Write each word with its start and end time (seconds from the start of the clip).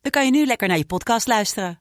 dan 0.00 0.10
kan 0.10 0.24
je 0.24 0.30
nu 0.30 0.46
lekker 0.46 0.68
naar 0.68 0.76
je 0.76 0.84
podcast 0.84 1.26
luisteren. 1.26 1.80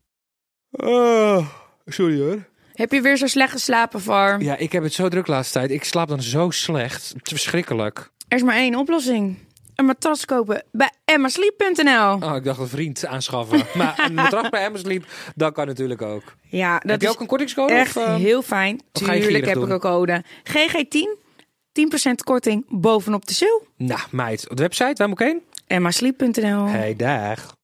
Oh, 0.72 1.48
sorry 1.86 2.20
hoor. 2.20 2.48
Heb 2.74 2.92
je 2.92 3.02
weer 3.02 3.18
zo 3.18 3.28
slecht 3.28 3.52
geslapen, 3.52 4.02
Var? 4.02 4.42
Ja, 4.42 4.58
ik 4.58 4.72
heb 4.72 4.84
het 4.84 4.94
zo 4.94 5.08
druk 5.08 5.26
de 5.26 5.32
laatste 5.32 5.54
tijd. 5.54 5.72
Ik 5.72 5.84
slaap 5.84 6.08
dan 6.08 6.22
zo 6.22 6.50
slecht. 6.50 7.10
Het 7.10 7.26
is 7.26 7.32
verschrikkelijk. 7.32 8.12
Er 8.28 8.38
is 8.38 8.44
maar 8.44 8.56
één 8.56 8.76
oplossing. 8.76 9.38
Een 9.76 9.86
matras 9.86 10.26
kopen 10.26 10.64
bij 10.72 10.92
emmasleep.nl. 11.06 12.14
Oh, 12.14 12.36
ik 12.36 12.44
dacht 12.44 12.60
een 12.60 12.68
vriend 12.68 13.06
aanschaffen. 13.06 13.66
maar 13.78 14.04
een 14.06 14.14
matras 14.14 14.50
bij 14.50 14.66
Amazon 14.66 14.86
Sleep, 14.86 15.06
dat 15.36 15.54
kan 15.54 15.68
natuurlijk 15.68 16.02
ook. 16.02 16.24
Ja, 16.42 16.80
dat 16.80 16.90
heb 16.92 17.02
je 17.02 17.08
is 17.08 17.14
ook 17.14 17.20
een 17.20 17.28
kortingscode? 17.28 17.74
echt 17.74 17.98
of, 17.98 18.06
eh? 18.06 18.16
heel 18.16 18.42
fijn. 18.42 18.82
Tuurlijk 18.92 19.46
heb 19.46 19.58
ik 19.58 19.70
een 19.70 19.80
code. 19.80 20.24
GG10, 20.44 21.28
10% 22.08 22.12
korting 22.24 22.66
bovenop 22.70 23.28
de 23.28 23.34
sale. 23.34 23.62
Nou, 23.78 24.02
meid. 24.12 24.50
Op 24.50 24.58
de 24.58 24.64
website, 24.64 24.94
waar 24.96 25.10
moet 25.10 25.20
ik 25.20 25.28
heen? 25.28 25.42
emmasleep.nl. 25.68 26.66
Hey, 26.66 26.96
dag. 26.96 27.58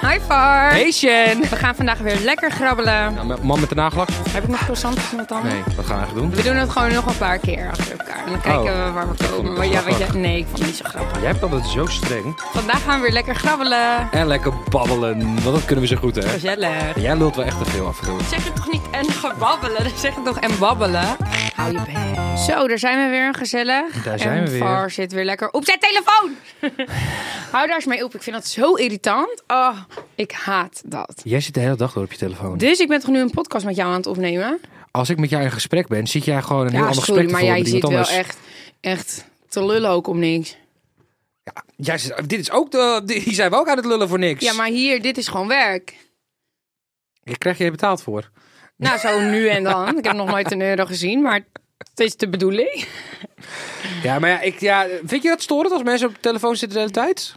Hi, 0.00 0.18
Var. 0.26 0.70
Hey, 0.70 0.90
Shen. 0.92 1.40
We 1.40 1.56
gaan 1.56 1.74
vandaag 1.74 1.98
weer 1.98 2.18
lekker 2.20 2.50
grabbelen. 2.50 3.14
Nou, 3.14 3.44
man 3.44 3.60
met 3.60 3.68
de 3.68 3.74
nagelak? 3.74 4.08
Heb 4.30 4.42
ik 4.42 4.48
nog 4.48 4.58
croissantjes 4.58 5.10
met 5.10 5.28
tanden? 5.28 5.52
Nee, 5.52 5.62
wat 5.76 5.86
gaan 5.86 5.96
we 5.96 6.02
eigenlijk 6.02 6.14
doen? 6.34 6.36
We 6.44 6.48
doen 6.48 6.56
het 6.56 6.70
gewoon 6.70 6.92
nog 6.92 7.06
een 7.06 7.16
paar 7.18 7.38
keer 7.38 7.68
achter 7.70 7.90
elkaar. 7.90 8.24
En 8.24 8.30
dan 8.30 8.40
kijken 8.40 8.72
Oh. 8.74 8.84
we 8.84 8.90
waar 8.92 9.08
we 9.10 9.26
komen. 9.30 9.52
Maar 9.52 9.66
ja, 9.66 9.84
weet 9.84 9.98
je, 9.98 10.06
nee, 10.18 10.38
ik 10.38 10.44
vond 10.46 10.58
het 10.58 10.66
niet 10.66 10.76
zo 10.76 10.84
grappig. 10.88 11.20
Jij 11.20 11.30
hebt 11.30 11.42
altijd 11.42 11.66
zo 11.66 11.86
streng. 11.86 12.40
Vandaag 12.52 12.82
gaan 12.82 12.96
we 12.96 13.02
weer 13.02 13.12
lekker 13.12 13.34
grabbelen. 13.34 14.08
En 14.10 14.26
lekker 14.26 14.52
babbelen. 14.70 15.18
Want 15.42 15.56
dat 15.56 15.64
kunnen 15.64 15.84
we 15.84 15.90
zo 15.90 15.96
goed, 15.96 16.14
hè? 16.14 16.22
Gezellig. 16.28 17.00
Jij 17.00 17.16
lult 17.16 17.36
wel 17.36 17.44
echt 17.44 17.58
te 17.64 17.70
veel 17.70 17.86
af. 17.86 18.00
Zeg 18.30 18.44
je 18.44 18.52
toch 18.52 18.70
niet 18.72 18.82
en 18.90 19.12
gebabbelen? 19.12 19.82
Dan 19.82 19.92
zeg 20.04 20.14
je 20.14 20.22
toch 20.22 20.38
en 20.38 20.58
babbelen? 20.58 21.16
Hou 21.54 21.72
je 21.72 21.78
bek. 21.84 22.38
Zo, 22.38 22.68
daar 22.68 22.78
zijn 22.78 23.04
we 23.04 23.10
weer 23.10 23.34
gezellig. 23.34 24.02
Daar 24.04 24.18
zijn 24.18 24.38
en 24.38 24.44
we 24.44 24.50
weer. 24.50 24.58
Var 24.60 24.90
zit 24.90 25.12
weer 25.12 25.24
lekker 25.24 25.50
op 25.50 25.64
zijn 25.64 25.78
telefoon. 25.78 26.36
Hou 27.52 27.66
daar 27.66 27.76
eens 27.76 27.84
mee 27.86 28.04
op. 28.04 28.14
Ik 28.14 28.22
vind 28.22 28.36
dat 28.36 28.46
zo 28.46 28.74
irritant. 28.74 29.42
Oh, 29.46 29.68
ik 30.14 30.32
haat 30.32 30.82
dat. 30.84 31.20
Jij 31.24 31.40
zit 31.40 31.54
de 31.54 31.60
hele 31.60 31.76
dag 31.76 31.92
door 31.92 32.02
op 32.04 32.12
je 32.12 32.18
telefoon. 32.18 32.58
Dus 32.58 32.78
ik 32.78 32.88
ben 32.88 33.00
toch 33.00 33.10
nu 33.10 33.20
een 33.20 33.30
podcast 33.30 33.64
met 33.64 33.76
jou 33.76 33.90
aan 33.90 33.96
het 33.96 34.06
opnemen? 34.06 34.60
Als 34.90 35.10
ik 35.10 35.18
met 35.18 35.30
jou 35.30 35.42
in 35.42 35.50
gesprek 35.50 35.88
ben, 35.88 36.06
zit 36.06 36.24
jij 36.24 36.42
gewoon 36.42 36.66
een 36.66 36.72
heel 36.72 36.80
ja, 36.80 36.86
ander 36.86 37.04
sorry, 37.04 37.22
gesprek 37.22 37.40
te 37.40 37.46
maar 37.46 37.54
voeren 37.54 37.72
jij 37.72 37.80
zit 37.80 38.08
wel 38.08 38.18
echt, 38.18 38.38
echt 38.80 39.24
te 39.48 39.66
lullen 39.66 39.90
ook 39.90 40.06
om 40.06 40.18
niks. 40.18 40.56
Ja, 41.42 41.64
jij 41.76 41.98
zit, 41.98 42.28
dit 42.28 42.40
is 42.40 42.50
ook 42.50 42.70
de, 42.70 43.02
die 43.04 43.34
zijn 43.34 43.50
we 43.50 43.56
ook 43.56 43.68
aan 43.68 43.76
het 43.76 43.86
lullen 43.86 44.08
voor 44.08 44.18
niks. 44.18 44.44
Ja, 44.44 44.52
maar 44.52 44.68
hier, 44.68 45.02
dit 45.02 45.18
is 45.18 45.28
gewoon 45.28 45.48
werk. 45.48 45.96
Hier 47.24 47.38
krijg 47.38 47.58
je 47.58 47.70
betaald 47.70 48.02
voor. 48.02 48.30
Nou, 48.76 48.98
zo 48.98 49.20
nu 49.20 49.48
en 49.48 49.64
dan. 49.64 49.98
Ik 49.98 50.04
heb 50.04 50.14
nog 50.14 50.28
nooit 50.28 50.52
een 50.52 50.60
euro 50.60 50.84
gezien, 50.84 51.22
maar 51.22 51.44
het 51.78 52.00
is 52.00 52.16
de 52.16 52.28
bedoeling. 52.28 52.86
Ja, 54.02 54.18
maar 54.18 54.30
ja, 54.30 54.40
ik, 54.40 54.60
ja, 54.60 54.86
vind 55.04 55.22
je 55.22 55.28
dat 55.28 55.42
storend 55.42 55.72
als 55.72 55.82
mensen 55.82 56.08
op 56.08 56.14
de 56.14 56.20
telefoon 56.20 56.56
zitten 56.56 56.78
de 56.78 56.84
hele 56.84 57.06
tijd? 57.06 57.36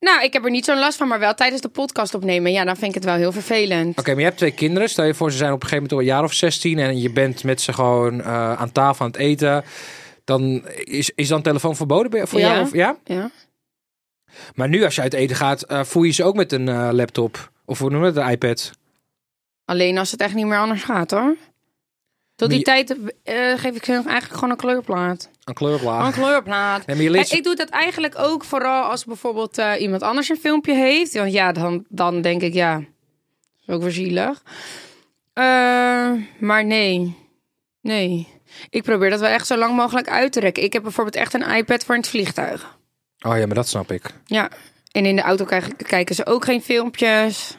Nou, 0.00 0.22
ik 0.22 0.32
heb 0.32 0.44
er 0.44 0.50
niet 0.50 0.64
zo'n 0.64 0.78
last 0.78 0.98
van, 0.98 1.08
maar 1.08 1.18
wel 1.18 1.34
tijdens 1.34 1.60
de 1.62 1.68
podcast 1.68 2.14
opnemen. 2.14 2.52
Ja, 2.52 2.64
dan 2.64 2.76
vind 2.76 2.88
ik 2.88 2.94
het 2.94 3.04
wel 3.04 3.14
heel 3.14 3.32
vervelend. 3.32 3.98
Oké, 3.98 4.08
maar 4.10 4.18
je 4.18 4.24
hebt 4.24 4.36
twee 4.36 4.54
kinderen. 4.54 4.88
Stel 4.88 5.04
je 5.04 5.14
voor, 5.14 5.30
ze 5.30 5.36
zijn 5.36 5.52
op 5.52 5.62
een 5.62 5.68
gegeven 5.68 5.82
moment 5.82 5.92
al 5.92 5.98
een 6.12 6.16
jaar 6.18 6.24
of 6.30 6.32
16 6.34 6.78
en 6.78 7.00
je 7.00 7.10
bent 7.12 7.44
met 7.44 7.60
ze 7.60 7.72
gewoon 7.72 8.20
eh, 8.20 8.52
aan 8.52 8.72
tafel 8.72 9.04
aan 9.04 9.10
het 9.10 9.20
eten. 9.20 9.64
Dan 10.24 10.68
is, 10.84 11.10
is 11.14 11.28
dan 11.28 11.42
telefoon 11.42 11.76
verboden 11.76 12.28
voor 12.28 12.40
Ja. 12.40 12.52
jou? 12.52 12.62
Of, 12.62 12.72
ja? 12.72 12.96
Ja. 13.04 13.30
Maar 14.54 14.68
nu 14.68 14.84
als 14.84 14.94
je 14.94 15.00
uit 15.00 15.14
eten 15.14 15.36
gaat, 15.36 15.62
eh, 15.62 15.84
voer 15.84 16.06
je 16.06 16.12
ze 16.12 16.24
ook 16.24 16.36
met 16.36 16.52
een 16.52 16.68
eh, 16.68 16.88
laptop. 16.92 17.50
Of 17.64 17.78
hoe 17.78 17.90
noemen 17.90 18.12
we 18.14 18.20
het, 18.20 18.26
een 18.28 18.32
iPad? 18.34 18.70
Alleen 19.64 19.98
als 19.98 20.10
het 20.10 20.20
echt 20.20 20.34
niet 20.34 20.46
meer 20.46 20.58
anders 20.58 20.82
gaat, 20.82 21.10
hoor. 21.10 21.36
Tot 22.38 22.50
die 22.50 22.62
tijd 22.62 22.96
eh, 23.24 23.36
geef 23.56 23.74
ik 23.76 23.84
ze 23.84 23.92
eigenlijk 23.92 24.32
gewoon 24.34 24.50
een 24.50 24.56
kleurplaat. 24.56 25.28
Een 25.44 25.54
kleurplaat. 25.54 26.06
Een 26.06 26.12
kleurplaat. 26.22 26.86
Nee, 26.86 27.10
je 27.10 27.24
ze- 27.24 27.36
ik 27.36 27.44
doe 27.44 27.54
dat 27.56 27.68
eigenlijk 27.68 28.14
ook 28.18 28.44
vooral 28.44 28.82
als 28.82 29.04
bijvoorbeeld 29.04 29.58
eh, 29.58 29.80
iemand 29.80 30.02
anders 30.02 30.28
een 30.28 30.36
filmpje 30.36 30.74
heeft. 30.74 31.12
Want 31.14 31.32
ja, 31.32 31.52
dan, 31.52 31.84
dan 31.88 32.20
denk 32.20 32.42
ik, 32.42 32.52
ja, 32.54 32.82
is 33.66 33.74
ook 33.74 33.82
weer 33.82 33.90
zielig. 33.92 34.42
Eh, 35.32 36.12
maar 36.38 36.64
nee, 36.64 37.16
nee. 37.80 38.28
Ik 38.70 38.82
probeer 38.82 39.10
dat 39.10 39.20
wel 39.20 39.28
echt 39.30 39.46
zo 39.46 39.56
lang 39.56 39.76
mogelijk 39.76 40.08
uit 40.08 40.32
te 40.32 40.40
rekken. 40.40 40.62
Ik 40.62 40.72
heb 40.72 40.82
bijvoorbeeld 40.82 41.16
echt 41.16 41.34
een 41.34 41.50
iPad 41.50 41.84
voor 41.84 41.94
in 41.94 42.00
het 42.00 42.10
vliegtuig. 42.10 42.78
Oh 43.26 43.38
ja, 43.38 43.46
maar 43.46 43.54
dat 43.54 43.68
snap 43.68 43.92
ik. 43.92 44.10
Ja, 44.26 44.50
en 44.92 45.06
in 45.06 45.16
de 45.16 45.22
auto 45.22 45.46
kijken 45.86 46.14
ze 46.14 46.26
ook 46.26 46.44
geen 46.44 46.62
filmpjes. 46.62 47.54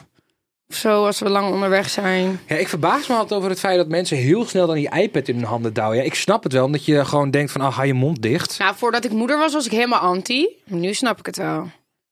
Of 0.69 0.75
zo, 0.75 1.06
als 1.06 1.19
we 1.19 1.30
lang 1.30 1.53
onderweg 1.53 1.90
zijn. 1.90 2.40
Ja, 2.47 2.56
ik 2.56 2.68
verbaas 2.68 3.07
me 3.07 3.13
altijd 3.16 3.34
over 3.40 3.50
het 3.50 3.59
feit 3.59 3.78
dat 3.78 3.88
mensen 3.88 4.18
heel 4.18 4.46
snel 4.46 4.68
dan 4.68 4.75
die 4.75 4.96
iPad 4.96 5.28
in 5.28 5.35
hun 5.35 5.44
handen 5.44 5.74
douwen. 5.74 5.97
Ja, 5.97 6.03
ik 6.03 6.13
snap 6.16 6.44
het 6.44 6.53
wel, 6.53 6.66
omdat 6.66 6.85
je 6.85 7.06
gewoon 7.06 7.31
denkt 7.31 7.52
van, 7.52 7.62
ah, 7.62 7.75
hou 7.75 7.88
je 7.88 7.94
mond 7.94 8.22
dicht. 8.22 8.59
Nou, 8.59 8.75
voordat 8.78 9.06
ik 9.06 9.12
moeder 9.12 9.38
was, 9.38 9.53
was 9.53 9.66
ik 9.66 9.72
helemaal 9.72 10.00
anti. 10.00 10.47
Nu 10.66 10.94
snap 10.94 11.19
ik 11.19 11.25
het 11.25 11.38
wel. 11.38 11.69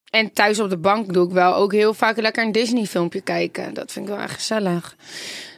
En 0.10 0.34
thuis 0.34 0.60
op 0.60 0.70
de 0.70 0.78
bank 0.78 1.14
doe 1.14 1.26
ik 1.28 1.32
wel 1.34 1.56
ook 1.56 1.72
heel 1.74 1.94
vaak 1.94 2.18
lekker 2.18 2.44
een 2.46 2.52
Disney-filmpje 2.52 3.22
kijken. 3.22 3.74
Dat 3.74 3.92
vind 3.92 4.08
ik 4.08 4.14
wel 4.14 4.24
echt 4.24 4.34
gezellig. 4.34 4.96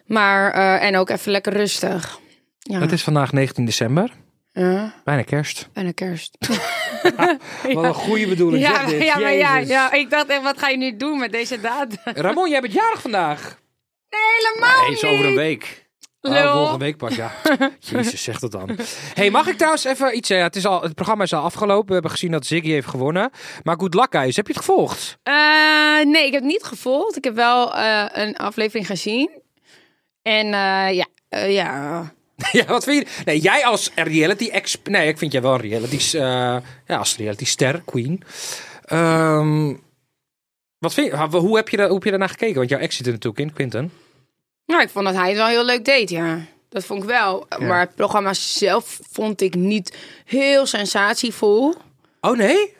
Maar, 0.05 0.51
eh, 0.51 0.87
en 0.87 0.97
ook 0.97 1.09
even 1.09 1.31
lekker 1.31 1.53
rustig. 1.53 2.19
Ja, 2.59 2.79
Het 2.79 2.91
is 2.91 3.03
vandaag 3.03 3.31
19 3.31 3.65
december. 3.65 4.11
ja 4.51 4.93
Bijna 5.03 5.21
kerst. 5.21 5.69
een 5.73 5.93
kerst. 5.93 6.37
Wat 7.73 7.83
een 7.83 7.93
goede 7.93 8.27
bedoeling 8.27 8.63
ja, 8.63 8.73
zeg 8.73 8.89
dit. 8.89 9.03
ja, 9.03 9.19
maar 9.19 9.33
ja, 9.33 9.57
ja, 9.57 9.91
ik 9.91 10.09
dacht 10.09 10.27
echt, 10.27 10.41
wat 10.41 10.59
ga 10.59 10.69
je 10.69 10.77
nu 10.77 10.97
doen 10.97 11.19
met 11.19 11.31
deze 11.31 11.61
datum? 11.61 11.97
Ramon, 12.03 12.49
jij 12.49 12.61
bent 12.61 12.73
jarig 12.73 13.01
vandaag. 13.01 13.59
Helemaal 14.09 14.81
Nee, 14.81 14.91
is 14.91 15.03
over 15.03 15.25
een 15.25 15.35
week. 15.35 15.87
Oh, 16.21 16.51
volgende 16.53 16.85
week 16.85 16.97
pas, 16.97 17.15
ja. 17.15 17.31
Jezus, 17.79 18.23
zeg 18.23 18.39
dat 18.39 18.51
dan. 18.51 18.77
hey, 19.13 19.31
mag 19.31 19.47
ik 19.47 19.55
trouwens 19.55 19.83
even 19.83 20.17
iets 20.17 20.27
zeggen? 20.27 20.47
Het, 20.47 20.55
is 20.55 20.65
al, 20.65 20.81
het 20.81 20.95
programma 20.95 21.23
is 21.23 21.33
al 21.33 21.43
afgelopen. 21.43 21.87
We 21.87 21.93
hebben 21.93 22.11
gezien 22.11 22.31
dat 22.31 22.45
Ziggy 22.45 22.69
heeft 22.69 22.87
gewonnen. 22.87 23.29
Maar 23.63 23.79
Good 23.79 23.93
Luck 23.93 24.07
Guys, 24.09 24.35
heb 24.35 24.47
je 24.47 24.53
het 24.53 24.61
gevolgd? 24.61 25.17
Eh, 25.23 25.33
nee, 26.05 26.25
ik 26.25 26.31
heb 26.31 26.41
het 26.41 26.51
niet 26.51 26.63
gevolgd. 26.63 27.17
Ik 27.17 27.23
heb 27.23 27.35
wel 27.35 27.75
eh, 27.75 28.05
een 28.11 28.35
aflevering 28.37 28.87
gezien. 28.87 29.29
En 30.21 30.45
eh, 30.45 30.93
ja, 30.93 31.05
eh, 31.29 31.53
ja, 31.53 32.13
ja, 32.51 32.65
wat 32.65 32.83
vind 32.83 33.07
je? 33.07 33.23
Nee, 33.25 33.39
jij 33.39 33.65
als 33.65 33.91
reality 33.95 34.49
exp 34.49 34.87
Nee, 34.87 35.07
ik 35.07 35.17
vind 35.17 35.31
jij 35.31 35.41
wel 35.41 35.53
een 35.53 35.61
reality... 35.61 35.95
eh, 35.95 36.21
ja, 36.85 36.97
als 36.97 37.17
reality 37.17 37.45
ster, 37.45 37.81
queen. 37.85 38.23
Ehm, 38.85 39.73
wat 40.77 40.93
vind 40.93 41.11
je? 41.11 41.37
Hoe 41.37 41.55
heb 41.55 41.69
je, 41.69 41.77
daar, 41.77 41.85
hoe 41.85 41.95
heb 41.95 42.03
je 42.03 42.09
daarnaar 42.09 42.29
gekeken? 42.29 42.55
Want 42.55 42.69
jouw 42.69 42.79
ex 42.79 42.95
zit 42.95 43.05
er 43.05 43.11
natuurlijk 43.11 43.41
in, 43.41 43.53
Quinten. 43.53 43.91
Nou, 44.65 44.81
ik 44.81 44.89
vond 44.89 45.05
dat 45.05 45.15
hij 45.15 45.27
het 45.27 45.37
wel 45.37 45.47
heel 45.47 45.65
leuk 45.65 45.85
deed, 45.85 46.09
ja. 46.09 46.39
Dat 46.69 46.85
vond 46.85 47.03
ik 47.03 47.09
wel. 47.09 47.47
Maar 47.59 47.79
het 47.79 47.95
programma 47.95 48.33
zelf 48.33 48.99
vond 49.11 49.41
ik 49.41 49.55
niet 49.55 49.97
heel 50.25 50.65
sensatievol. 50.65 51.75
Oh 52.21 52.37
nee? 52.37 52.73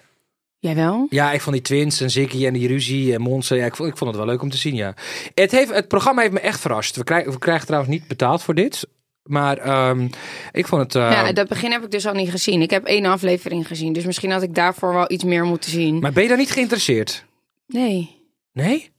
Jij 0.59 0.75
wel? 0.75 1.07
Ja, 1.09 1.31
ik 1.31 1.41
vond 1.41 1.55
die 1.55 1.65
twins 1.65 2.01
en 2.01 2.09
Ziggy 2.09 2.45
en 2.45 2.53
die 2.53 2.67
ruzie 2.67 3.13
en 3.13 3.21
Monse. 3.21 3.55
Ja, 3.55 3.65
ik, 3.65 3.75
vond, 3.75 3.89
ik 3.89 3.97
vond 3.97 4.09
het 4.09 4.19
wel 4.19 4.29
leuk 4.29 4.41
om 4.41 4.49
te 4.49 4.57
zien, 4.57 4.75
ja. 4.75 4.93
Het, 5.33 5.51
heeft, 5.51 5.73
het 5.73 5.87
programma 5.87 6.21
heeft 6.21 6.33
me 6.33 6.39
echt 6.39 6.59
verrast. 6.59 6.95
We 6.95 7.03
krijgen, 7.03 7.31
we 7.31 7.39
krijgen 7.39 7.65
trouwens 7.65 7.93
niet 7.93 8.07
betaald 8.07 8.43
voor 8.43 8.55
dit. 8.55 8.87
Maar 9.29 9.57
ehm, 9.57 10.07
ik 10.51 10.67
vond 10.67 10.81
het... 10.81 10.93
Ja, 10.93 11.31
dat 11.31 11.47
begin 11.47 11.71
heb 11.71 11.83
ik 11.83 11.91
dus 11.91 12.07
al 12.07 12.13
niet 12.13 12.29
gezien. 12.29 12.61
Ik 12.61 12.69
heb 12.69 12.85
één 12.85 13.05
aflevering 13.05 13.67
gezien. 13.67 13.93
Dus 13.93 14.05
misschien 14.05 14.31
had 14.31 14.41
ik 14.41 14.55
daarvoor 14.55 14.93
wel 14.93 15.11
iets 15.11 15.23
meer 15.23 15.45
moeten 15.45 15.71
zien. 15.71 15.99
Maar 15.99 16.11
ben 16.11 16.23
je 16.23 16.29
daar 16.29 16.37
niet 16.37 16.51
geïnteresseerd? 16.51 17.25
Nee. 17.67 18.17
Nee? 18.53 18.91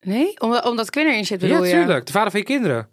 Nee? 0.00 0.40
Omdat, 0.40 0.64
omdat 0.64 0.90
Quinn 0.90 1.08
erin 1.08 1.26
zit, 1.26 1.40
bedoel 1.40 1.64
ja, 1.64 1.64
je? 1.64 1.72
tuurlijk. 1.74 2.06
De 2.06 2.12
vader 2.12 2.30
van 2.30 2.40
je 2.40 2.46
kinderen. 2.46 2.88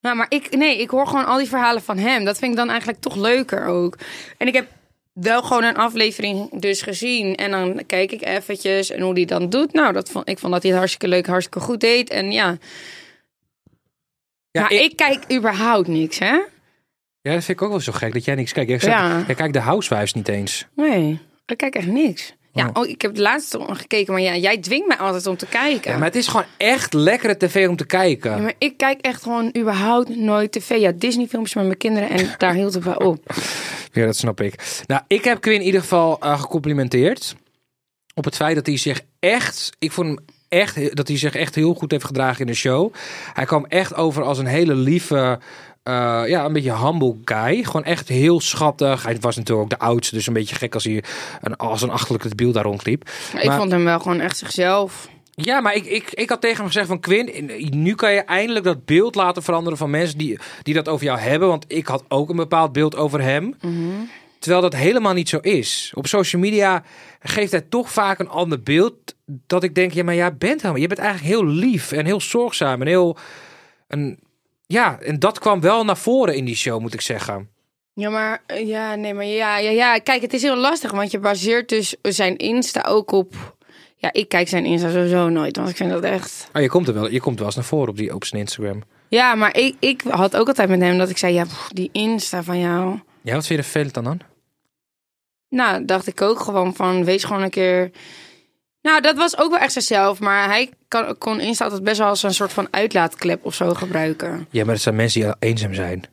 Nou, 0.00 0.16
maar 0.16 0.26
ik, 0.28 0.56
nee, 0.56 0.80
ik 0.80 0.90
hoor 0.90 1.06
gewoon 1.06 1.26
al 1.26 1.38
die 1.38 1.48
verhalen 1.48 1.82
van 1.82 1.98
hem. 1.98 2.24
Dat 2.24 2.38
vind 2.38 2.50
ik 2.50 2.56
dan 2.56 2.68
eigenlijk 2.68 3.00
toch 3.00 3.16
leuker 3.16 3.66
ook. 3.66 3.98
En 4.38 4.46
ik 4.46 4.54
heb 4.54 4.68
wel 5.12 5.42
gewoon 5.42 5.64
een 5.64 5.76
aflevering 5.76 6.60
dus 6.60 6.82
gezien. 6.82 7.34
En 7.34 7.50
dan 7.50 7.82
kijk 7.86 8.12
ik 8.12 8.24
eventjes 8.24 8.90
en 8.90 9.00
hoe 9.00 9.14
die 9.14 9.26
dan 9.26 9.50
doet. 9.50 9.72
Nou, 9.72 9.92
dat 9.92 10.10
vond, 10.10 10.28
ik 10.28 10.38
vond 10.38 10.52
dat 10.52 10.62
hij 10.62 10.70
het 10.70 10.80
hartstikke 10.80 11.14
leuk, 11.14 11.26
hartstikke 11.26 11.60
goed 11.60 11.80
deed. 11.80 12.10
En 12.10 12.32
ja, 12.32 12.58
Ja, 14.52 14.60
maar 14.60 14.72
ik, 14.72 14.96
kijk 14.96 15.32
überhaupt 15.32 15.88
niks, 15.88 16.18
hè? 16.18 16.26
ja, 17.20 17.32
dat 17.34 17.44
vind 17.44 17.48
ik 17.48 17.62
ook 17.62 17.70
wel 17.70 17.80
zo 17.80 17.92
gek 17.92 18.12
dat 18.12 18.24
jij 18.24 18.34
niks 18.34 18.52
kijkt. 18.52 18.70
Jij, 18.70 18.78
zegt- 18.78 18.92
Ja. 18.98 19.22
jij 19.26 19.34
kijkt 19.34 19.52
de 19.52 19.60
Housewives 19.60 20.12
niet 20.14 20.28
eens. 20.28 20.66
Nee, 20.76 21.20
ik 21.46 21.56
kijk 21.56 21.74
echt 21.74 21.86
niks. 21.86 22.34
Ja, 22.54 22.66
Oh. 22.72 22.82
oh, 22.82 22.88
ik 22.88 23.02
heb 23.02 23.14
de 23.14 23.20
laatste 23.22 23.60
gekeken, 23.68 24.12
maar 24.12 24.22
ja, 24.22 24.36
jij 24.36 24.58
dwingt 24.58 24.86
mij 24.88 24.96
altijd 24.96 25.26
om 25.26 25.36
te 25.36 25.46
kijken. 25.46 25.90
Ja, 25.90 25.96
maar 25.98 26.06
het 26.06 26.16
is 26.16 26.26
gewoon 26.26 26.46
echt 26.56 26.92
lekkere 26.94 27.36
tv 27.36 27.68
om 27.68 27.76
te 27.76 27.86
kijken. 27.86 28.30
Ja, 28.30 28.36
maar 28.38 28.54
ik 28.58 28.76
kijk 28.76 29.00
echt 29.00 29.22
gewoon 29.22 29.54
überhaupt 29.58 30.16
nooit 30.16 30.52
tv. 30.52 30.76
Ja, 30.78 30.92
Disney-filmpjes 30.92 31.54
met 31.54 31.64
mijn 31.66 31.76
kinderen 31.78 32.10
en 32.10 32.34
daar 32.38 32.54
hield 32.54 32.74
het 32.74 32.84
bij 32.84 32.98
op. 32.98 33.34
Ja, 33.92 34.04
dat 34.04 34.16
snap 34.16 34.40
ik. 34.40 34.82
Nou, 34.86 35.02
ik 35.06 35.24
heb 35.24 35.40
Quinn 35.40 35.60
in 35.60 35.66
ieder 35.66 35.80
geval 35.80 36.18
eh, 36.20 36.40
gecomplimenteerd. 36.40 37.34
op 38.14 38.24
het 38.24 38.36
feit 38.36 38.54
dat 38.54 38.66
hij 38.66 38.76
zich 38.76 39.00
echt, 39.18 39.70
ik 39.78 39.92
vond 39.92 40.06
hem 40.08 40.18
echt, 40.52 40.96
dat 40.96 41.08
hij 41.08 41.18
zich 41.18 41.34
echt 41.34 41.54
heel 41.54 41.74
goed 41.74 41.90
heeft 41.90 42.04
gedragen 42.04 42.40
in 42.40 42.46
de 42.46 42.54
show. 42.54 42.94
Hij 43.32 43.44
kwam 43.44 43.64
echt 43.68 43.94
over 43.94 44.22
als 44.22 44.38
een 44.38 44.46
hele 44.46 44.74
lieve, 44.74 45.38
eh, 45.82 46.22
ja, 46.26 46.44
een 46.44 46.52
beetje 46.52 46.86
humble 46.86 47.16
guy. 47.24 47.64
Gewoon 47.64 47.84
echt 47.84 48.08
heel 48.08 48.40
schattig. 48.40 49.02
Hij 49.02 49.16
was 49.20 49.36
natuurlijk 49.36 49.72
ook 49.72 49.78
de 49.78 49.84
oudste, 49.84 50.14
dus 50.14 50.26
een 50.26 50.32
beetje 50.32 50.54
gek 50.54 50.74
als 50.74 50.84
hij 50.84 51.04
een, 51.40 51.56
als 51.56 51.82
een 51.82 51.90
achterlijk 51.90 52.24
het 52.24 52.36
beeld 52.36 52.54
daar 52.54 52.64
rondliep. 52.64 53.10
Maar 53.32 53.42
ik 53.42 53.50
vond 53.50 53.70
hem 53.70 53.84
wel 53.84 54.00
gewoon 54.00 54.20
echt 54.20 54.36
zichzelf. 54.36 55.08
Ja, 55.34 55.60
maar 55.60 55.74
ik, 55.74 55.84
ik, 55.84 56.10
ik 56.10 56.28
had 56.28 56.40
tegen 56.40 56.56
hem 56.56 56.66
gezegd 56.66 56.86
van 56.86 57.00
Quinn, 57.00 57.50
nu 57.70 57.94
kan 57.94 58.12
je 58.12 58.20
eindelijk 58.20 58.64
dat 58.64 58.84
beeld 58.84 59.14
laten 59.14 59.42
veranderen 59.42 59.78
van 59.78 59.90
mensen 59.90 60.18
die, 60.18 60.38
die 60.62 60.74
dat 60.74 60.88
over 60.88 61.04
jou 61.04 61.18
hebben. 61.18 61.48
Want 61.48 61.64
ik 61.68 61.86
had 61.86 62.04
ook 62.08 62.30
een 62.30 62.36
bepaald 62.36 62.72
beeld 62.72 62.96
over 62.96 63.22
hem. 63.22 63.56
Terwijl 64.42 64.62
dat 64.62 64.74
helemaal 64.74 65.12
niet 65.12 65.28
zo 65.28 65.38
is. 65.38 65.92
Op 65.94 66.06
social 66.06 66.42
media 66.42 66.82
geeft 67.20 67.52
hij 67.52 67.60
toch 67.60 67.92
vaak 67.92 68.18
een 68.18 68.28
ander 68.28 68.62
beeld. 68.62 68.94
Dat 69.26 69.62
ik 69.62 69.74
denk, 69.74 69.92
ja, 69.92 70.04
maar 70.04 70.14
jij 70.14 70.36
bent 70.36 70.60
helemaal. 70.60 70.82
Je 70.82 70.88
bent 70.88 71.00
eigenlijk 71.00 71.34
heel 71.34 71.46
lief 71.46 71.92
en 71.92 72.04
heel 72.04 72.20
zorgzaam 72.20 72.80
en 72.80 72.86
heel. 72.86 73.16
En, 73.88 74.18
ja, 74.66 74.98
en 75.00 75.18
dat 75.18 75.38
kwam 75.38 75.60
wel 75.60 75.84
naar 75.84 75.96
voren 75.96 76.34
in 76.34 76.44
die 76.44 76.56
show, 76.56 76.80
moet 76.80 76.94
ik 76.94 77.00
zeggen. 77.00 77.48
Ja, 77.94 78.10
maar 78.10 78.42
eh, 78.46 78.68
ja, 78.68 78.94
nee, 78.94 79.14
maar 79.14 79.24
ja, 79.24 79.58
ja, 79.58 79.70
ja. 79.70 79.98
Kijk, 79.98 80.22
het 80.22 80.32
is 80.32 80.42
heel 80.42 80.56
lastig, 80.56 80.90
want 80.90 81.10
je 81.10 81.18
baseert 81.18 81.68
dus 81.68 81.96
zijn 82.02 82.36
Insta 82.36 82.84
ook 82.88 83.12
op. 83.12 83.56
Ja, 83.96 84.12
ik 84.12 84.28
kijk 84.28 84.48
zijn 84.48 84.64
Insta 84.64 84.90
sowieso 84.90 85.28
nooit, 85.28 85.56
want 85.56 85.68
ik 85.68 85.76
vind 85.76 85.90
dat 85.90 86.02
echt. 86.02 86.48
Oh, 86.52 86.62
je 86.62 86.68
komt 86.68 86.88
er 86.88 86.94
wel, 86.94 87.10
je 87.10 87.20
komt 87.20 87.36
wel 87.36 87.46
eens 87.46 87.56
naar 87.56 87.64
voren 87.64 87.88
op, 87.88 87.96
die, 87.96 88.14
op 88.14 88.24
zijn 88.24 88.40
Instagram. 88.40 88.82
Ja, 89.08 89.34
maar 89.34 89.56
ik, 89.56 89.76
ik 89.78 90.02
had 90.08 90.36
ook 90.36 90.48
altijd 90.48 90.68
met 90.68 90.80
hem 90.80 90.98
dat 90.98 91.10
ik 91.10 91.18
zei, 91.18 91.34
ja, 91.34 91.44
pff, 91.44 91.68
die 91.68 91.88
Insta 91.92 92.42
van 92.42 92.58
jou. 92.58 92.98
Ja, 93.22 93.34
wat 93.34 93.46
vind 93.46 93.48
je 93.48 93.56
er 93.56 93.62
vervelend 93.62 93.94
dan 93.94 94.04
dan? 94.04 94.20
Nou, 95.52 95.84
dacht 95.84 96.06
ik 96.06 96.22
ook 96.22 96.40
gewoon 96.40 96.74
van, 96.74 97.04
wees 97.04 97.24
gewoon 97.24 97.42
een 97.42 97.50
keer. 97.50 97.90
Nou, 98.82 99.00
dat 99.00 99.16
was 99.16 99.38
ook 99.38 99.50
wel 99.50 99.58
echt 99.58 99.72
zichzelf, 99.72 100.20
maar 100.20 100.46
hij 100.46 100.70
kan, 100.88 101.18
kon 101.18 101.40
Insta 101.40 101.64
altijd 101.64 101.84
best 101.84 101.98
wel 101.98 102.08
als 102.08 102.22
een 102.22 102.34
soort 102.34 102.52
van 102.52 102.68
uitlaatklep 102.70 103.44
of 103.44 103.54
zo 103.54 103.74
gebruiken. 103.74 104.46
Ja, 104.50 104.64
maar 104.64 104.74
het 104.74 104.82
zijn 104.82 104.96
mensen 104.96 105.20
die 105.20 105.34
eenzaam 105.38 105.74
zijn. 105.74 106.04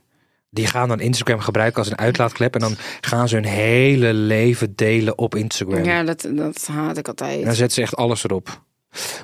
Die 0.50 0.68
gaan 0.68 0.88
dan 0.88 1.00
Instagram 1.00 1.40
gebruiken 1.40 1.80
als 1.80 1.92
een 1.92 1.98
uitlaatklep. 1.98 2.54
En 2.54 2.60
dan 2.60 2.76
gaan 3.02 3.28
ze 3.28 3.36
hun 3.36 3.46
hele 3.46 4.14
leven 4.14 4.76
delen 4.76 5.18
op 5.18 5.36
Instagram. 5.36 5.84
Ja, 5.84 6.04
dat, 6.04 6.28
dat 6.32 6.68
haat 6.68 6.98
ik 6.98 7.08
altijd. 7.08 7.40
En 7.40 7.46
dan 7.46 7.54
zetten 7.54 7.76
ze 7.76 7.82
echt 7.82 7.96
alles 7.96 8.24
erop. 8.24 8.62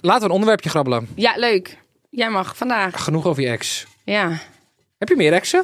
Laten 0.02 0.20
we 0.20 0.26
een 0.26 0.32
onderwerpje 0.32 0.70
grabbelen. 0.70 1.08
Ja, 1.16 1.34
leuk. 1.36 1.78
Jij 2.10 2.30
mag 2.30 2.58
vandaag. 2.58 3.04
Genoeg 3.04 3.26
over 3.26 3.44
je 3.44 3.50
ex. 3.50 3.88
Ja. 4.04 4.40
Heb 4.98 5.10
je 5.10 5.16
meer 5.16 5.34
exen? 5.34 5.64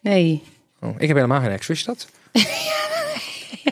Nee. 0.00 0.42
Oh, 0.80 0.94
ik 0.98 1.08
heb 1.08 1.16
helemaal 1.16 1.40
geen 1.40 1.50
ex, 1.50 1.66
wist 1.66 1.84
je 1.84 1.86
dat? 1.86 2.08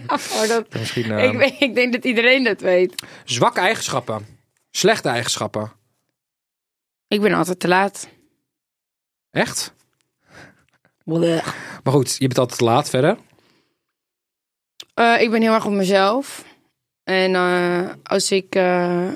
Dat... 0.48 0.72
Misschien 0.72 1.18
ik, 1.18 1.36
weet, 1.36 1.60
ik 1.60 1.74
denk 1.74 1.92
dat 1.92 2.04
iedereen 2.04 2.44
dat 2.44 2.60
weet. 2.60 3.02
zwakke 3.24 3.60
eigenschappen. 3.60 4.26
Slechte 4.70 5.08
eigenschappen. 5.08 5.72
Ik 7.08 7.20
ben 7.20 7.32
altijd 7.32 7.60
te 7.60 7.68
laat. 7.68 8.08
Echt? 9.30 9.74
Maar 11.82 11.92
goed, 11.92 12.16
je 12.18 12.26
bent 12.26 12.38
altijd 12.38 12.58
te 12.58 12.64
laat 12.64 12.90
verder. 12.90 13.18
Eh, 14.94 15.20
ik 15.20 15.30
ben 15.30 15.42
heel 15.42 15.52
erg 15.52 15.66
op 15.66 15.72
mezelf. 15.72 16.44
En 17.04 17.34
eh, 17.34 17.90
als 18.02 18.30
ik... 18.30 18.54
eh, 18.54 19.08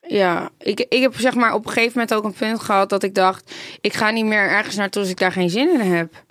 ja, 0.00 0.50
ik, 0.58 0.80
ik 0.80 1.00
heb 1.00 1.14
zeg 1.16 1.34
maar 1.34 1.54
op 1.54 1.66
een 1.66 1.72
gegeven 1.72 1.92
moment 1.94 2.14
ook 2.14 2.24
een 2.24 2.32
punt 2.32 2.60
gehad 2.60 2.88
dat 2.88 3.02
ik 3.02 3.14
dacht... 3.14 3.54
ik 3.80 3.92
ga 3.92 4.10
niet 4.10 4.24
meer 4.24 4.48
ergens 4.48 4.76
naartoe 4.76 5.02
als 5.02 5.10
ik 5.10 5.18
daar 5.18 5.32
geen 5.32 5.50
zin 5.50 5.80
in 5.80 5.92
heb. 5.92 6.24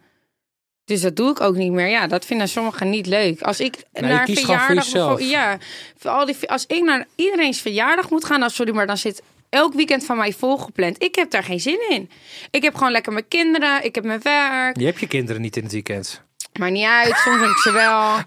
Dus 0.85 1.01
dat 1.01 1.15
doe 1.15 1.31
ik 1.31 1.41
ook 1.41 1.55
niet 1.55 1.71
meer. 1.71 1.87
Ja, 1.87 2.07
dat 2.07 2.25
vinden 2.25 2.47
sommigen 2.47 2.89
niet 2.89 3.05
leuk. 3.05 3.41
Als 3.41 3.59
ik 3.59 3.83
naar 3.91 4.27
voor 4.27 4.35
verjaardag... 4.35 5.21
Ja, 5.21 5.57
voor 5.97 6.11
al 6.11 6.25
die, 6.25 6.49
als 6.49 6.65
ik 6.65 6.83
naar 6.83 7.05
iedereen's 7.15 7.61
verjaardag 7.61 8.09
moet 8.09 8.25
gaan... 8.25 8.39
Dan, 8.39 8.49
sorry, 8.49 8.73
maar 8.73 8.87
dan 8.87 8.97
zit 8.97 9.21
elk 9.49 9.73
weekend 9.73 10.05
van 10.05 10.17
mij 10.17 10.33
volgepland. 10.33 11.03
Ik 11.03 11.15
heb 11.15 11.31
daar 11.31 11.43
geen 11.43 11.59
zin 11.59 11.89
in. 11.89 12.09
Ik 12.51 12.63
heb 12.63 12.75
gewoon 12.75 12.91
lekker 12.91 13.13
mijn 13.13 13.27
kinderen. 13.27 13.83
Ik 13.83 13.95
heb 13.95 14.03
mijn 14.03 14.21
werk. 14.21 14.79
Je 14.79 14.85
hebt 14.85 14.99
je 14.99 15.07
kinderen 15.07 15.41
niet 15.41 15.57
in 15.57 15.63
het 15.63 15.71
weekend. 15.71 16.21
Maar 16.59 16.71
niet 16.71 16.85
uit, 16.85 17.15
soms 17.17 17.41
heb 17.41 17.49
ik 17.49 17.57
ze 17.57 17.71
wel. 17.71 18.17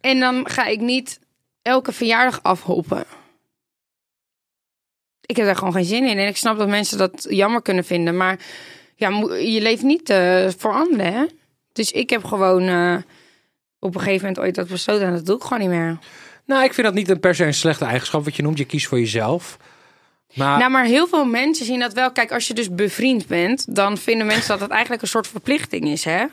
En 0.00 0.20
dan 0.20 0.48
ga 0.48 0.66
ik 0.66 0.80
niet 0.80 1.18
elke 1.62 1.92
verjaardag 1.92 2.42
afhoppen. 2.42 3.04
Ik 5.20 5.36
heb 5.36 5.46
daar 5.46 5.56
gewoon 5.56 5.72
geen 5.72 5.84
zin 5.84 6.06
in. 6.06 6.18
En 6.18 6.26
ik 6.26 6.36
snap 6.36 6.58
dat 6.58 6.68
mensen 6.68 6.98
dat 6.98 7.26
jammer 7.28 7.62
kunnen 7.62 7.84
vinden. 7.84 8.16
Maar 8.16 8.38
ja, 8.96 9.08
je 9.38 9.60
leeft 9.60 9.82
niet 9.82 10.10
eh, 10.10 10.48
voor 10.56 10.72
anderen, 10.72 11.12
hè? 11.12 11.24
Dus 11.74 11.92
ik 11.92 12.10
heb 12.10 12.24
gewoon 12.24 12.62
eh, 12.62 12.96
op 13.78 13.94
een 13.94 14.00
gegeven 14.00 14.26
moment 14.26 14.38
ooit 14.44 14.54
dat 14.54 14.68
besloten. 14.68 15.06
En 15.06 15.12
dat 15.12 15.26
doe 15.26 15.36
ik 15.36 15.42
gewoon 15.42 15.58
niet 15.58 15.68
meer. 15.68 15.98
Nou, 16.46 16.64
ik 16.64 16.74
vind 16.74 16.86
dat 16.86 16.96
niet 16.96 17.08
een 17.08 17.20
per 17.20 17.34
se 17.34 17.44
een 17.44 17.54
slechte 17.54 17.84
eigenschap 17.84 18.24
wat 18.24 18.36
je 18.36 18.42
noemt. 18.42 18.58
Je 18.58 18.64
kiest 18.64 18.86
voor 18.86 18.98
jezelf. 18.98 19.56
Maar 20.34 20.58
Nou, 20.58 20.70
maar 20.70 20.84
heel 20.84 21.06
veel 21.06 21.24
mensen 21.24 21.66
zien 21.66 21.80
dat 21.80 21.92
wel. 21.92 22.12
Kijk, 22.12 22.32
als 22.32 22.46
je 22.46 22.54
dus 22.54 22.74
bevriend 22.74 23.26
bent, 23.26 23.74
dan 23.74 23.98
vinden 23.98 24.26
mensen 24.26 24.48
dat 24.48 24.60
het 24.60 24.70
eigenlijk 24.70 25.02
een 25.02 25.08
soort 25.08 25.26
verplichting 25.26 25.84
is, 25.84 26.04
hè? 26.04 26.24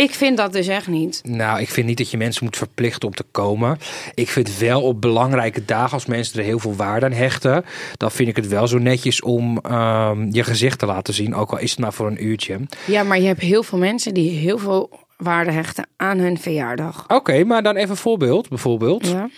Ik 0.00 0.14
vind 0.14 0.36
dat 0.36 0.52
dus 0.52 0.66
echt 0.66 0.86
niet. 0.86 1.20
Nou, 1.24 1.60
ik 1.60 1.68
vind 1.68 1.86
niet 1.86 1.98
dat 1.98 2.10
je 2.10 2.16
mensen 2.16 2.44
moet 2.44 2.56
verplichten 2.56 3.08
om 3.08 3.14
te 3.14 3.24
komen. 3.30 3.78
Ik 4.14 4.28
vind 4.28 4.58
wel 4.58 4.82
op 4.82 5.00
belangrijke 5.00 5.64
dagen, 5.64 5.92
als 5.92 6.06
mensen 6.06 6.38
er 6.38 6.44
heel 6.44 6.58
veel 6.58 6.74
waarde 6.74 7.06
aan 7.06 7.12
hechten, 7.12 7.64
dan 7.96 8.10
vind 8.10 8.28
ik 8.28 8.36
het 8.36 8.48
wel 8.48 8.66
zo 8.68 8.78
netjes 8.78 9.22
om 9.22 9.58
ehm, 9.58 10.26
je 10.30 10.44
gezicht 10.44 10.78
te 10.78 10.86
laten 10.86 11.14
zien. 11.14 11.34
Ook 11.34 11.50
al 11.52 11.58
is 11.58 11.70
het 11.70 11.80
maar 11.80 11.92
voor 11.92 12.06
een 12.06 12.24
uurtje. 12.24 12.60
Ja, 12.86 13.02
maar 13.02 13.20
je 13.20 13.26
hebt 13.26 13.40
heel 13.40 13.62
veel 13.62 13.78
mensen 13.78 14.14
die 14.14 14.30
heel 14.30 14.58
veel 14.58 14.90
waarde 15.16 15.52
hechten 15.52 15.86
aan 15.96 16.18
hun 16.18 16.38
verjaardag. 16.38 17.04
Oké, 17.08 17.44
maar 17.44 17.62
dan 17.62 17.76
even 17.76 17.90
een 17.90 17.96
voorbeeld. 17.96 18.48
Bijvoorbeeld, 18.48 19.06
Ja. 19.06 19.28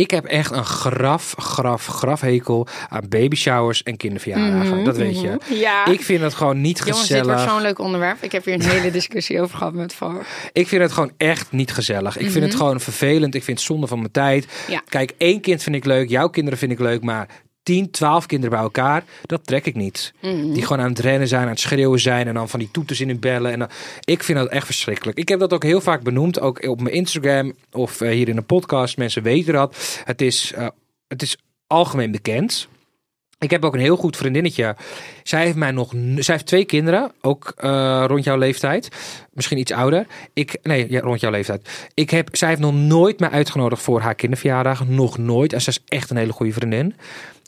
Ik 0.00 0.10
heb 0.10 0.24
echt 0.24 0.50
een 0.52 0.64
graf, 0.64 1.34
graf, 1.38 1.86
grafhekel 1.86 2.66
aan 2.88 3.08
baby 3.08 3.36
showers 3.36 3.82
en 3.82 3.96
kinderverjaardagen. 3.96 4.84
dat 4.84 4.96
weet 4.96 5.20
je. 5.20 5.38
Ja. 5.48 5.86
Ik 5.86 6.02
vind 6.02 6.20
het 6.20 6.34
gewoon 6.34 6.60
niet 6.60 6.78
Jongens, 6.78 6.98
dit 6.98 7.06
gezellig. 7.06 7.26
wordt 7.36 7.50
zo'n 7.50 7.62
leuk 7.62 7.78
onderwerp. 7.78 8.22
Ik 8.22 8.32
heb 8.32 8.44
hier 8.44 8.54
een 8.54 8.62
hele 8.62 8.90
discussie 8.90 9.40
over 9.40 9.56
gehad 9.58 9.72
met 9.72 9.94
Var. 9.94 10.26
Ik 10.52 10.68
vind 10.68 10.82
het 10.82 10.92
gewoon 10.92 11.12
echt 11.16 11.52
niet 11.52 11.72
gezellig. 11.72 12.18
Ik 12.18 12.30
vind 12.30 12.44
het 12.44 12.54
gewoon 12.54 12.80
vervelend. 12.80 13.34
Ik 13.34 13.44
vind 13.44 13.58
het 13.58 13.66
zonde 13.66 13.86
van 13.86 13.98
mijn 13.98 14.10
tijd. 14.12 14.46
Mhm. 14.46 14.72
Ja. 14.72 14.82
Kijk, 14.88 15.12
één 15.18 15.40
kind 15.40 15.62
vind 15.62 15.76
ik 15.76 15.84
leuk. 15.84 16.08
Jouw 16.08 16.28
kinderen 16.28 16.58
vind 16.58 16.72
ik 16.72 16.78
leuk. 16.78 17.02
Maar 17.02 17.28
10, 17.70 17.90
12 17.90 18.26
kinderen 18.26 18.54
bij 18.54 18.64
elkaar, 18.64 19.04
dat 19.22 19.46
trek 19.46 19.66
ik 19.66 19.74
niet. 19.74 20.12
Mhm. 20.20 20.52
Die 20.52 20.62
gewoon 20.62 20.82
aan 20.82 20.90
het 20.90 20.98
rennen 20.98 21.28
zijn, 21.28 21.42
aan 21.42 21.48
het 21.48 21.60
schreeuwen 21.60 22.00
zijn. 22.00 22.26
En 22.26 22.34
dan 22.34 22.48
van 22.48 22.58
die 22.58 22.70
toeters 22.70 23.00
in 23.00 23.08
hun 23.08 23.18
bellen. 23.18 23.52
En 23.52 23.58
dan, 23.58 23.68
ik 24.04 24.22
vind 24.22 24.38
dat 24.38 24.48
echt 24.48 24.66
verschrikkelijk. 24.66 25.18
Ik 25.18 25.28
heb 25.28 25.38
dat 25.38 25.52
ook 25.52 25.62
heel 25.62 25.80
vaak 25.80 26.02
benoemd. 26.02 26.40
Ook 26.40 26.68
op 26.68 26.80
mijn 26.80 26.94
Instagram 26.94 27.52
of 27.72 28.00
eh, 28.00 28.10
hier 28.10 28.28
in 28.28 28.36
de 28.36 28.42
podcast. 28.42 28.96
Mensen 28.96 29.22
weten 29.22 29.52
dat. 29.52 30.00
Het 30.04 30.22
is, 30.22 30.52
eh, 30.52 30.68
het 31.08 31.22
is 31.22 31.36
algemeen 31.66 32.10
bekend. 32.10 32.68
Ik 33.40 33.50
heb 33.50 33.64
ook 33.64 33.74
een 33.74 33.80
heel 33.80 33.96
goed 33.96 34.16
vriendinnetje. 34.16 34.76
Zij 35.22 35.44
heeft 35.44 35.56
mij 35.56 35.70
nog. 35.70 35.90
Zij 36.16 36.34
heeft 36.34 36.46
twee 36.46 36.64
kinderen, 36.64 37.12
ook 37.20 37.52
eh, 37.56 38.04
rond 38.06 38.24
jouw 38.24 38.36
leeftijd. 38.36 38.88
Misschien 39.32 39.58
iets 39.58 39.72
ouder. 39.72 40.06
Ik, 40.32 40.58
nee, 40.62 40.90
ja, 40.90 41.00
rond 41.00 41.20
jouw 41.20 41.30
leeftijd. 41.30 41.88
Ik 41.94 42.10
heb, 42.10 42.28
zij 42.32 42.48
heeft 42.48 42.60
nog 42.60 42.74
nooit 42.74 43.20
mij 43.20 43.30
uitgenodigd 43.30 43.82
voor 43.82 44.00
haar 44.00 44.14
kinderverjaardag. 44.14 44.86
Nog 44.86 45.18
nooit. 45.18 45.52
En 45.52 45.60
zij 45.60 45.72
is 45.72 45.96
echt 45.98 46.10
een 46.10 46.16
hele 46.16 46.32
goede 46.32 46.52
vriendin. 46.52 46.94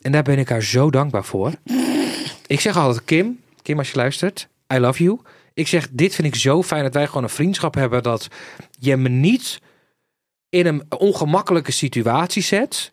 En 0.01 0.11
daar 0.11 0.23
ben 0.23 0.39
ik 0.39 0.49
haar 0.49 0.63
zo 0.63 0.89
dankbaar 0.89 1.23
voor. 1.23 1.51
Ik 2.47 2.59
zeg 2.59 2.77
altijd, 2.77 3.05
Kim, 3.05 3.39
Kim 3.61 3.77
als 3.77 3.91
je 3.91 3.97
luistert, 3.97 4.47
I 4.73 4.77
love 4.77 5.03
you. 5.03 5.19
Ik 5.53 5.67
zeg, 5.67 5.87
dit 5.91 6.15
vind 6.15 6.27
ik 6.27 6.35
zo 6.35 6.63
fijn 6.63 6.83
dat 6.83 6.93
wij 6.93 7.07
gewoon 7.07 7.23
een 7.23 7.29
vriendschap 7.29 7.73
hebben. 7.73 8.03
Dat 8.03 8.27
je 8.79 8.97
me 8.97 9.09
niet 9.09 9.61
in 10.49 10.65
een 10.65 10.83
ongemakkelijke 10.89 11.71
situatie 11.71 12.43
zet. 12.43 12.91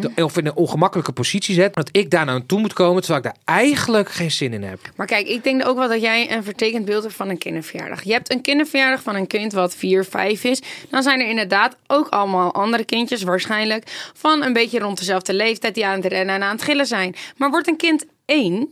De- 0.00 0.22
Of 0.22 0.36
in 0.36 0.46
een 0.46 0.54
ongemakkelijke 0.54 1.12
positie 1.12 1.54
zet. 1.54 1.74
Dat 1.74 1.88
ik 1.92 2.10
daar 2.10 2.24
nou 2.24 2.38
naartoe 2.38 2.60
moet 2.60 2.72
komen. 2.72 3.02
Terwijl 3.02 3.24
ik 3.24 3.32
daar 3.32 3.56
eigenlijk 3.56 4.10
geen 4.10 4.30
zin 4.30 4.52
in 4.52 4.62
heb. 4.62 4.78
Maar 4.96 5.06
kijk, 5.06 5.26
ik 5.28 5.44
denk 5.44 5.66
ook 5.66 5.76
wel 5.78 5.88
dat 5.88 6.00
jij 6.00 6.32
een 6.32 6.44
vertekend 6.44 6.84
beeld 6.84 7.02
hebt 7.02 7.14
van 7.14 7.28
een 7.28 7.38
kinderverjaardag. 7.38 8.02
Je 8.02 8.12
hebt 8.12 8.32
een 8.32 8.40
kinderverjaardag 8.40 9.02
van 9.02 9.14
een 9.14 9.26
kind 9.26 9.52
wat 9.52 9.74
4, 9.74 10.04
5 10.04 10.44
is. 10.44 10.62
Dan 10.90 11.02
zijn 11.02 11.20
er 11.20 11.28
inderdaad 11.28 11.76
ook 11.86 12.08
allemaal 12.08 12.54
andere 12.54 12.84
kindjes, 12.84 13.22
waarschijnlijk, 13.22 14.10
van 14.14 14.42
een 14.42 14.52
beetje 14.52 14.78
rond 14.78 14.98
dezelfde 14.98 15.34
leeftijd 15.34 15.74
die 15.74 15.86
aan 15.86 15.96
het 16.02 16.04
rennen 16.12 16.34
en 16.34 16.42
aan 16.42 16.54
het 16.54 16.62
gillen 16.62 16.86
zijn. 16.86 17.14
Maar 17.36 17.50
wordt 17.50 17.68
een 17.68 17.76
kind 17.76 18.04
1, 18.26 18.68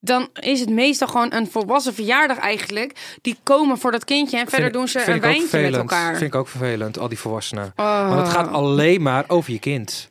dan 0.00 0.28
is 0.40 0.60
het 0.60 0.70
meestal 0.70 1.08
gewoon 1.08 1.32
een 1.32 1.50
volwassen 1.50 1.94
verjaardag 1.94 2.38
eigenlijk. 2.38 3.18
Die 3.22 3.36
komen 3.42 3.78
voor 3.78 3.92
dat 3.92 4.04
kindje 4.04 4.38
en 4.38 4.48
verder 4.48 4.72
doen 4.72 4.88
ze 4.88 5.10
een 5.10 5.20
wijntje 5.20 5.60
met 5.60 5.76
elkaar. 5.76 6.16
Vind 6.16 6.34
ik 6.34 6.40
ook 6.40 6.48
vervelend, 6.48 6.98
al 6.98 7.08
die 7.08 7.18
volwassenen. 7.18 7.72
Oh. 7.76 8.08
Want 8.08 8.20
het 8.20 8.36
gaat 8.36 8.52
alleen 8.52 9.02
maar 9.02 9.24
over 9.26 9.52
je 9.52 9.58
kind. 9.58 10.10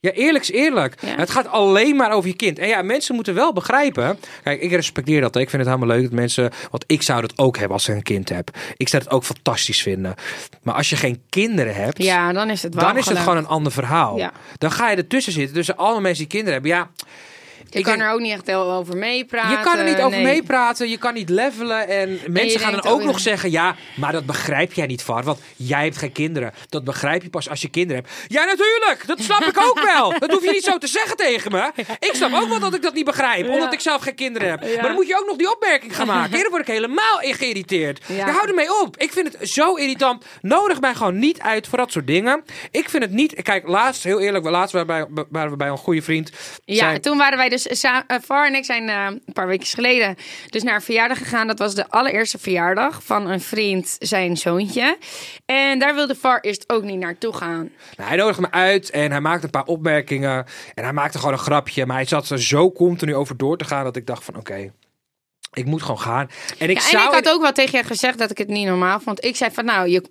Ja, 0.00 0.12
eerlijk 0.12 0.44
is 0.44 0.50
eerlijk. 0.50 1.00
Ja. 1.00 1.16
Het 1.16 1.30
gaat 1.30 1.48
alleen 1.48 1.96
maar 1.96 2.10
over 2.10 2.28
je 2.28 2.36
kind. 2.36 2.58
En 2.58 2.68
ja, 2.68 2.82
mensen 2.82 3.14
moeten 3.14 3.34
wel 3.34 3.52
begrijpen. 3.52 4.18
Kijk, 4.42 4.60
ik 4.60 4.70
respecteer 4.70 5.20
dat. 5.20 5.36
Ik 5.36 5.50
vind 5.50 5.62
het 5.62 5.74
helemaal 5.74 5.96
leuk 5.96 6.04
dat 6.04 6.18
mensen... 6.18 6.50
Want 6.70 6.84
ik 6.86 7.02
zou 7.02 7.20
dat 7.20 7.38
ook 7.38 7.56
hebben 7.56 7.72
als 7.72 7.88
ik 7.88 7.94
een 7.94 8.02
kind 8.02 8.28
heb. 8.28 8.50
Ik 8.76 8.88
zou 8.88 9.02
het 9.02 9.12
ook 9.12 9.24
fantastisch 9.24 9.82
vinden. 9.82 10.14
Maar 10.62 10.74
als 10.74 10.90
je 10.90 10.96
geen 10.96 11.22
kinderen 11.28 11.74
hebt... 11.74 12.02
Ja, 12.02 12.32
dan 12.32 12.50
is 12.50 12.62
het 12.62 12.72
dan 12.72 12.96
is 12.96 13.06
het 13.06 13.18
gewoon 13.18 13.36
een 13.36 13.46
ander 13.46 13.72
verhaal. 13.72 14.16
Ja. 14.16 14.32
Dan 14.58 14.70
ga 14.70 14.90
je 14.90 14.96
ertussen 14.96 15.32
zitten 15.32 15.54
tussen 15.54 15.76
alle 15.76 16.00
mensen 16.00 16.28
die 16.28 16.32
kinderen 16.32 16.52
hebben. 16.52 16.70
Ja, 16.70 16.90
Je 17.70 17.78
Ik 17.78 17.84
kan 17.84 17.96
denk- 17.96 18.08
er 18.08 18.14
ook 18.14 18.20
niet 18.20 18.32
echt 18.32 18.46
heel 18.46 18.72
over 18.72 18.96
meepraten. 18.96 19.50
Je 19.50 19.60
kan 19.60 19.78
er 19.78 19.84
niet 19.84 19.96
over 20.00 20.10
nee. 20.10 20.22
meepraten, 20.22 20.88
je 20.88 20.98
kan 20.98 21.14
niet 21.14 21.28
levelen. 21.28 21.88
En 21.88 22.20
mensen 22.26 22.60
gaan 22.60 22.72
dan 22.72 22.84
ook 22.86 23.02
nog 23.02 23.20
zeggen: 23.20 23.50
ja, 23.50 23.76
maar 23.96 24.12
dat 24.12 24.26
begrijp 24.26 24.72
jij 24.72 24.86
niet, 24.86 25.02
Var. 25.02 25.22
Want 25.22 25.38
jij 25.56 25.84
hebt 25.84 25.96
geen 25.96 26.12
kinderen. 26.12 26.52
Dat 26.68 26.84
begrijp 26.84 27.22
je 27.22 27.30
pas 27.30 27.48
als 27.48 27.62
je 27.62 27.68
kinderen 27.68 28.02
hebt. 28.04 28.14
Ja, 28.28 28.44
natuurlijk, 28.44 29.02
dat 29.06 29.20
snap 29.20 29.42
ik 29.42 29.60
ook 29.60 29.80
wel. 29.94 30.18
Dat 30.18 30.30
hoef 30.32 30.44
je 30.44 30.50
niet 30.50 30.64
zo 30.64 30.78
te 30.78 30.86
zeggen 30.86 31.16
tegen 31.16 31.52
me. 31.52 31.70
Ik 31.98 32.10
snap 32.14 32.32
ook 32.32 32.48
wel 32.48 32.60
dat 32.60 32.74
ik 32.74 32.82
dat 32.82 32.94
niet 32.94 33.04
begrijp, 33.04 33.48
omdat 33.48 33.72
ik 33.72 33.80
zelf 33.80 34.02
geen 34.02 34.14
kinderen 34.14 34.50
heb. 34.50 34.60
Maar 34.60 34.82
dan 34.82 34.92
moet 34.94 35.06
je 35.06 35.18
ook 35.20 35.26
nog 35.26 35.36
die 35.36 35.52
opmerking 35.54 35.96
gaan 35.96 36.06
maken. 36.06 36.36
Eerder 36.36 36.50
word 36.50 36.62
ik 36.68 36.74
helemaal 36.74 37.18
geïrriteerd. 37.20 38.00
Ja. 38.06 38.30
Hou 38.30 38.48
ermee 38.48 38.80
op. 38.82 38.96
Ik 38.96 39.12
vind 39.12 39.32
het 39.38 39.48
zo 39.50 39.74
irritant. 39.74 40.24
Nodig 40.42 40.80
mij 40.80 40.94
gewoon 40.94 41.18
niet 41.18 41.40
uit 41.40 41.66
voor 41.68 41.78
dat 41.78 41.92
soort 41.92 42.06
dingen. 42.06 42.44
Ik 42.70 42.88
vind 42.90 43.02
het 43.02 43.12
niet. 43.12 43.42
Kijk, 43.42 43.68
laatst, 43.68 44.02
heel 44.04 44.20
eerlijk, 44.20 44.44
laatst 44.44 44.72
waren 44.72 45.06
we 45.06 45.12
bij, 45.14 45.24
waren 45.30 45.50
we 45.50 45.56
bij 45.56 45.68
een 45.68 45.76
goede 45.76 46.02
vriend. 46.02 46.30
Ja, 46.64 46.76
Zijn- 46.76 47.00
toen 47.00 47.18
waren 47.18 47.38
wij 47.38 47.48
dus 47.62 47.80
samen. 47.80 48.04
Var 48.22 48.46
en 48.46 48.54
ik 48.54 48.64
zijn 48.64 48.88
eh, 48.88 49.06
een 49.06 49.32
paar 49.32 49.46
weken 49.46 49.66
geleden 49.66 50.16
dus 50.50 50.62
naar 50.62 50.74
een 50.74 50.82
verjaardag 50.82 51.18
gegaan. 51.18 51.46
Dat 51.46 51.58
was 51.58 51.74
de 51.74 51.88
allereerste 51.88 52.38
verjaardag 52.38 53.02
van 53.02 53.30
een 53.30 53.40
vriend, 53.40 53.96
zijn 53.98 54.36
zoontje. 54.36 54.98
En 55.46 55.78
daar 55.78 55.94
wilde 55.94 56.14
Var 56.14 56.40
eerst 56.40 56.64
ook 56.66 56.82
niet 56.82 56.98
naartoe 56.98 57.32
gaan. 57.32 57.70
Nou, 57.96 58.08
hij 58.08 58.16
nodigde 58.16 58.40
me 58.40 58.50
uit 58.50 58.90
en 58.90 59.10
hij 59.10 59.20
maakte 59.20 59.44
een 59.44 59.50
paar 59.50 59.64
opmerkingen. 59.64 60.46
En 60.74 60.84
hij 60.84 60.92
maakte 60.92 61.18
gewoon 61.18 61.32
een 61.32 61.38
grapje. 61.38 61.86
Maar 61.86 61.96
hij 61.96 62.04
zat 62.04 62.30
er 62.30 62.42
zo 62.42 62.72
continu 62.72 63.14
over 63.14 63.36
door 63.36 63.56
te 63.56 63.64
gaan 63.64 63.84
dat 63.84 63.96
ik 63.96 64.06
dacht 64.06 64.24
van 64.24 64.36
oké, 64.36 64.72
ik 65.52 65.64
moet 65.64 65.82
gewoon 65.82 66.00
gaan. 66.00 66.28
En 66.58 66.70
ik 66.70 66.78
Ja, 66.78 66.84
en 66.84 66.90
zou... 66.90 67.06
ik 67.06 67.24
had 67.24 67.34
ook 67.34 67.42
wel 67.42 67.52
tegen 67.52 67.78
je 67.78 67.84
gezegd 67.84 68.18
dat 68.18 68.30
ik 68.30 68.38
het 68.38 68.48
niet 68.48 68.66
normaal 68.66 69.00
vond. 69.00 69.24
Ik 69.24 69.36
zei 69.36 69.50
van 69.50 69.64
nou, 69.64 69.88
je 69.88 70.02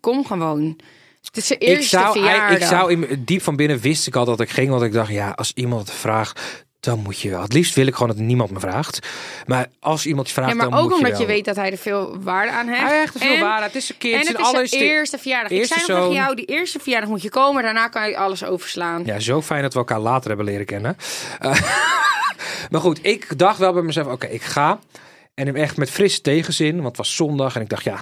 kom 0.00 0.26
gewoon. 0.26 0.78
Het 1.24 1.36
is 1.36 1.46
de 1.46 1.54
ik 1.54 1.68
eerste 1.68 1.98
zou, 1.98 2.12
verjaardag. 2.12 2.58
ik 2.58 2.64
zou 2.64 2.92
in, 2.92 3.22
diep 3.24 3.42
van 3.42 3.56
binnen 3.56 3.80
wist 3.80 4.06
ik 4.06 4.16
al 4.16 4.24
dat 4.24 4.40
ik 4.40 4.50
ging. 4.50 4.68
Want 4.68 4.82
ik 4.82 4.92
dacht, 4.92 5.10
ja, 5.10 5.30
als 5.30 5.52
iemand 5.54 5.90
vraagt, 5.90 6.63
dan 6.84 6.98
moet 6.98 7.20
je 7.20 7.30
wel. 7.30 7.42
Het 7.42 7.52
liefst 7.52 7.74
wil 7.74 7.86
ik 7.86 7.92
gewoon 7.94 8.08
dat 8.08 8.16
niemand 8.18 8.50
me 8.50 8.60
vraagt. 8.60 8.98
Maar 9.46 9.66
als 9.80 10.06
iemand 10.06 10.26
je 10.28 10.34
vraagt, 10.34 10.50
ja, 10.50 10.56
maar 10.56 10.70
dan 10.70 10.78
ook 10.78 10.88
moet 10.88 10.96
omdat 10.98 11.10
je 11.12 11.18
je, 11.18 11.26
wel. 11.26 11.34
weet 11.34 11.44
dat 11.44 11.56
hij 11.56 11.70
er 11.70 11.78
veel 11.78 12.16
waarde 12.22 12.52
aan 12.52 12.68
heeft. 12.68 12.80
Hij 12.80 12.98
hecht 12.98 13.14
er 13.14 13.20
veel 13.20 13.34
En- 13.34 13.40
waarde. 13.40 13.64
Het 13.64 13.74
is 13.74 13.90
een 13.90 13.96
kind. 13.98 14.12
En 14.14 14.18
het 14.20 14.28
is 14.28 14.34
zijn 14.34 14.46
allereerste- 14.46 14.78
eerste 14.78 15.18
verjaardag. 15.18 15.50
eerste 15.50 15.74
ik 15.74 15.80
zei 15.80 15.98
nog 15.98 16.06
tegen 16.08 16.22
jou, 16.22 16.36
die 16.36 16.44
eerste 16.44 16.78
verjaardag 16.78 17.10
moet 17.10 17.22
je 17.22 17.28
komen. 17.30 17.62
Daarna 17.62 17.88
kan 17.88 18.08
je 18.08 18.16
alles 18.16 18.44
overslaan. 18.44 19.02
Ja, 19.04 19.18
zo 19.20 19.42
fijn 19.42 19.62
dat 19.62 19.72
we 19.72 19.78
elkaar 19.78 20.00
later 20.00 20.28
hebben 20.28 20.46
leren 20.46 20.66
kennen. 20.66 20.96
Eh, 21.40 21.50
maar 22.70 22.80
goed, 22.80 22.98
ik 23.02 23.38
dacht 23.38 23.58
wel 23.58 23.72
bij 23.72 23.82
mezelf, 23.82 24.06
oké, 24.06 24.26
ik 24.26 24.42
ga. 24.42 24.78
En 25.34 25.54
echt 25.56 25.76
met 25.76 25.90
frisse 25.90 26.20
tegenzin, 26.20 26.74
want 26.74 26.86
het 26.86 26.96
was 26.96 27.14
zondag. 27.14 27.54
En 27.56 27.60
ik 27.62 27.68
dacht, 27.68 27.84
ja, 27.84 28.00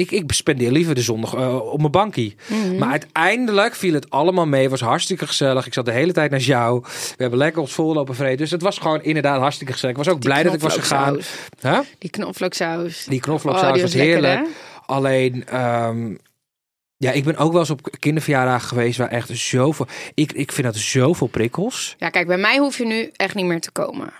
ik, 0.00 0.10
ik 0.10 0.32
spendeer 0.32 0.70
liever 0.70 0.94
de 0.94 1.00
zondag 1.00 1.34
eh, 1.34 1.72
op 1.72 1.78
mijn 1.78 1.90
bankie. 1.90 2.36
Mhm. 2.46 2.78
Maar 2.78 2.90
uiteindelijk 2.90 3.74
viel 3.74 3.94
het 3.94 4.10
allemaal 4.10 4.46
mee. 4.46 4.60
Het 4.60 4.70
was 4.70 4.80
hartstikke 4.80 5.26
gezellig. 5.26 5.66
Ik 5.66 5.74
zat 5.74 5.84
de 5.84 5.92
hele 5.92 6.12
tijd 6.12 6.30
naar 6.30 6.40
jou. 6.40 6.80
We 6.82 7.14
hebben 7.16 7.38
lekker 7.38 7.60
ons 7.60 7.72
vol 7.72 7.92
lopen 7.92 8.14
vreten. 8.14 8.38
Dus 8.38 8.50
het 8.50 8.62
was 8.62 8.78
gewoon 8.78 9.02
inderdaad 9.02 9.40
hartstikke 9.40 9.72
gezellig. 9.72 9.96
Ik 9.96 10.04
was 10.04 10.14
ook 10.14 10.20
blij 10.20 10.42
dat 10.42 10.54
ik 10.54 10.60
was 10.60 10.74
gegaan. 10.74 11.18
Huh? 11.60 11.78
Die 11.98 12.10
knoflooksaus. 12.10 13.04
Die 13.04 13.20
knoflooksaus 13.20 13.76
Oh, 13.76 13.82
was, 13.82 13.94
heerlijk. 13.94 14.46
Alleen, 14.86 15.46
ehm, 15.46 16.14
ja, 16.96 17.10
ik 17.10 17.24
ben 17.24 17.36
ook 17.36 17.52
wel 17.52 17.60
eens 17.60 17.70
op 17.70 17.96
kinderverjaardagen 17.98 18.68
geweest 18.68 18.98
waar 18.98 19.08
echt 19.08 19.28
zoveel... 19.32 19.86
Ik, 20.14 20.32
ik 20.32 20.52
vind 20.52 20.66
dat 20.66 20.76
zoveel 20.76 21.26
prikkels. 21.26 21.96
Ja, 21.98 22.08
kijk, 22.08 22.26
bij 22.26 22.38
mij 22.38 22.58
hoef 22.58 22.78
je 22.78 22.86
nu 22.86 23.10
echt 23.16 23.34
niet 23.34 23.46
meer 23.46 23.60
te 23.60 23.70
komen. 23.70 24.12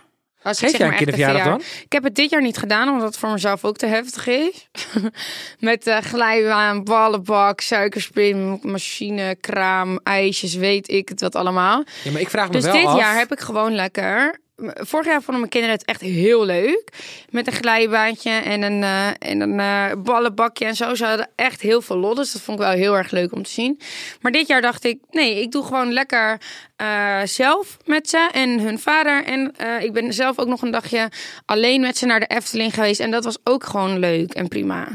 Als 0.42 0.62
ik 0.62 0.68
Geef 0.68 0.76
zeg 0.76 0.86
maar 0.88 0.96
kinderverjaardag 0.96 1.42
verjaar- 1.42 1.82
Ik 1.84 1.92
heb 1.92 2.02
het 2.02 2.14
dit 2.14 2.30
jaar 2.30 2.42
niet 2.42 2.56
gedaan, 2.56 2.88
omdat 2.88 3.06
het 3.06 3.16
voor 3.16 3.30
mezelf 3.30 3.64
ook 3.64 3.76
te 3.76 3.86
heftig 3.86 4.26
is. 4.26 4.68
Met 5.58 5.86
uh, 5.86 5.96
glijbaan, 5.98 6.84
ballenbak, 6.84 7.60
suikerspin, 7.60 8.58
machine, 8.62 9.36
kraam, 9.40 10.00
ijsjes, 10.02 10.54
weet 10.54 10.88
ik 10.90 11.08
het 11.08 11.20
wat 11.20 11.34
allemaal. 11.34 11.84
Ja, 12.02 12.10
maar 12.10 12.20
ik 12.20 12.30
vraag 12.30 12.46
me 12.46 12.52
Dus 12.52 12.64
wel 12.64 12.72
dit 12.72 12.84
af... 12.86 12.98
jaar 12.98 13.16
heb 13.18 13.32
ik 13.32 13.40
gewoon 13.40 13.74
lekker. 13.74 14.40
Vorig 14.62 15.06
jaar 15.06 15.22
vonden 15.22 15.38
mijn 15.38 15.48
kinderen 15.48 15.76
het 15.76 15.84
echt 15.84 16.00
heel 16.00 16.44
leuk. 16.44 16.82
Met 17.30 17.46
een 17.46 17.52
glijbaantje 17.52 18.30
en 18.30 18.62
een, 18.62 18.82
eh, 18.82 19.06
en 19.18 19.40
een 19.40 19.60
eh, 19.60 20.02
ballenbakje 20.02 20.64
en 20.64 20.76
zo. 20.76 20.94
Ze 20.94 21.04
hadden 21.04 21.30
echt 21.34 21.60
heel 21.60 21.82
veel 21.82 21.96
lol. 21.96 22.14
Dus 22.14 22.32
dat 22.32 22.42
vond 22.42 22.58
ik 22.58 22.64
wel 22.64 22.74
heel 22.74 22.96
erg 22.96 23.10
leuk 23.10 23.32
om 23.32 23.42
te 23.42 23.50
zien. 23.50 23.80
Maar 24.20 24.32
dit 24.32 24.46
jaar 24.46 24.60
dacht 24.60 24.84
ik, 24.84 24.98
nee, 25.10 25.40
ik 25.40 25.52
doe 25.52 25.64
gewoon 25.64 25.92
lekker 25.92 26.40
eh, 26.76 27.20
zelf 27.24 27.76
met 27.84 28.08
ze 28.08 28.28
en 28.32 28.60
hun 28.60 28.78
vader. 28.78 29.24
En 29.24 29.52
ik 29.80 29.92
ben 29.92 30.12
zelf 30.12 30.38
ook 30.38 30.48
nog 30.48 30.62
een 30.62 30.70
dagje 30.70 31.08
alleen 31.44 31.80
met 31.80 31.98
ze 31.98 32.06
naar 32.06 32.20
de 32.20 32.26
Efteling 32.26 32.74
geweest. 32.74 33.00
En 33.00 33.10
dat 33.10 33.24
was 33.24 33.38
ook 33.44 33.64
gewoon 33.64 33.98
leuk 33.98 34.32
en 34.32 34.48
prima. 34.48 34.88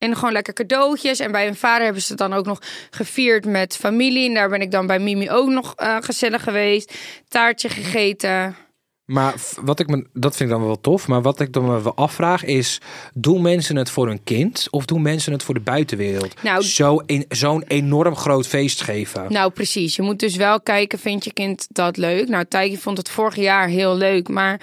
En 0.00 0.14
gewoon 0.16 0.32
lekker 0.32 0.52
cadeautjes. 0.54 1.18
En 1.18 1.32
bij 1.32 1.44
hun 1.44 1.56
vader 1.56 1.84
hebben 1.84 2.02
ze 2.02 2.08
het 2.08 2.18
dan 2.18 2.32
ook 2.32 2.46
nog 2.46 2.58
gevierd 2.90 3.44
met 3.44 3.76
familie. 3.76 4.28
En 4.28 4.34
daar 4.34 4.48
ben 4.48 4.60
ik 4.60 4.70
dan 4.70 4.86
bij 4.86 4.98
Mimi 4.98 5.30
ook 5.30 5.48
nog 5.48 5.74
eh, 5.76 5.96
gezellig 6.00 6.42
geweest. 6.42 6.94
Taartje 7.28 7.68
gegeten. 7.68 8.56
Maar 9.04 9.34
wat 9.62 9.80
ik 9.80 9.86
me, 9.86 10.06
dat 10.12 10.36
vind 10.36 10.50
ik 10.50 10.56
dan 10.56 10.66
wel 10.66 10.80
tof. 10.80 11.08
Maar 11.08 11.22
wat 11.22 11.40
ik 11.40 11.52
dan 11.52 11.64
me 11.64 11.82
wel 11.82 11.94
afvraag 11.94 12.44
is: 12.44 12.80
doen 13.14 13.42
mensen 13.42 13.76
het 13.76 13.90
voor 13.90 14.06
hun 14.06 14.24
kind 14.24 14.66
of 14.70 14.84
doen 14.84 15.02
mensen 15.02 15.32
het 15.32 15.42
voor 15.42 15.54
de 15.54 15.60
buitenwereld? 15.60 16.42
Nou- 16.42 16.62
Zo 16.62 17.00
zo'n 17.28 17.62
enorm 17.66 18.16
groot 18.16 18.46
feest 18.46 18.82
geven. 18.82 19.32
Nou, 19.32 19.50
precies. 19.50 19.96
Je 19.96 20.02
moet 20.02 20.18
dus 20.18 20.36
wel 20.36 20.60
kijken, 20.60 20.98
vindt 20.98 21.24
je 21.24 21.32
kind 21.32 21.66
dat 21.70 21.96
leuk? 21.96 22.28
Nou, 22.28 22.44
Tijkje 22.44 22.78
vond 22.78 22.96
het 22.98 23.10
vorig 23.10 23.36
jaar 23.36 23.68
heel 23.68 23.96
leuk. 23.96 24.28
Maar 24.28 24.60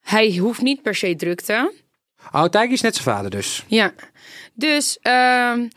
hij 0.00 0.36
hoeft 0.36 0.62
niet 0.62 0.82
per 0.82 0.94
se 0.94 1.16
drukte. 1.16 1.72
Oh, 2.32 2.44
Tijk 2.44 2.70
is 2.70 2.80
net 2.80 2.94
zijn 2.94 3.16
vader 3.16 3.30
dus. 3.30 3.64
Ja. 3.66 3.92
Dus... 4.54 4.98
ehm, 5.02 5.68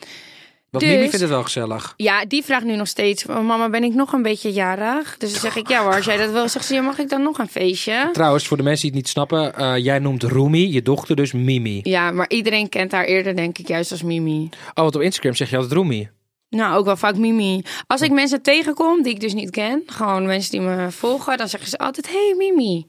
Want 0.70 0.84
Dus- 0.84 0.94
Mimi 0.94 1.02
vindt 1.10 1.20
het 1.22 1.30
wel 1.30 1.44
gezellig. 1.44 1.94
Ja, 1.98 2.26
die 2.26 2.44
vraagt 2.44 2.66
nu 2.66 2.76
nog 2.76 2.88
steeds: 2.88 3.26
"Oh, 3.26 3.46
Mama, 3.46 3.70
ben 3.70 3.84
ik 3.84 3.94
nog 3.94 4.14
een 4.14 4.22
beetje 4.22 4.52
jarig? 4.52 5.18
Dus 5.18 5.32
dan 5.32 5.40
zeg 5.42 5.56
ik: 5.56 5.68
Ja, 5.68 5.84
hoor, 5.84 5.94
als 5.96 6.06
jij 6.06 6.18
dat 6.18 6.32
wil, 6.32 6.50
zegt 6.50 6.66
ze: 6.66 6.74
ja, 6.74 6.82
Mag 6.82 6.98
ik 7.00 7.10
dan 7.10 7.22
nog 7.24 7.38
een 7.38 7.48
feestje? 7.48 8.10
Trouwens, 8.14 8.48
voor 8.48 8.58
de 8.58 8.64
mensen 8.64 8.82
die 8.82 8.92
het 8.92 9.00
niet 9.00 9.10
snappen, 9.10 9.56
eh, 9.56 9.78
jij 9.78 10.00
noemt 10.00 10.24
Rumi, 10.24 10.74
je 10.74 10.82
dochter 10.82 11.16
dus 11.16 11.32
Mimi. 11.32 11.80
Ja, 11.84 12.12
maar 12.12 12.30
iedereen 12.30 12.70
kent 12.70 12.92
haar 12.92 13.06
eerder, 13.06 13.36
denk 13.36 13.58
ik, 13.58 13.68
juist 13.68 13.92
als 13.92 14.04
Mimi. 14.04 14.50
Oh, 14.70 14.74
want 14.74 14.96
op 14.96 15.02
Instagram 15.02 15.34
zeg 15.36 15.50
je 15.50 15.56
altijd 15.56 15.74
Rumi. 15.74 16.10
Nou, 16.50 16.78
ook 16.78 16.86
wel 16.86 16.98
vaak 16.98 17.16
Mimi. 17.16 17.62
Als 17.88 18.02
ik 18.02 18.12
mensen 18.12 18.42
tegenkom 18.42 19.04
die 19.04 19.14
ik 19.14 19.20
dus 19.20 19.34
niet 19.34 19.50
ken, 19.50 19.84
gewoon 19.86 20.26
mensen 20.26 20.52
die 20.52 20.62
me 20.62 20.92
volgen, 20.92 21.38
dan 21.38 21.50
zeggen 21.50 21.70
ze 21.70 21.78
altijd: 21.78 22.12
Hey 22.12 22.34
Mimi. 22.38 22.86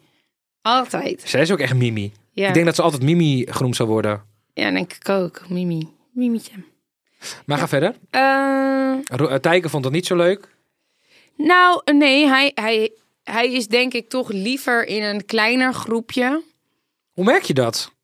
Altijd. 0.63 1.23
Zij 1.25 1.41
is 1.41 1.51
ook 1.51 1.59
echt 1.59 1.75
Mimi. 1.75 2.13
Ja, 2.39 2.49
Ik 2.49 2.55
denk 2.55 2.67
dat 2.67 2.75
ze 2.75 2.83
altijd 2.83 3.03
Mimi 3.03 3.47
genoemd 3.51 3.77
zou 3.77 3.89
worden. 3.89 4.23
ja 4.55 4.71
denk 4.71 4.93
ik 4.93 5.09
ook. 5.09 5.49
Mimi. 5.49 5.89
Mimietje. 6.13 6.53
Maar 7.47 7.59
ga 7.59 7.69
verder. 7.69 7.95
Eh, 8.11 8.95
Ro- 9.05 9.27
eh, 9.29 9.39
Tijke 9.39 9.69
vond 9.69 9.85
het 9.85 9.93
niet 9.93 10.07
zo 10.07 10.17
leuk. 10.17 10.49
nou, 11.37 11.81
nee, 11.95 12.27
hij, 12.27 12.51
hij, 12.55 12.93
hij 13.23 13.53
is 13.53 13.67
denk 13.67 13.95
ik 13.95 14.09
toch 14.09 14.29
liever 14.31 14.87
in 14.87 15.03
een 15.03 15.25
kleiner 15.25 15.75
groepje. 15.75 16.43
Hoe 17.11 17.25
merk 17.25 17.43
je 17.43 17.55
dat? 17.55 17.97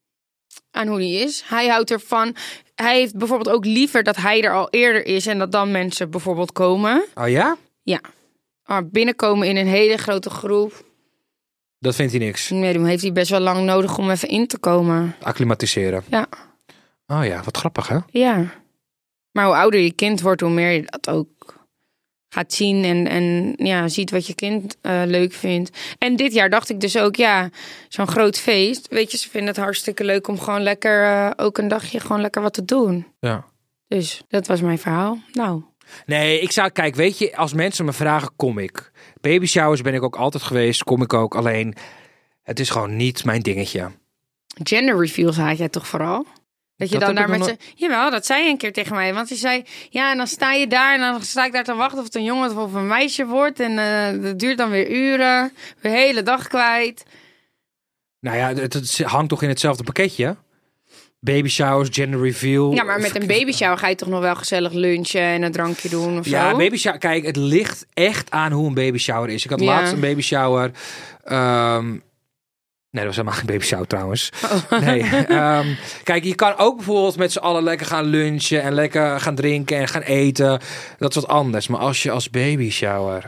aan 0.70 0.86
hoe 0.88 0.98
die 0.98 1.18
is. 1.22 1.42
Hij 1.46 1.68
houdt 1.68 1.90
ervan. 1.90 2.36
Hij 2.74 2.98
heeft 2.98 3.16
bijvoorbeeld 3.16 3.56
ook 3.56 3.64
liever 3.64 4.02
dat 4.02 4.16
hij 4.16 4.42
er 4.42 4.54
al 4.54 4.68
eerder 4.70 5.06
is 5.06 5.26
en 5.26 5.38
dat 5.38 5.52
dan 5.52 5.70
mensen 5.70 6.10
bijvoorbeeld 6.10 6.52
komen. 6.52 7.04
Oh 7.14 7.28
ja? 7.28 7.56
Ja. 7.82 8.00
Maar 8.64 8.86
binnenkomen 8.88 9.48
in 9.48 9.56
een 9.56 9.66
hele 9.66 9.96
grote 9.96 10.30
groep. 10.30 10.84
Dat 11.84 11.94
vindt 11.94 12.12
hij 12.12 12.20
niks. 12.20 12.50
Nee, 12.50 12.72
dan 12.72 12.84
heeft 12.84 13.02
hij 13.02 13.12
best 13.12 13.30
wel 13.30 13.40
lang 13.40 13.64
nodig 13.64 13.98
om 13.98 14.10
even 14.10 14.28
in 14.28 14.46
te 14.46 14.58
komen. 14.58 15.14
Acclimatiseren. 15.20 16.04
Ja. 16.08 16.26
Oh 17.06 17.24
ja, 17.24 17.42
wat 17.42 17.56
grappig 17.56 17.88
hè? 17.88 17.98
Ja. 18.10 18.52
Maar 19.32 19.44
hoe 19.44 19.54
ouder 19.54 19.80
je 19.80 19.92
kind 19.92 20.20
wordt, 20.20 20.40
hoe 20.40 20.50
meer 20.50 20.70
je 20.70 20.82
dat 20.82 21.10
ook 21.10 21.28
gaat 22.28 22.52
zien 22.52 22.84
en, 22.84 23.08
en 23.08 23.54
ja, 23.66 23.88
ziet 23.88 24.10
wat 24.10 24.26
je 24.26 24.34
kind 24.34 24.76
eh, 24.80 25.02
leuk 25.06 25.32
vindt. 25.32 25.78
En 25.98 26.16
dit 26.16 26.32
jaar 26.32 26.50
dacht 26.50 26.70
ik 26.70 26.80
dus 26.80 26.96
ook, 26.96 27.16
ja, 27.16 27.50
zo'n 27.88 28.08
groot 28.08 28.38
feest. 28.38 28.88
Weet 28.88 29.10
je, 29.10 29.16
ze 29.16 29.30
vinden 29.30 29.48
het 29.48 29.64
hartstikke 29.64 30.04
leuk 30.04 30.28
om 30.28 30.38
gewoon 30.40 30.62
lekker, 30.62 31.04
eh, 31.04 31.30
ook 31.36 31.58
een 31.58 31.68
dagje 31.68 32.00
gewoon 32.00 32.20
lekker 32.20 32.42
wat 32.42 32.54
te 32.54 32.64
doen. 32.64 33.06
Ja. 33.20 33.44
Dus 33.88 34.22
dat 34.28 34.46
was 34.46 34.60
mijn 34.60 34.78
verhaal. 34.78 35.18
Nou, 35.32 35.62
Nee, 36.06 36.40
ik 36.40 36.52
zou, 36.52 36.70
kijk, 36.70 36.94
weet 36.94 37.18
je, 37.18 37.36
als 37.36 37.52
mensen 37.52 37.84
me 37.84 37.92
vragen, 37.92 38.30
kom 38.36 38.58
ik. 38.58 38.92
Baby 39.30 39.46
showers 39.46 39.80
ben 39.80 39.94
ik 39.94 40.02
ook 40.02 40.16
altijd 40.16 40.42
geweest, 40.42 40.84
kom 40.84 41.02
ik 41.02 41.12
ook. 41.12 41.34
Alleen, 41.34 41.74
het 42.42 42.60
is 42.60 42.70
gewoon 42.70 42.96
niet 42.96 43.24
mijn 43.24 43.42
dingetje. 43.42 43.90
gender 44.62 44.98
reveals 44.98 45.36
had 45.36 45.58
jij 45.58 45.68
toch 45.68 45.86
vooral? 45.86 46.26
Dat 46.76 46.88
je 46.88 46.98
Dat 46.98 47.06
dan 47.06 47.14
daar 47.14 47.38
met. 47.38 47.56
Jawel, 47.74 48.10
dat 48.10 48.26
zei 48.26 48.42
je 48.42 48.50
een 48.50 48.56
keer 48.56 48.72
tegen 48.72 48.94
mij. 48.94 49.14
Want 49.14 49.28
hij 49.28 49.38
zei, 49.38 49.64
ja, 49.90 50.10
en 50.10 50.16
dan 50.16 50.26
sta 50.26 50.52
je 50.52 50.66
daar 50.66 50.94
en 50.94 51.00
dan 51.00 51.22
sta 51.22 51.44
ik 51.44 51.52
daar 51.52 51.64
te 51.64 51.74
wachten 51.74 51.98
of 51.98 52.04
het 52.04 52.14
een 52.14 52.24
jongen 52.24 52.56
of 52.56 52.74
een 52.74 52.86
meisje 52.86 53.26
wordt. 53.26 53.60
En 53.60 53.78
eh 53.78 54.22
dat 54.22 54.38
duurt 54.38 54.58
dan 54.58 54.70
weer 54.70 54.90
uren. 54.90 55.52
De 55.80 55.88
hele 55.88 56.22
dag 56.22 56.48
kwijt. 56.48 57.04
Nou 58.20 58.36
ja, 58.36 58.54
het, 58.54 58.72
het 58.72 59.02
hangt 59.02 59.28
toch 59.28 59.42
in 59.42 59.48
hetzelfde 59.48 59.84
pakketje? 59.84 60.36
Baby 61.24 61.48
showers, 61.48 61.88
gender 61.92 62.20
reveal. 62.20 62.72
Ja, 62.72 62.82
maar 62.82 63.00
met 63.00 63.20
een 63.20 63.26
baby 63.26 63.52
shower 63.52 63.78
ga 63.78 63.88
je 63.88 63.94
toch 63.94 64.08
nog 64.08 64.20
wel 64.20 64.34
gezellig 64.34 64.72
lunchen 64.72 65.20
en 65.20 65.42
een 65.42 65.52
drankje 65.52 65.88
doen 65.88 66.18
of 66.18 66.26
Ja, 66.28 66.50
zo? 66.50 66.56
baby 66.56 66.76
shower. 66.76 66.98
Kijk, 66.98 67.26
het 67.26 67.36
ligt 67.36 67.86
echt 67.94 68.30
aan 68.30 68.52
hoe 68.52 68.66
een 68.66 68.74
baby 68.74 68.98
shower 68.98 69.28
is. 69.30 69.44
Ik 69.44 69.50
had 69.50 69.60
Ja. 69.60 69.66
laatst 69.66 69.92
een 69.92 70.00
baby 70.00 70.20
shower. 70.20 70.70
ehm, 71.24 71.90
nee, 71.90 72.00
dat 72.90 73.04
was 73.04 73.16
helemaal 73.16 73.38
geen 73.38 73.46
baby 73.46 73.64
shower 73.64 73.86
trouwens. 73.86 74.30
Oh. 74.44 74.80
Nee. 74.84 75.00
ehm, 75.26 75.66
kijk, 76.02 76.24
je 76.24 76.34
kan 76.34 76.56
ook 76.56 76.76
bijvoorbeeld 76.76 77.16
met 77.16 77.32
z'n 77.32 77.38
allen 77.38 77.62
lekker 77.62 77.86
gaan 77.86 78.04
lunchen 78.04 78.62
en 78.62 78.72
lekker 78.72 79.20
gaan 79.20 79.34
drinken 79.34 79.76
en 79.76 79.88
gaan 79.88 80.02
eten. 80.02 80.60
Dat 80.98 81.10
is 81.10 81.16
wat 81.22 81.28
anders. 81.28 81.68
Maar 81.68 81.80
als 81.80 82.02
je 82.02 82.10
als 82.10 82.30
baby 82.30 82.70
shower 82.70 83.24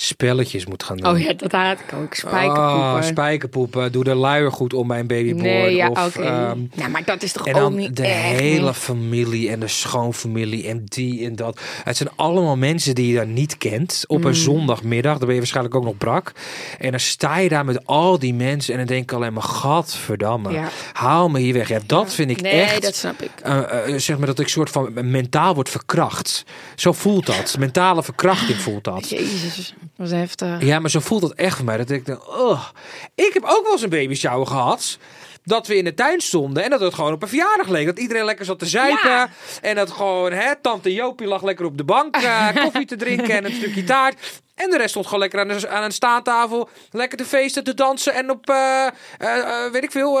spelletjes 0.00 0.66
moet 0.66 0.82
gaan 0.82 0.96
doen. 0.96 1.10
Oh 1.12 1.20
ja, 1.20 1.32
dat 1.32 1.52
haat 1.52 1.78
ik 1.80 1.92
ook. 1.94 2.14
Spijkerpoepen. 2.14 2.64
Oh, 2.64 3.02
spijkerpoepen. 3.02 3.92
Doe 3.92 4.04
de 4.04 4.14
luier 4.14 4.52
goed 4.52 4.74
om 4.74 4.88
bij 4.88 4.98
een 4.98 5.06
babyboy. 5.06 5.42
nee, 5.42 5.74
ja, 5.74 5.88
of, 5.88 6.16
oké. 6.16 6.24
ehm, 6.26 6.58
ja, 6.74 6.88
maar 6.88 7.04
dat 7.04 7.22
is 7.22 7.32
toch 7.32 7.46
en 7.46 7.54
ook 7.54 7.60
dan 7.60 7.74
niet 7.74 7.96
de 7.96 8.02
echt, 8.02 8.38
hele 8.40 8.60
nee. 8.64 8.72
familie 8.74 9.50
en 9.50 9.60
de 9.60 9.68
schoonfamilie 9.68 10.68
en 10.68 10.82
die 10.84 11.24
en 11.24 11.36
dat. 11.36 11.60
Het 11.84 11.96
zijn 11.96 12.08
allemaal 12.16 12.56
mensen 12.56 12.94
die 12.94 13.08
je 13.12 13.18
dan 13.18 13.32
niet 13.32 13.58
kent. 13.58 14.04
Op 14.06 14.18
Mm. 14.20 14.26
een 14.26 14.34
zondagmiddag, 14.34 15.12
dan 15.12 15.20
ben 15.24 15.32
je 15.32 15.38
waarschijnlijk 15.38 15.74
ook 15.74 15.84
nog 15.84 15.96
brak. 15.96 16.32
En 16.78 16.90
dan 16.90 17.00
sta 17.00 17.38
je 17.38 17.48
daar 17.48 17.64
met 17.64 17.86
al 17.86 18.18
die 18.18 18.34
mensen 18.34 18.72
en 18.72 18.78
dan 18.78 18.88
denk 18.88 19.02
ik 19.02 19.12
alleen 19.12 19.32
maar, 19.32 19.42
gadverdamme. 19.42 20.52
Ja. 20.52 20.68
Haal 20.92 21.28
me 21.28 21.38
hier 21.38 21.52
weg. 21.54 21.68
Ja, 21.68 21.78
dat 21.86 22.14
vind 22.14 22.30
ik 22.30 22.40
nee, 22.40 22.52
echt... 22.52 22.82
dat 22.82 22.94
snap 22.96 23.22
ik. 23.22 23.30
eh, 23.42 23.94
zeg 23.96 24.18
maar 24.18 24.26
dat 24.26 24.38
ik 24.38 24.48
soort 24.48 24.70
van 24.70 25.10
mentaal 25.10 25.54
word 25.54 25.68
verkracht. 25.68 26.44
Zo 26.74 26.92
voelt 26.92 27.26
dat. 27.26 27.56
Mentale 27.58 28.02
verkrachting 28.02 28.58
voelt 28.58 28.84
dat. 28.84 29.08
Jezus, 29.08 29.74
dat 29.98 30.08
was 30.10 30.18
heftig. 30.18 30.62
Ja, 30.62 30.78
maar 30.78 30.90
zo 30.90 31.00
voelt 31.00 31.20
dat 31.20 31.32
echt 31.32 31.56
voor 31.56 31.64
mij. 31.64 31.76
Dat 31.76 31.90
ik 31.90 32.06
denk, 32.06 32.28
oh. 32.28 32.64
Ik 33.14 33.30
heb 33.32 33.42
ook 33.42 33.62
wel 33.62 33.72
eens 33.72 33.82
een 33.82 33.88
baby 33.88 34.14
shower 34.14 34.46
gehad. 34.46 34.98
Dat 35.44 35.66
we 35.66 35.76
in 35.76 35.84
de 35.84 35.94
tuin 35.94 36.20
stonden 36.20 36.64
en 36.64 36.70
dat 36.70 36.80
het 36.80 36.94
gewoon 36.94 37.12
op 37.12 37.22
een 37.22 37.28
verjaardag 37.28 37.68
leek. 37.68 37.86
Dat 37.86 37.98
iedereen 37.98 38.24
lekker 38.24 38.44
zat 38.44 38.58
te 38.58 38.66
zuipen. 38.66 39.10
Ja. 39.10 39.28
En 39.60 39.74
dat 39.74 39.90
gewoon, 39.90 40.32
hè, 40.32 40.56
tante 40.60 40.92
Jopie 40.92 41.26
lag 41.26 41.42
lekker 41.42 41.64
op 41.64 41.76
de 41.76 41.84
bank 41.84 42.16
eh, 42.16 42.48
koffie 42.64 42.86
te 42.86 42.96
drinken 42.96 43.36
en 43.36 43.44
een 43.44 43.54
stukje 43.54 43.84
taart. 43.84 44.42
En 44.58 44.70
de 44.70 44.76
rest 44.76 44.90
stond 44.90 45.04
gewoon 45.04 45.20
lekker 45.20 45.40
aan, 45.40 45.48
de, 45.48 45.68
aan 45.68 45.82
een 45.82 45.92
staantafel. 45.92 46.68
Lekker 46.90 47.18
te 47.18 47.24
feesten, 47.24 47.64
te 47.64 47.74
dansen 47.74 48.14
en 48.14 48.30
op, 48.30 48.50
eh, 48.50 48.86
eh, 48.86 49.38
eh, 49.38 49.72
weet 49.72 49.82
ik 49.82 49.90
veel, 49.90 50.12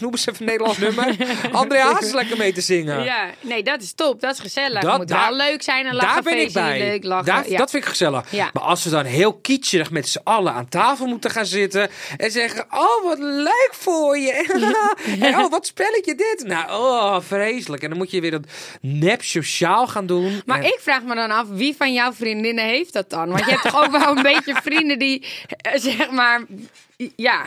noem 0.00 0.10
eens 0.10 0.26
even 0.26 0.40
een 0.40 0.46
Nederlands 0.46 0.78
nummer. 0.78 1.16
André 1.52 1.78
Hazes 1.78 2.12
lekker 2.12 2.36
mee 2.36 2.52
te 2.52 2.60
zingen. 2.60 3.04
Ja, 3.04 3.30
nee, 3.40 3.62
dat 3.62 3.82
is 3.82 3.92
top. 3.92 4.20
Dat 4.20 4.32
is 4.34 4.40
gezellig. 4.40 4.82
Dat- 4.82 4.96
moet 4.98 5.08
daar- 5.08 5.28
wel 5.28 5.36
leuk 5.36 5.62
zijn 5.62 5.86
en 5.86 5.94
lachen. 5.94 6.12
Daar 6.14 6.22
ben 6.32 6.40
ik 6.40 6.52
bij. 6.52 6.78
Leuk, 6.78 7.04
lachen. 7.04 7.26
Daar, 7.26 7.50
ja. 7.50 7.56
Dat 7.58 7.70
vind 7.70 7.82
ik 7.82 7.88
gezellig. 7.88 8.30
Ja. 8.30 8.50
Maar 8.52 8.62
als 8.62 8.84
we 8.84 8.90
dan 8.90 9.04
heel 9.04 9.34
kitscherig 9.34 9.90
met 9.90 10.08
z'n 10.08 10.20
allen 10.24 10.52
aan 10.52 10.68
tafel 10.68 11.06
moeten 11.06 11.30
gaan 11.30 11.46
zitten 11.46 11.90
en 12.16 12.30
zeggen: 12.30 12.64
Oh, 12.70 13.04
wat 13.04 13.18
leuk 13.18 13.70
voor 13.72 14.18
je. 14.18 14.32
en 15.20 15.38
oh, 15.38 15.50
wat 15.50 15.66
spelletje 15.66 16.14
dit. 16.14 16.42
Nou, 16.46 16.70
oh, 16.70 17.16
vreselijk. 17.20 17.82
En 17.82 17.88
dan 17.88 17.98
moet 17.98 18.10
je 18.10 18.20
weer 18.20 18.30
dat 18.30 18.44
nep 18.80 19.22
sociaal 19.24 19.86
gaan 19.86 20.06
doen. 20.06 20.42
Maar 20.46 20.58
En- 20.58 20.64
ik 20.64 20.78
vraag 20.80 21.02
me 21.02 21.14
dan 21.14 21.30
af, 21.30 21.46
wie 21.48 21.76
van 21.76 21.92
jouw 21.92 22.12
vriendinnen 22.12 22.64
heeft 22.64 22.92
dat 22.92 23.10
dan? 23.10 23.15
Want 23.16 23.38
je 23.44 23.50
hebt 23.50 23.62
toch 23.62 23.84
ook 23.84 23.90
wel 23.90 24.16
een 24.16 24.22
beetje 24.22 24.54
vrienden 24.62 24.98
die, 24.98 25.26
eh, 25.56 25.72
zeg 25.80 26.10
maar, 26.10 26.42
ja. 27.16 27.44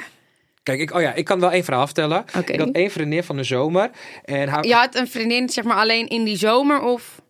Kijk, 0.63 0.79
ik, 0.81 0.93
oh 0.93 1.01
ja, 1.01 1.13
ik 1.13 1.25
kan 1.25 1.39
wel 1.39 1.51
één 1.51 1.63
verhaal 1.63 1.85
vertellen. 1.85 2.25
Oké. 2.37 2.51
Ik 2.53 2.59
had 2.59 2.69
één 2.71 2.91
vriendin 2.91 3.23
van 3.23 3.35
de 3.35 3.43
zomer. 3.43 3.89
En 4.25 4.47
haar, 4.49 4.65
Je 4.65 4.73
had 4.73 4.95
een 4.95 5.07
vriendin, 5.07 5.49
zeg 5.49 5.63
maar, 5.63 5.77
alleen 5.77 6.07
in 6.07 6.23
die 6.23 6.37
zomer 6.37 6.81
of 6.81 7.21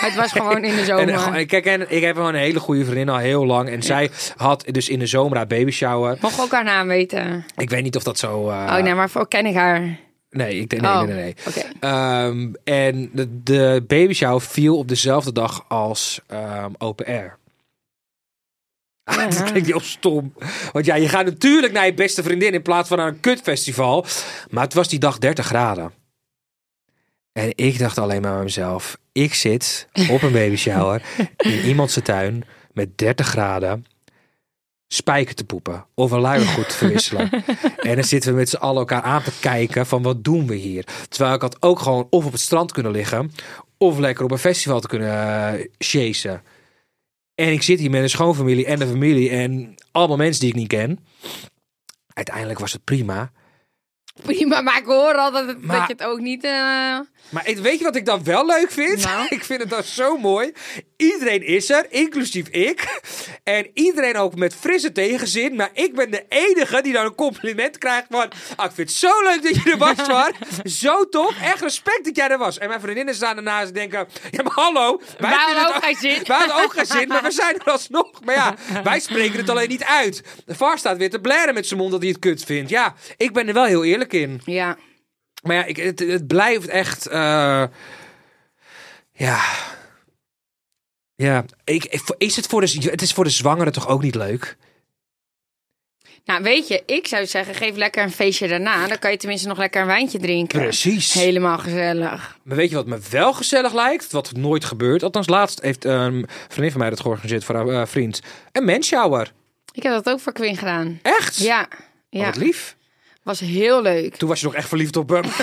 het 0.00 0.14
was 0.14 0.32
gewoon 0.32 0.64
in 0.64 0.76
de 0.76 0.84
zomer? 0.90 1.08
En, 1.08 1.34
eh, 1.34 1.46
kijk, 1.46 1.66
en 1.66 1.90
ik 1.90 2.02
heb 2.02 2.14
gewoon 2.16 2.34
een 2.34 2.40
hele 2.40 2.60
goede 2.60 2.84
vriendin 2.84 3.08
al 3.08 3.18
heel 3.18 3.46
lang. 3.46 3.68
En 3.68 3.82
zij 3.82 4.10
had 4.36 4.64
dus 4.70 4.88
in 4.88 4.98
de 4.98 5.06
zomer 5.06 5.36
haar 5.36 5.46
baby 5.46 5.70
shower. 5.70 6.16
Mocht 6.20 6.40
ook 6.40 6.52
haar 6.52 6.64
naam 6.64 6.86
weten? 6.88 7.44
Ik 7.56 7.70
weet 7.70 7.82
niet 7.82 7.96
of 7.96 8.02
dat 8.02 8.18
zo. 8.18 8.48
eh, 8.50 8.56
oh 8.76 8.82
nee, 8.82 8.94
maar 8.94 9.10
voor 9.10 9.28
ken 9.28 9.46
ik 9.46 9.54
haar. 9.54 9.98
Nee, 10.30 10.60
ik 10.60 10.68
denk 10.68 10.82
nee, 10.82 10.92
Oh, 10.92 11.00
nee, 11.02 11.14
nee. 11.14 11.34
Ehm, 11.80 12.52
en 12.64 13.10
de, 13.12 13.42
de 13.42 13.84
baby 13.86 14.12
shower 14.12 14.40
viel 14.40 14.78
op 14.78 14.88
dezelfde 14.88 15.32
dag 15.32 15.64
als 15.68 16.20
ehm, 16.26 16.70
open 16.78 17.06
air. 17.06 17.38
Ah, 19.06 19.30
dat 19.30 19.42
klinkt 19.42 19.68
heel 19.68 19.80
stom. 19.80 20.34
Want 20.72 20.84
ja, 20.84 20.94
je 20.94 21.08
gaat 21.08 21.24
natuurlijk 21.24 21.72
naar 21.72 21.86
je 21.86 21.94
beste 21.94 22.22
vriendin 22.22 22.52
in 22.52 22.62
plaats 22.62 22.88
van 22.88 22.98
naar 22.98 23.08
een 23.08 23.20
kutfestival. 23.20 24.06
Maar 24.50 24.64
het 24.64 24.74
was 24.74 24.88
die 24.88 24.98
dag 24.98 25.18
30 25.18 25.46
graden. 25.46 25.92
En 27.32 27.52
ik 27.54 27.78
dacht 27.78 27.98
alleen 27.98 28.22
maar 28.22 28.34
bij 28.34 28.42
mezelf. 28.42 28.98
Ik 29.12 29.34
zit 29.34 29.88
op 30.10 30.22
een 30.22 30.32
baby 30.32 30.56
shower 30.56 31.02
in 31.36 31.60
iemands 31.60 31.98
tuin 32.02 32.44
met 32.72 32.98
30 32.98 33.26
graden 33.26 33.86
spijker 34.88 35.34
te 35.34 35.44
poepen 35.44 35.86
of 35.94 36.10
een 36.10 36.20
luiergoed 36.20 36.68
te 36.68 36.76
verwisselen. 36.84 37.30
en 37.76 37.94
dan 37.94 38.04
zitten 38.04 38.30
we 38.30 38.36
met 38.36 38.48
z'n 38.48 38.56
allen 38.56 38.78
elkaar 38.78 39.02
aan 39.02 39.22
te 39.22 39.32
kijken 39.40 39.86
van 39.86 40.02
wat 40.02 40.24
doen 40.24 40.46
we 40.46 40.54
hier. 40.54 40.84
Terwijl 41.08 41.34
ik 41.34 41.40
had 41.40 41.62
ook 41.62 41.78
gewoon 41.78 42.06
of 42.10 42.24
op 42.24 42.32
het 42.32 42.40
strand 42.40 42.72
kunnen 42.72 42.92
liggen 42.92 43.32
of 43.78 43.98
lekker 43.98 44.24
op 44.24 44.30
een 44.30 44.38
festival 44.38 44.80
te 44.80 44.88
kunnen 44.88 45.54
uh, 45.54 45.66
chasen. 45.78 46.42
En 47.36 47.52
ik 47.52 47.62
zit 47.62 47.78
hier 47.78 47.90
met 47.90 48.02
een 48.02 48.10
schoonfamilie 48.10 48.66
en 48.66 48.78
de 48.78 48.86
familie 48.86 49.30
en 49.30 49.74
allemaal 49.90 50.16
mensen 50.16 50.40
die 50.40 50.50
ik 50.50 50.56
niet 50.56 50.68
ken. 50.68 50.98
Uiteindelijk 52.12 52.58
was 52.58 52.72
het 52.72 52.84
prima. 52.84 53.32
Prima, 54.22 54.60
maar 54.60 54.76
ik 54.78 54.84
hoor 54.84 55.14
al 55.14 55.30
dat, 55.32 55.46
het, 55.46 55.62
Maar- 55.62 55.78
dat 55.78 55.86
je 55.86 55.92
het 55.92 56.02
ook 56.12 56.18
niet... 56.20 56.44
eh, 56.44 56.50
Maar 57.28 57.44
weet 57.44 57.78
je 57.78 57.84
wat 57.84 57.96
ik 57.96 58.04
dan 58.06 58.24
wel 58.24 58.46
leuk 58.46 58.70
vind? 58.70 59.04
Nou? 59.04 59.26
ik 59.36 59.44
vind 59.44 59.60
het 59.60 59.70
dan 59.70 59.82
zo 59.82 60.16
mooi. 60.18 60.52
Iedereen 60.96 61.42
is 61.46 61.70
er, 61.70 61.86
inclusief 61.90 62.48
ik. 62.48 63.00
En 63.44 63.70
iedereen 63.74 64.16
ook 64.16 64.34
met 64.36 64.54
frisse 64.54 64.92
tegenzin. 64.92 65.54
Maar 65.56 65.70
ik 65.72 65.94
ben 65.94 66.10
de 66.10 66.24
enige 66.28 66.82
die 66.82 66.92
dan 66.92 67.04
een 67.04 67.14
compliment 67.14 67.78
krijgt 67.78 68.06
van... 68.10 68.28
Ah, 68.56 68.64
ik 68.66 68.72
vind 68.74 68.88
het 68.88 68.98
zo 68.98 69.22
leuk 69.22 69.42
dat 69.42 69.54
je 69.62 69.70
er 69.70 69.78
was, 69.78 69.96
Zwaar. 70.04 70.32
zo 70.64 71.08
tof. 71.08 71.34
Echt 71.42 71.60
respect 71.60 72.04
dat 72.04 72.16
jij 72.16 72.28
er 72.28 72.38
was. 72.38 72.58
En 72.58 72.68
mijn 72.68 72.80
vriendinnen 72.80 73.14
staan 73.14 73.36
ernaast 73.36 73.66
en 73.68 73.74
denken... 73.74 74.08
Ja, 74.30 74.42
maar 74.42 74.52
hallo. 74.52 75.00
Wij 75.18 75.30
vinden 75.30 75.38
hadden 75.38 75.64
het 75.66 75.74
ook 75.76 75.84
geen 75.84 75.96
zin. 75.96 76.22
Wij 76.26 76.36
hadden 76.36 76.64
ook 76.64 76.72
geen 76.72 76.86
zin, 76.86 77.08
maar 77.08 77.22
we 77.22 77.30
zijn 77.30 77.54
er 77.64 77.72
alsnog. 77.72 78.10
Maar 78.24 78.34
ja, 78.34 78.54
wij 78.82 79.00
spreken 79.00 79.38
het 79.38 79.50
alleen 79.50 79.68
niet 79.68 79.84
uit. 79.84 80.22
De 80.46 80.54
VAR 80.54 80.78
staat 80.78 80.96
weer 80.96 81.10
te 81.10 81.20
blaren 81.20 81.54
met 81.54 81.66
zijn 81.66 81.78
mond 81.80 81.92
dat 81.92 82.00
hij 82.00 82.10
het 82.10 82.18
kut 82.18 82.44
vindt. 82.44 82.70
Ja, 82.70 82.94
ik 83.16 83.32
ben 83.32 83.48
er 83.48 83.54
wel 83.54 83.64
heel 83.64 83.84
eerlijk 83.84 84.05
in. 84.12 84.40
Ja. 84.44 84.76
Maar 85.42 85.56
ja, 85.56 85.64
ik, 85.64 85.76
het, 85.76 85.98
het 85.98 86.26
blijft 86.26 86.66
echt. 86.68 87.06
eh, 87.06 87.64
ja. 89.12 89.40
Ja, 91.14 91.44
ik, 91.64 91.84
is 92.18 92.36
het, 92.36 92.46
voor 92.46 92.60
de, 92.60 92.88
het 92.90 93.02
is 93.02 93.12
voor 93.12 93.24
de 93.24 93.30
zwangere 93.30 93.70
toch 93.70 93.88
ook 93.88 94.02
niet 94.02 94.14
leuk? 94.14 94.56
Nou, 96.24 96.42
weet 96.42 96.68
je, 96.68 96.82
ik 96.86 97.06
zou 97.06 97.26
zeggen, 97.26 97.54
geef 97.54 97.76
lekker 97.76 98.02
een 98.02 98.10
feestje 98.12 98.48
daarna. 98.48 98.86
Dan 98.86 98.98
kan 98.98 99.10
je 99.10 99.16
tenminste 99.16 99.48
nog 99.48 99.58
lekker 99.58 99.80
een 99.80 99.86
wijntje 99.86 100.18
drinken. 100.18 100.60
Precies. 100.60 101.12
Helemaal 101.12 101.58
gezellig. 101.58 102.38
Maar 102.42 102.56
weet 102.56 102.70
je 102.70 102.76
wat 102.76 102.86
me 102.86 102.98
wel 103.10 103.32
gezellig 103.32 103.72
lijkt? 103.74 104.12
Wat 104.12 104.32
nooit 104.32 104.64
gebeurt. 104.64 105.02
Althans, 105.02 105.28
laatst 105.28 105.60
heeft 105.60 105.84
een 105.84 106.26
vriendin 106.48 106.70
van 106.70 106.80
mij 106.80 106.90
dat 106.90 107.00
georganiseerd 107.00 107.44
voor 107.44 107.54
haar 107.54 107.68
eh, 107.68 107.86
vriend. 107.86 108.20
Een 108.52 108.64
mensshower. 108.64 109.32
Ik 109.72 109.82
heb 109.82 109.92
dat 109.92 110.08
ook 110.08 110.20
voor 110.20 110.32
Quinn 110.32 110.56
gedaan. 110.56 110.98
Echt? 111.02 111.36
Ja. 111.36 111.60
Oh, 111.72 111.78
Ja, 112.10 112.24
Wat 112.24 112.36
lief. 112.36 112.76
Was 113.26 113.40
heel 113.40 113.82
leuk. 113.82 114.16
Toen 114.16 114.28
was 114.28 114.40
je 114.40 114.46
nog 114.46 114.54
echt 114.54 114.68
verliefd 114.68 114.96
op 114.96 115.08
hem. 115.08 115.24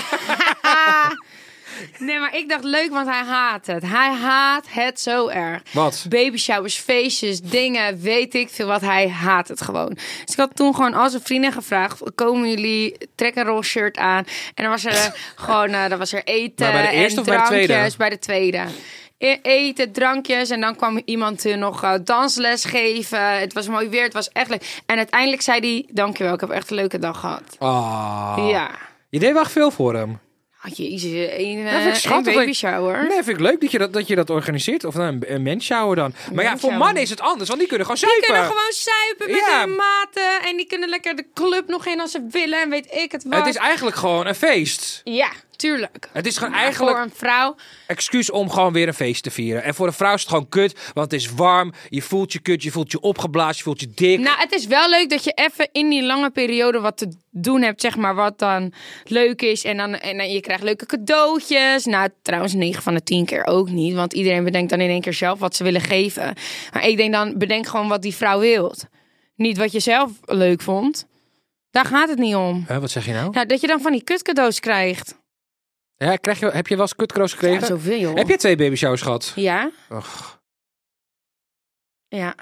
Nee, 1.98 2.18
maar 2.18 2.36
ik 2.36 2.48
dacht 2.48 2.64
leuk, 2.64 2.90
want 2.90 3.06
hij 3.08 3.22
haat 3.24 3.66
het. 3.66 3.82
Hij 3.82 4.12
haat 4.12 4.66
het 4.68 5.00
zo 5.00 5.28
erg. 5.28 5.62
Wat? 5.72 6.06
Baby 6.08 6.36
showers, 6.36 6.76
feestjes, 6.76 7.40
dingen, 7.40 8.00
weet 8.00 8.34
ik 8.34 8.48
veel 8.50 8.66
wat. 8.66 8.80
Hij 8.80 9.08
haat 9.08 9.48
het 9.48 9.60
gewoon. 9.60 9.92
Dus 9.94 10.32
ik 10.32 10.36
had 10.36 10.56
toen 10.56 10.74
gewoon 10.74 10.94
al 10.94 11.10
zijn 11.10 11.22
vrienden 11.22 11.52
gevraagd: 11.52 12.00
komen 12.14 12.48
jullie, 12.48 12.96
trek 13.14 13.36
een 13.36 13.44
roze 13.44 13.70
shirt 13.70 13.96
aan. 13.96 14.24
En 14.54 14.64
dan 14.64 14.68
was 14.68 14.84
er 14.84 15.14
gewoon, 15.44 15.68
eh, 15.68 15.88
dan 15.88 15.98
was 15.98 16.12
er 16.12 16.24
eten 16.24 16.66
Maar 16.66 16.82
bij 16.82 16.90
de 16.90 16.96
eerste 16.96 17.20
en 17.20 17.26
of 17.26 17.26
bij 17.28 17.36
de 17.38 17.46
tweede? 17.46 17.66
drankjes. 17.66 17.96
Bij 17.96 18.10
de 18.10 18.18
tweede. 18.18 18.64
E- 19.24 19.38
Eten, 19.42 19.92
drankjes 19.92 20.50
en 20.50 20.60
dan 20.60 20.76
kwam 20.76 21.02
iemand 21.04 21.44
eh, 21.44 21.56
nog 21.56 21.82
eh, 21.82 21.94
dansles 22.04 22.64
geven. 22.64 23.38
Het 23.38 23.52
was 23.52 23.68
mooi 23.68 23.88
weer, 23.88 24.02
het 24.02 24.12
was 24.12 24.28
echt 24.32 24.48
leuk. 24.50 24.82
En 24.86 24.96
uiteindelijk 24.96 25.42
zei 25.42 25.60
hij, 25.60 25.86
dankjewel, 25.94 26.34
ik 26.34 26.40
heb 26.40 26.50
echt 26.50 26.70
een 26.70 26.76
leuke 26.76 26.98
dag 26.98 27.20
gehad. 27.20 27.42
Ah. 27.58 28.46
Ja. 28.50 28.70
Je 29.10 29.18
deed 29.18 29.32
wel 29.32 29.42
echt 29.42 29.52
veel 29.52 29.70
voor 29.70 29.94
hem. 29.94 30.18
Oh, 30.66 30.70
jezus, 30.74 31.10
een, 31.38 31.58
Ja, 31.58 31.80
vind 31.80 31.94
ik 31.94 32.00
schattig 32.00 32.34
baby 32.34 32.52
shower. 32.52 33.02
Nee, 33.08 33.22
vind 33.22 33.28
ik 33.28 33.40
leuk 33.40 33.60
dat 33.60 33.70
je 33.70 33.78
dat, 33.78 33.92
dat, 33.92 34.06
je 34.08 34.14
dat 34.14 34.30
organiseert. 34.30 34.84
Of 34.84 34.94
nou, 34.94 35.08
een, 35.12 35.22
een 35.34 35.42
mensshower 35.42 35.96
dan. 35.96 36.14
Maar 36.32 36.44
ja, 36.44 36.58
voor 36.58 36.72
mannen 36.74 37.02
is 37.02 37.10
het 37.10 37.20
anders, 37.20 37.48
want 37.48 37.60
die 37.60 37.68
kunnen 37.68 37.86
gewoon 37.86 38.00
Die 38.00 38.10
zuipen. 38.10 38.34
kunnen 38.34 38.50
gewoon 38.50 38.72
zuipen 38.72 39.30
met 39.30 39.50
Ja. 39.52 39.60
hun 39.66 39.76
maten. 39.76 40.48
En 40.48 40.56
die 40.56 40.66
kunnen 40.66 40.88
lekker 40.88 41.16
de 41.16 41.26
club 41.34 41.68
nog 41.68 41.86
in 41.86 42.00
als 42.00 42.10
ze 42.10 42.26
willen. 42.30 42.60
En 42.62 42.70
weet 42.70 42.94
ik 42.94 43.12
het 43.12 43.24
wat. 43.24 43.34
Het 43.38 43.46
is 43.46 43.56
eigenlijk 43.56 43.96
gewoon 43.96 44.26
een 44.26 44.34
feest. 44.34 45.00
Ja, 45.04 45.28
tuurlijk. 45.64 46.08
Het 46.12 46.26
is 46.26 46.36
gewoon 46.36 46.50
Maar 46.50 46.60
eigenlijk 46.60 46.96
Voor 46.96 47.04
een 47.04 47.12
vrouw. 47.14 47.56
excuus 47.86 48.30
om 48.30 48.50
gewoon 48.50 48.72
weer 48.72 48.88
een 48.88 48.94
feest 48.94 49.22
te 49.22 49.30
vieren. 49.30 49.62
En 49.62 49.74
voor 49.74 49.86
een 49.86 49.92
vrouw 49.92 50.14
is 50.14 50.20
het 50.20 50.28
gewoon 50.28 50.48
kut, 50.48 50.90
want 50.94 51.10
het 51.10 51.20
is 51.20 51.32
warm. 51.32 51.72
Je 51.88 52.02
voelt 52.02 52.32
je 52.32 52.38
kut, 52.38 52.62
je 52.62 52.70
voelt 52.70 52.92
je 52.92 53.00
opgeblazen, 53.00 53.56
je 53.56 53.62
voelt 53.62 53.80
je 53.80 53.90
dik. 53.94 54.18
Nou, 54.18 54.38
het 54.38 54.52
is 54.52 54.66
wel 54.66 54.88
leuk 54.88 55.10
dat 55.10 55.24
je 55.24 55.32
even 55.34 55.68
in 55.72 55.88
die 55.88 56.02
lange 56.02 56.30
periode 56.30 56.80
wat 56.80 56.96
te 56.96 57.08
doen 57.30 57.62
hebt, 57.62 57.80
zeg 57.80 57.96
maar, 57.96 58.14
wat 58.14 58.38
dan 58.38 58.72
leuk 59.04 59.42
is. 59.42 59.64
En 59.64 59.76
dan, 59.76 59.94
en 59.94 60.16
dan 60.16 60.30
je 60.30 60.40
krijgt 60.40 60.62
leuke 60.62 60.86
cadeautjes. 60.86 61.84
Nou, 61.84 62.08
trouwens, 62.22 62.52
9 62.52 62.82
van 62.82 62.94
de 62.94 63.02
10 63.02 63.24
keer 63.24 63.46
ook 63.46 63.70
niet. 63.70 63.94
Want 63.94 64.12
iedereen 64.12 64.44
bedenkt 64.44 64.70
dan 64.70 64.80
in 64.80 64.90
één 64.90 65.00
keer 65.00 65.14
zelf 65.14 65.38
wat 65.38 65.56
ze 65.56 65.64
willen 65.64 65.80
geven. 65.80 66.34
Maar 66.72 66.86
ik 66.86 66.96
denk 66.96 67.12
dan, 67.12 67.38
bedenk 67.38 67.66
gewoon 67.66 67.88
wat 67.88 68.02
die 68.02 68.14
vrouw 68.14 68.38
wilt. 68.38 68.86
Niet 69.36 69.58
wat 69.58 69.72
je 69.72 69.80
zelf 69.80 70.10
leuk 70.24 70.62
vond. 70.62 71.06
Daar 71.70 71.84
gaat 71.84 72.08
het 72.08 72.18
niet 72.18 72.34
om. 72.34 72.64
Wat 72.80 72.90
zeg 72.90 73.06
je 73.06 73.12
nou? 73.12 73.30
Nou, 73.30 73.46
dat 73.46 73.60
je 73.60 73.66
dan 73.66 73.80
van 73.80 73.92
die 73.92 74.04
kutcadeaus 74.04 74.60
krijgt. 74.60 75.22
Ja, 76.04 76.16
krijg 76.16 76.40
je, 76.40 76.46
heb 76.50 76.66
je 76.66 76.74
wel 76.74 76.82
eens 76.84 76.94
kutkroos 76.94 77.32
gekregen? 77.32 77.60
Ja, 77.60 77.66
zoveel, 77.66 77.98
joh. 77.98 78.14
heb 78.14 78.28
je 78.28 78.36
twee 78.36 78.56
baby 78.56 78.74
showers 78.74 79.02
gehad? 79.02 79.32
Ja, 79.34 79.70
Och. 79.90 80.40
ja. 82.08 82.34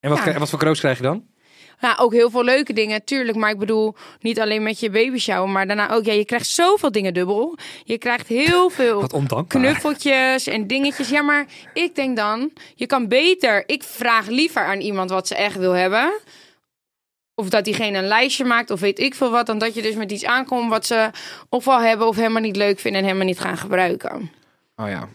En 0.00 0.08
wat, 0.08 0.16
Ja. 0.18 0.22
krijg- 0.24 0.38
wat 0.38 0.50
voor 0.50 0.58
kroos 0.58 0.78
krijg 0.80 0.96
je 0.96 1.02
dan? 1.02 1.28
Nou, 1.80 1.98
ook 1.98 2.12
heel 2.12 2.30
veel 2.30 2.44
leuke 2.44 2.72
dingen, 2.72 3.04
tuurlijk. 3.04 3.36
Maar 3.36 3.50
ik 3.50 3.58
bedoel, 3.58 3.94
niet 4.20 4.40
alleen 4.40 4.62
met 4.62 4.80
je 4.80 4.90
baby 4.90 5.18
shower, 5.18 5.48
maar 5.48 5.66
daarna 5.66 5.90
ook. 5.90 6.04
Ja, 6.04 6.12
je 6.12 6.24
krijgt 6.24 6.46
zoveel 6.46 6.92
dingen 6.92 7.14
dubbel. 7.14 7.58
Je 7.84 7.98
krijgt 7.98 8.26
heel 8.26 8.70
veel 8.80 9.06
knuffeltjes 9.48 10.46
en 10.46 10.66
dingetjes. 10.66 11.08
Ja, 11.08 11.22
maar 11.22 11.46
ik 11.74 11.94
denk 11.94 12.16
dan, 12.16 12.52
je 12.74 12.86
kan 12.86 13.08
beter. 13.08 13.62
Ik 13.66 13.82
vraag 13.82 14.26
liever 14.26 14.64
aan 14.64 14.80
iemand 14.80 15.10
wat 15.10 15.26
ze 15.28 15.34
echt 15.34 15.56
wil 15.56 15.72
hebben. 15.72 16.20
Of 17.40 17.48
dat 17.48 17.64
diegene 17.64 17.98
een 17.98 18.06
lijstje 18.06 18.44
maakt, 18.44 18.70
of 18.70 18.80
weet 18.80 18.98
ik 18.98 19.14
veel 19.14 19.30
wat. 19.30 19.46
Dan 19.46 19.58
dat 19.58 19.74
je 19.74 19.82
dus 19.82 19.94
met 19.94 20.12
iets 20.12 20.24
aankomt 20.24 20.70
wat 20.70 20.86
ze 20.86 21.10
ofwel 21.48 21.80
hebben 21.80 22.06
of 22.06 22.16
helemaal 22.16 22.42
niet 22.42 22.56
leuk 22.56 22.78
vinden 22.78 23.00
en 23.00 23.06
helemaal 23.06 23.26
niet 23.26 23.40
gaan 23.40 23.56
gebruiken. 23.56 24.32
Oh 24.76 24.88
ja. 24.88 25.08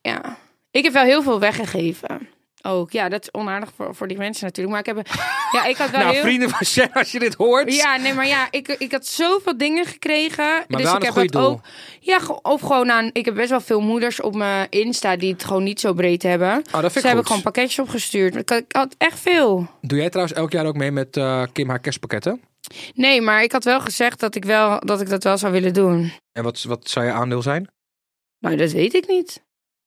Ja, 0.00 0.36
ik 0.70 0.84
heb 0.84 0.92
wel 0.92 1.04
heel 1.04 1.22
veel 1.22 1.40
weggegeven. 1.40 2.28
Ook, 2.66 2.90
ja, 2.90 3.08
dat 3.08 3.22
is 3.22 3.32
onaardig 3.32 3.70
voor, 3.76 3.94
voor 3.94 4.08
die 4.08 4.16
mensen 4.16 4.44
natuurlijk. 4.44 4.76
Maar 4.76 4.86
ik 4.86 5.04
heb, 5.04 5.16
ja, 5.56 5.64
ik 5.64 5.76
had 5.76 5.90
wel 5.90 6.00
Nou, 6.00 6.12
heel... 6.12 6.22
vrienden 6.22 6.50
van 6.50 6.66
Shen, 6.66 6.92
als 6.92 7.12
je 7.12 7.18
dit 7.18 7.34
hoort. 7.34 7.74
Ja, 7.74 7.96
nee, 7.96 8.14
maar 8.14 8.26
ja, 8.26 8.48
ik, 8.50 8.68
ik 8.68 8.92
had 8.92 9.06
zoveel 9.06 9.56
dingen 9.58 9.84
gekregen. 9.86 10.64
dus 10.68 10.92
ik 10.92 11.02
heb 11.02 11.14
dat 11.14 11.28
doel. 11.28 11.42
ook. 11.42 11.60
Ja, 12.00 12.20
of 12.42 12.60
gewoon 12.60 12.90
aan. 12.90 13.10
Ik 13.12 13.24
heb 13.24 13.34
best 13.34 13.50
wel 13.50 13.60
veel 13.60 13.80
moeders 13.80 14.20
op 14.20 14.34
mijn 14.34 14.66
Insta 14.70 15.16
die 15.16 15.32
het 15.32 15.44
gewoon 15.44 15.62
niet 15.62 15.80
zo 15.80 15.92
breed 15.92 16.22
hebben. 16.22 16.62
Oh, 16.72 16.80
dat 16.80 16.92
Ze 16.92 16.98
ik 16.98 17.04
hebben 17.04 17.26
gewoon 17.26 17.42
pakketjes 17.42 17.78
opgestuurd. 17.78 18.36
Ik 18.36 18.64
had, 18.68 18.94
echt 18.98 19.18
veel. 19.20 19.68
Doe 19.80 19.98
jij 19.98 20.10
trouwens 20.10 20.38
elk 20.38 20.52
jaar 20.52 20.66
ook 20.66 20.76
mee 20.76 20.90
met 20.90 21.16
eh, 21.16 21.42
Kim 21.52 21.68
haar 21.68 21.80
kerstpakketten? 21.80 22.40
Nee, 22.94 23.20
maar 23.20 23.42
ik 23.42 23.52
had 23.52 23.64
wel 23.64 23.80
gezegd 23.80 24.20
dat 24.20 24.34
ik, 24.34 24.44
wel, 24.44 24.80
dat, 24.80 25.00
ik 25.00 25.08
dat 25.08 25.24
wel 25.24 25.38
zou 25.38 25.52
willen 25.52 25.72
doen. 25.74 26.12
En 26.32 26.42
wat, 26.42 26.62
wat 26.62 26.88
zou 26.88 27.06
je 27.06 27.12
aandeel 27.12 27.42
zijn? 27.42 27.68
Nou, 28.38 28.56
dat 28.56 28.70
weet 28.70 28.94
ik 28.94 29.08
niet. 29.08 29.44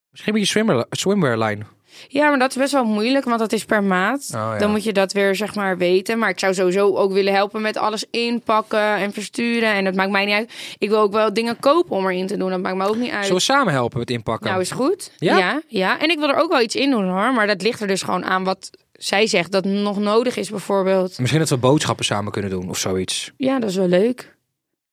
Misschien 0.09 0.33
met 0.33 0.41
je 0.41 0.47
swimmer, 0.47 0.85
swimwear 0.89 1.37
line. 1.37 1.65
Ja, 2.07 2.29
maar 2.29 2.39
dat 2.39 2.49
is 2.49 2.55
best 2.55 2.71
wel 2.71 2.83
moeilijk, 2.85 3.25
want 3.25 3.39
dat 3.39 3.51
is 3.51 3.65
per 3.65 3.83
maat. 3.83 4.25
Oh, 4.33 4.39
ja. 4.39 4.57
Dan 4.57 4.71
moet 4.71 4.83
je 4.83 4.93
dat 4.93 5.13
weer, 5.13 5.35
zeg 5.35 5.55
maar, 5.55 5.77
weten. 5.77 6.19
Maar 6.19 6.29
ik 6.29 6.39
zou 6.39 6.53
sowieso 6.53 6.95
ook 6.95 7.11
willen 7.11 7.33
helpen 7.33 7.61
met 7.61 7.77
alles 7.77 8.05
inpakken 8.11 8.95
en 8.95 9.13
versturen. 9.13 9.73
En 9.73 9.83
dat 9.83 9.95
maakt 9.95 10.11
mij 10.11 10.25
niet 10.25 10.35
uit. 10.35 10.53
Ik 10.77 10.89
wil 10.89 10.99
ook 10.99 11.11
wel 11.11 11.33
dingen 11.33 11.59
kopen 11.59 11.95
om 11.95 12.07
erin 12.07 12.27
te 12.27 12.37
doen. 12.37 12.49
Dat 12.49 12.61
maakt 12.61 12.75
me 12.75 12.87
ook 12.87 12.95
niet 12.95 13.11
uit. 13.11 13.21
Zullen 13.25 13.37
we 13.37 13.43
samen 13.43 13.73
helpen 13.73 13.99
met 13.99 14.09
inpakken? 14.09 14.49
Nou, 14.49 14.61
is 14.61 14.71
goed. 14.71 15.11
Ja? 15.17 15.37
ja? 15.37 15.61
Ja, 15.67 15.99
En 15.99 16.09
ik 16.09 16.19
wil 16.19 16.29
er 16.29 16.41
ook 16.41 16.51
wel 16.51 16.61
iets 16.61 16.75
in 16.75 16.91
doen 16.91 17.09
hoor. 17.09 17.33
Maar 17.33 17.47
dat 17.47 17.61
ligt 17.61 17.81
er 17.81 17.87
dus 17.87 18.01
gewoon 18.01 18.25
aan 18.25 18.43
wat 18.43 18.69
zij 18.93 19.27
zegt 19.27 19.51
dat 19.51 19.65
nog 19.65 19.99
nodig 19.99 20.37
is, 20.37 20.49
bijvoorbeeld. 20.49 21.19
Misschien 21.19 21.39
dat 21.39 21.49
we 21.49 21.57
boodschappen 21.57 22.05
samen 22.05 22.31
kunnen 22.31 22.51
doen 22.51 22.69
of 22.69 22.77
zoiets. 22.77 23.31
Ja, 23.37 23.59
dat 23.59 23.69
is 23.69 23.75
wel 23.75 23.87
leuk. 23.87 24.35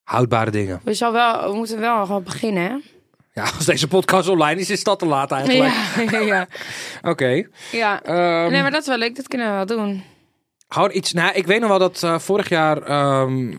Houdbare 0.03 0.51
dingen. 0.51 0.81
We, 0.85 0.95
zal 0.95 1.13
wel, 1.13 1.51
we 1.51 1.57
moeten 1.57 1.81
wel 1.81 2.07
gewoon 2.07 2.23
beginnen, 2.23 2.63
hè? 2.63 2.77
Ja, 3.37 3.43
als 3.57 3.65
deze 3.65 3.89
podcast 3.89 4.29
online 4.29 4.61
is, 4.61 4.71
is 4.71 4.85
dat 4.85 4.99
te 4.99 5.07
laat 5.07 5.33
eigenlijk. 5.33 5.75
Ja, 6.13 6.19
ja. 6.19 6.47
Oké. 7.03 7.47
ja. 7.73 8.03
Ehm, 8.03 8.51
Nee, 8.53 8.63
maar 8.63 8.71
dat 8.71 8.81
is 8.81 8.87
wel 8.87 8.99
leuk. 8.99 9.17
Dat 9.17 9.29
kunnen 9.29 9.47
we 9.49 9.55
wel 9.55 9.67
doen. 9.67 10.03
Gewoon 10.69 10.91
iets. 10.93 11.13
Nou, 11.13 11.35
ik 11.35 11.47
weet 11.47 11.61
nog 11.61 11.69
wel 11.69 11.79
dat 11.79 12.03
eh, 12.03 12.19
vorig 12.19 12.49
jaar. 12.49 12.83
ehm, 12.83 13.55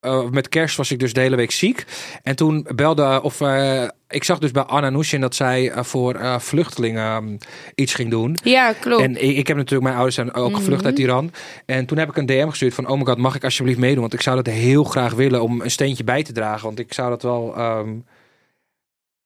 eh, 0.00 0.28
met 0.30 0.48
kerst 0.48 0.76
was 0.76 0.90
ik 0.90 0.98
dus 0.98 1.12
de 1.12 1.20
hele 1.20 1.36
week 1.36 1.50
ziek. 1.50 1.84
En 2.22 2.36
toen 2.36 2.66
belde. 2.74 3.22
Of 3.22 3.40
eh, 3.40 3.84
ik 4.08 4.24
zag 4.24 4.38
dus 4.38 4.50
bij 4.50 4.62
Anna 4.62 4.90
Nushin 4.90 5.20
dat 5.20 5.34
zij 5.34 5.72
voor 5.76 6.40
vluchtelingen 6.40 7.04
ehm, 7.04 7.36
iets 7.74 7.94
ging 7.94 8.10
doen. 8.10 8.38
Ja, 8.42 8.72
klopt. 8.72 9.02
En 9.02 9.22
ik, 9.22 9.36
ik 9.36 9.46
heb 9.46 9.56
natuurlijk, 9.56 9.82
mijn 9.82 9.94
ouders 9.94 10.14
zijn 10.14 10.34
ook 10.34 10.56
gevlucht 10.56 10.84
uit 10.84 10.98
Iran. 10.98 11.32
En 11.66 11.86
toen 11.86 11.98
heb 11.98 12.08
ik 12.08 12.16
een 12.16 12.26
DM 12.26 12.48
gestuurd 12.48 12.74
van, 12.74 12.88
oh 12.88 12.98
my 12.98 13.04
god, 13.04 13.18
mag 13.18 13.34
ik 13.34 13.44
alsjeblieft 13.44 13.78
meedoen? 13.78 14.00
Want 14.00 14.14
ik 14.14 14.20
zou 14.22 14.36
dat 14.42 14.54
heel 14.54 14.84
graag 14.84 15.12
willen 15.12 15.42
om 15.42 15.60
een 15.60 15.70
steentje 15.70 16.04
bij 16.04 16.22
te 16.22 16.32
dragen. 16.32 16.64
Want 16.66 16.78
ik 16.78 16.92
zou 16.92 17.08
dat 17.10 17.22
wel... 17.22 17.54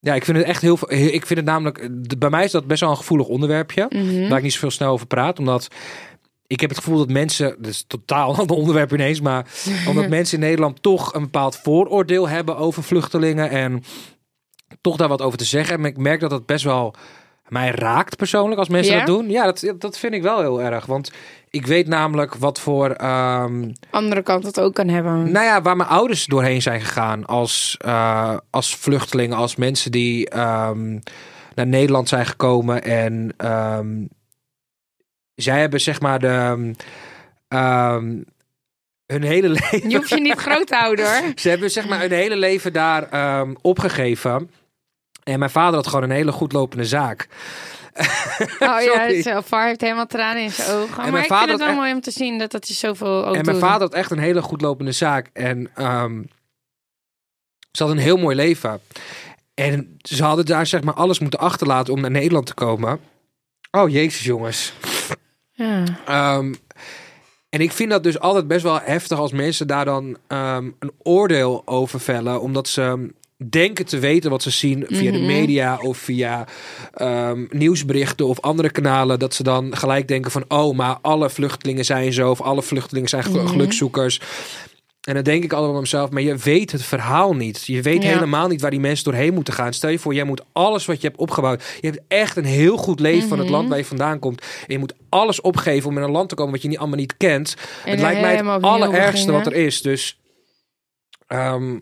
Ja, 0.05 0.15
ik 0.15 0.25
vind 0.25 0.37
het 0.37 0.47
echt 0.47 0.63
heel... 0.63 0.79
heel- 0.87 1.13
Ik 1.13 1.27
vind 1.27 1.39
het 1.39 1.49
namelijk... 1.49 1.89
Bij 2.19 2.31
mij 2.31 2.45
is 2.45 2.51
dat 2.51 2.67
best 2.67 2.81
wel 2.81 2.91
een 2.91 2.97
gevoelig 2.97 3.27
onderwerpje. 3.27 3.87
Mhm. 3.89 4.29
Waar 4.29 4.37
ik 4.39 4.43
niet 4.45 4.53
zoveel 4.53 4.71
snel 4.71 4.93
over 4.93 5.07
praat. 5.07 5.39
Omdat 5.39 5.69
ik 6.47 6.61
heb 6.61 6.69
het 6.71 6.79
gevoel 6.79 6.99
dat 6.99 7.09
mensen... 7.09 7.55
Dat 7.59 7.71
is 7.71 7.85
totaal 7.87 8.31
een 8.33 8.39
ander 8.39 8.57
onderwerp 8.57 8.93
ineens. 8.93 9.21
Maar 9.21 9.47
omdat 9.89 10.09
mensen 10.09 10.39
in 10.39 10.45
Nederland 10.45 10.83
toch 10.83 11.15
een 11.15 11.23
bepaald 11.23 11.57
vooroordeel 11.57 12.29
hebben 12.29 12.57
over 12.57 12.83
vluchtelingen. 12.83 13.51
En 13.51 13.83
toch 14.81 14.97
daar 14.97 15.09
wat 15.09 15.23
over 15.23 15.39
te 15.39 15.45
zeggen. 15.45 15.79
En 15.79 15.85
ik 15.85 15.97
merk 15.97 16.21
dat 16.21 16.31
dat 16.31 16.47
best 16.47 16.65
wel 16.65 16.95
mij 17.49 17.71
raakt 17.71 18.17
persoonlijk 18.17 18.59
als 18.59 18.69
mensen 18.69 18.93
Ja? 18.93 18.99
dat 18.99 19.07
doen. 19.07 19.31
Ja, 19.31 19.45
dat, 19.45 19.75
dat 19.79 19.99
vind 19.99 20.15
ik 20.15 20.23
wel 20.23 20.41
heel 20.41 20.63
erg. 20.63 20.87
Want 20.87 21.13
ik 21.51 21.67
weet 21.67 21.87
namelijk 21.89 22.35
wat 22.35 22.61
voor... 22.61 22.91
ehm, 22.91 23.71
Andere 23.91 24.23
kant 24.23 24.43
dat 24.43 24.61
ook 24.61 24.75
kan 24.75 24.89
hebben. 24.89 25.33
nou 25.33 25.45
ja, 25.45 25.63
waar 25.63 25.77
mijn 25.77 25.89
ouders 25.89 26.25
doorheen 26.27 26.63
zijn 26.63 26.81
gegaan 26.81 27.25
als, 27.27 27.77
eh, 27.81 28.37
als 28.51 28.77
vluchtelingen, 28.77 29.37
als 29.37 29.57
mensen 29.57 29.91
die 29.91 30.29
ehm, 30.29 30.99
naar 31.55 31.67
Nederland 31.67 32.09
zijn 32.09 32.27
gekomen 32.27 32.83
en 32.83 33.35
ehm, 33.37 34.05
zij 35.35 35.61
hebben 35.61 35.81
zeg 35.81 36.01
maar 36.01 36.19
de 36.19 36.73
hun 39.07 39.23
hele 39.23 39.49
leven. 39.59 39.91
Je 39.91 39.97
hoeft 39.97 40.09
je 40.09 40.21
niet 40.21 40.39
groot 40.39 40.67
te 40.67 40.75
houden 40.77 41.05
hoor. 41.19 41.33
Ze 41.35 41.49
hebben 41.49 41.71
zeg 41.71 41.89
maar 41.89 42.01
hun 42.01 42.13
hele 42.13 42.37
leven 42.37 42.73
daar 42.73 43.09
opgegeven. 43.63 44.51
En 45.25 45.39
mijn 45.39 45.51
vader 45.51 45.75
had 45.75 45.87
gewoon 45.87 46.03
een 46.03 46.11
hele 46.11 46.33
goed 46.33 46.53
lopende 46.53 46.85
zaak. 46.85 47.29
Oh 48.59 48.81
ja. 48.83 49.09
Zelfar 49.23 49.67
heeft 49.67 49.81
helemaal 49.81 50.07
tranen 50.07 50.43
in 50.43 50.51
zijn 50.51 50.71
ogen. 50.71 50.97
mijn 50.97 51.13
maar 51.13 51.23
ik 51.23 51.27
vader 51.27 51.49
vind 51.49 51.61
het 51.61 51.69
wel 51.69 51.79
mooi 51.79 51.93
om 51.93 52.01
te 52.01 52.11
zien 52.11 52.39
dat 52.39 52.51
dat 52.51 52.67
hij 52.67 52.77
zoveel 52.77 53.27
ook 53.27 53.35
En 53.35 53.45
mijn 53.45 53.57
doet. 53.57 53.69
vader 53.69 53.81
had 53.81 53.95
echt 53.95 54.11
een 54.11 54.19
hele 54.19 54.43
goed 54.43 54.61
lopende 54.61 54.93
zaak. 54.93 55.31
En 55.33 55.71
ehm, 55.75 56.23
ze 57.73 57.83
had 57.83 57.93
een 57.93 57.99
heel 57.99 58.17
mooi 58.17 58.37
leven. 58.37 58.81
En 59.55 59.97
ze 60.03 60.25
hadden 60.25 60.47
daar 60.47 60.67
zeg 60.67 60.83
maar 60.83 60.95
alles 60.95 61.19
moeten 61.19 61.41
achterlaten 61.41 61.93
om 61.93 62.01
naar 62.01 62.11
Nederland 62.11 62.47
te 62.47 62.55
komen. 62.55 63.01
Oh 63.71 63.91
jezus 63.91 64.25
jongens. 64.25 64.73
Ja. 65.53 65.85
Ehm, 66.07 66.55
en 67.49 67.61
ik 67.61 67.73
vind 67.73 67.91
dat 67.91 68.03
dus 68.03 68.21
altijd 68.21 68.49
best 68.49 68.63
wel 68.63 68.81
heftig 68.81 69.19
als 69.19 69.33
mensen 69.33 69.67
daar 69.67 69.85
dan 69.85 70.17
ehm, 70.27 70.71
een 70.79 70.93
oordeel 71.03 71.63
over 71.65 72.01
vellen. 72.01 72.41
Omdat 72.41 72.69
ze 72.69 73.13
denken 73.49 73.85
te 73.85 73.99
weten 73.99 74.31
wat 74.31 74.43
ze 74.43 74.51
zien 74.51 74.85
via 74.89 75.11
de 75.13 75.19
Mhm. 75.19 75.27
media 75.27 75.79
of 75.83 75.99
via 75.99 76.45
ehm, 76.95 77.45
nieuwsberichten 77.51 78.27
of 78.27 78.41
andere 78.41 78.71
kanalen. 78.71 79.19
Dat 79.19 79.35
ze 79.35 79.43
dan 79.43 79.77
gelijk 79.77 80.09
denken 80.09 80.31
van 80.31 80.45
oh, 80.49 80.77
maar 80.77 80.99
alle 81.03 81.31
vluchtelingen 81.31 81.85
zijn 81.85 82.13
zo 82.13 82.31
of 82.31 82.41
alle 82.41 82.63
vluchtelingen 82.63 83.09
zijn 83.09 83.25
Mhm. 83.31 83.47
gelukzoekers. 83.47 84.21
En 85.01 85.15
dan 85.15 85.23
denk 85.23 85.45
ik 85.45 85.53
altijd 85.53 85.73
bij 85.73 85.81
mezelf, 85.81 86.11
maar 86.11 86.23
je 86.23 86.37
weet 86.37 86.73
het 86.73 86.83
verhaal 86.83 87.35
niet. 87.35 87.65
Je 87.67 87.83
weet 87.83 88.03
Ja. 88.03 88.09
helemaal 88.09 88.49
niet 88.49 88.61
waar 88.61 88.71
die 88.71 88.81
mensen 88.81 89.05
doorheen 89.05 89.35
moeten 89.35 89.55
gaan. 89.55 89.73
Stel 89.73 89.91
je 89.91 89.99
voor, 89.99 90.15
jij 90.15 90.25
moet 90.25 90.45
alles 90.53 90.87
wat 90.87 91.01
je 91.01 91.07
hebt 91.07 91.19
opgebouwd. 91.19 91.63
Je 91.81 91.87
hebt 91.89 92.03
echt 92.09 92.37
een 92.37 92.45
heel 92.45 92.77
goed 92.77 93.01
leven 93.01 93.29
van 93.29 93.39
het 93.39 93.47
Mhm. 93.47 93.57
land 93.57 93.69
waar 93.69 93.79
je 93.79 93.85
vandaan 93.85 94.19
komt. 94.19 94.41
En 94.41 94.47
je 94.67 94.79
moet 94.79 94.95
alles 95.09 95.41
opgeven 95.41 95.91
om 95.91 95.97
in 95.97 96.03
een 96.03 96.11
land 96.11 96.29
te 96.29 96.35
komen 96.35 96.53
wat 96.53 96.63
je 96.63 96.69
niet 96.69 96.79
allemaal 96.79 96.99
niet 96.99 97.17
kent. 97.17 97.55
En 97.85 97.91
het 97.91 98.01
lijkt 98.01 98.21
mij 98.21 98.37
het 98.37 98.63
allerergste 98.63 99.33
wat 99.33 99.47
er 99.47 99.55
is. 99.55 99.83
Dus 99.83 100.21
ehm, 101.27 101.79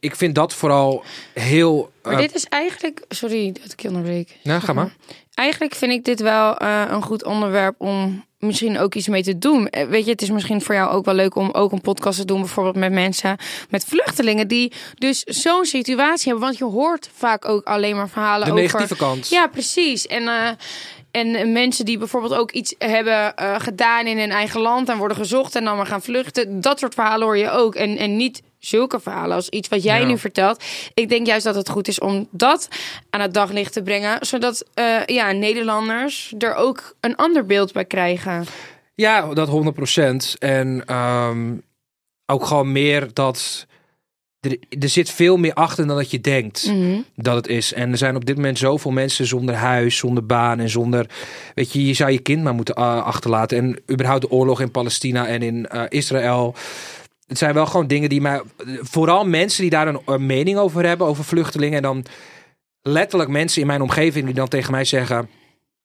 ik 0.00 0.16
vind 0.16 0.34
dat 0.34 0.54
vooral 0.54 1.04
heel... 1.34 1.90
Maar 2.02 2.12
eh, 2.12 2.18
dit 2.18 2.34
is 2.34 2.44
eigenlijk... 2.44 3.04
Sorry 3.08 3.52
dat 3.62 3.72
ik 3.72 3.80
je 3.80 3.88
onderbreek. 3.88 4.36
nou, 4.42 4.60
ga 4.60 4.72
maar. 4.72 4.96
Eigenlijk 5.34 5.74
vind 5.74 5.92
ik 5.92 6.04
dit 6.04 6.20
wel 6.20 6.56
eh, 6.56 6.84
een 6.88 7.02
goed 7.02 7.24
onderwerp 7.24 7.74
om 7.78 8.24
misschien 8.38 8.78
ook 8.78 8.94
iets 8.94 9.08
mee 9.08 9.22
te 9.22 9.38
doen. 9.38 9.68
Eh, 9.68 9.86
Weet 9.88 10.04
je, 10.04 10.10
het 10.10 10.22
is 10.22 10.30
misschien 10.30 10.62
voor 10.62 10.74
jou 10.74 10.90
ook 10.90 11.04
wel 11.04 11.14
leuk 11.14 11.34
om 11.34 11.50
ook 11.50 11.72
een 11.72 11.80
podcast 11.80 12.18
te 12.18 12.24
doen, 12.24 12.40
bijvoorbeeld 12.40 12.76
met 12.76 12.92
mensen, 12.92 13.36
met 13.68 13.84
vluchtelingen 13.84 14.48
die 14.48 14.72
dus 14.94 15.22
zo'n 15.22 15.64
situatie 15.64 16.28
hebben. 16.28 16.44
Want 16.44 16.58
je 16.58 16.64
hoort 16.64 17.10
vaak 17.14 17.48
ook 17.48 17.64
alleen 17.64 17.96
maar 17.96 18.08
verhalen 18.08 18.46
De 18.46 18.52
over. 18.52 18.62
negatieve 18.64 18.96
kant. 18.96 19.28
Ja, 19.28 19.46
precies. 19.46 20.06
En, 20.06 20.56
en 21.10 21.52
mensen 21.52 21.84
die 21.84 21.98
bijvoorbeeld 21.98 22.34
ook 22.34 22.50
iets 22.50 22.74
hebben 22.78 23.34
gedaan 23.58 24.06
in 24.06 24.18
hun 24.18 24.30
eigen 24.30 24.60
land 24.60 24.88
en 24.88 24.98
worden 24.98 25.16
gezocht 25.16 25.54
en 25.56 25.64
dan 25.64 25.76
maar 25.76 25.86
gaan 25.86 26.02
vluchten. 26.02 26.60
Dat 26.60 26.78
soort 26.78 26.94
verhalen 26.94 27.26
hoor 27.26 27.36
je 27.36 27.50
ook. 27.50 27.74
En, 27.74 27.96
en 27.96 28.16
niet 28.16 28.42
zulke 28.60 29.00
verhalen 29.00 29.36
als 29.36 29.48
iets 29.48 29.68
wat 29.68 29.82
jij 29.82 30.00
Ja. 30.00 30.06
nu 30.06 30.18
vertelt. 30.18 30.64
Ik 30.94 31.08
denk 31.08 31.26
juist 31.26 31.44
dat 31.44 31.54
het 31.54 31.68
goed 31.68 31.88
is 31.88 31.98
om 31.98 32.28
dat 32.30 32.68
aan 33.10 33.20
het 33.20 33.34
daglicht 33.34 33.72
te 33.72 33.82
brengen. 33.82 34.26
Zodat 34.26 34.64
eh, 34.74 35.04
ja, 35.06 35.32
Nederlanders 35.32 36.34
er 36.38 36.54
ook 36.54 36.94
een 37.00 37.16
ander 37.16 37.46
beeld 37.46 37.72
bij 37.72 37.84
krijgen. 37.84 38.44
Ja, 38.94 39.34
dat 39.34 39.48
100%. 39.48 40.38
En 40.38 40.82
ehm, 40.86 41.54
ook 42.26 42.46
gewoon 42.46 42.72
meer 42.72 43.08
dat... 43.12 43.66
Er, 44.40 44.56
er 44.80 44.88
zit 44.88 45.10
veel 45.10 45.36
meer 45.36 45.54
achter 45.54 45.86
dan 45.86 45.96
dat 45.96 46.10
je 46.10 46.20
denkt 46.20 46.66
Mhm. 46.66 47.00
dat 47.16 47.34
het 47.34 47.46
is. 47.46 47.72
En 47.72 47.90
er 47.90 47.98
zijn 47.98 48.16
op 48.16 48.24
dit 48.24 48.36
moment 48.36 48.58
zoveel 48.58 48.90
mensen 48.90 49.26
zonder 49.26 49.54
huis, 49.54 49.96
zonder 49.96 50.26
baan 50.26 50.58
en 50.60 50.68
zonder... 50.68 51.06
Weet 51.54 51.72
je, 51.72 51.86
je 51.86 51.94
zou 51.94 52.10
je 52.10 52.18
kind 52.18 52.42
maar 52.42 52.54
moeten 52.54 52.74
eh, 52.74 53.04
achterlaten. 53.04 53.58
En 53.58 53.78
überhaupt 53.90 54.22
de 54.22 54.30
oorlog 54.30 54.60
in 54.60 54.70
Palestina 54.70 55.26
en 55.26 55.42
in 55.42 55.66
eh, 55.66 55.82
Israël. 55.88 56.54
Het 57.30 57.38
zijn 57.38 57.54
wel 57.54 57.66
gewoon 57.66 57.86
dingen 57.86 58.08
die 58.08 58.20
mij... 58.20 58.42
Vooral 58.80 59.26
mensen 59.26 59.62
die 59.62 59.70
daar 59.70 60.00
een, 60.04 60.26
mening 60.26 60.58
over 60.58 60.86
hebben, 60.86 61.06
over 61.06 61.24
vluchtelingen. 61.24 61.76
En 61.76 61.82
dan 61.82 62.04
letterlijk 62.82 63.30
mensen 63.30 63.60
in 63.60 63.66
mijn 63.66 63.82
omgeving 63.82 64.24
die 64.24 64.34
dan 64.34 64.48
tegen 64.48 64.70
mij 64.70 64.84
zeggen... 64.84 65.28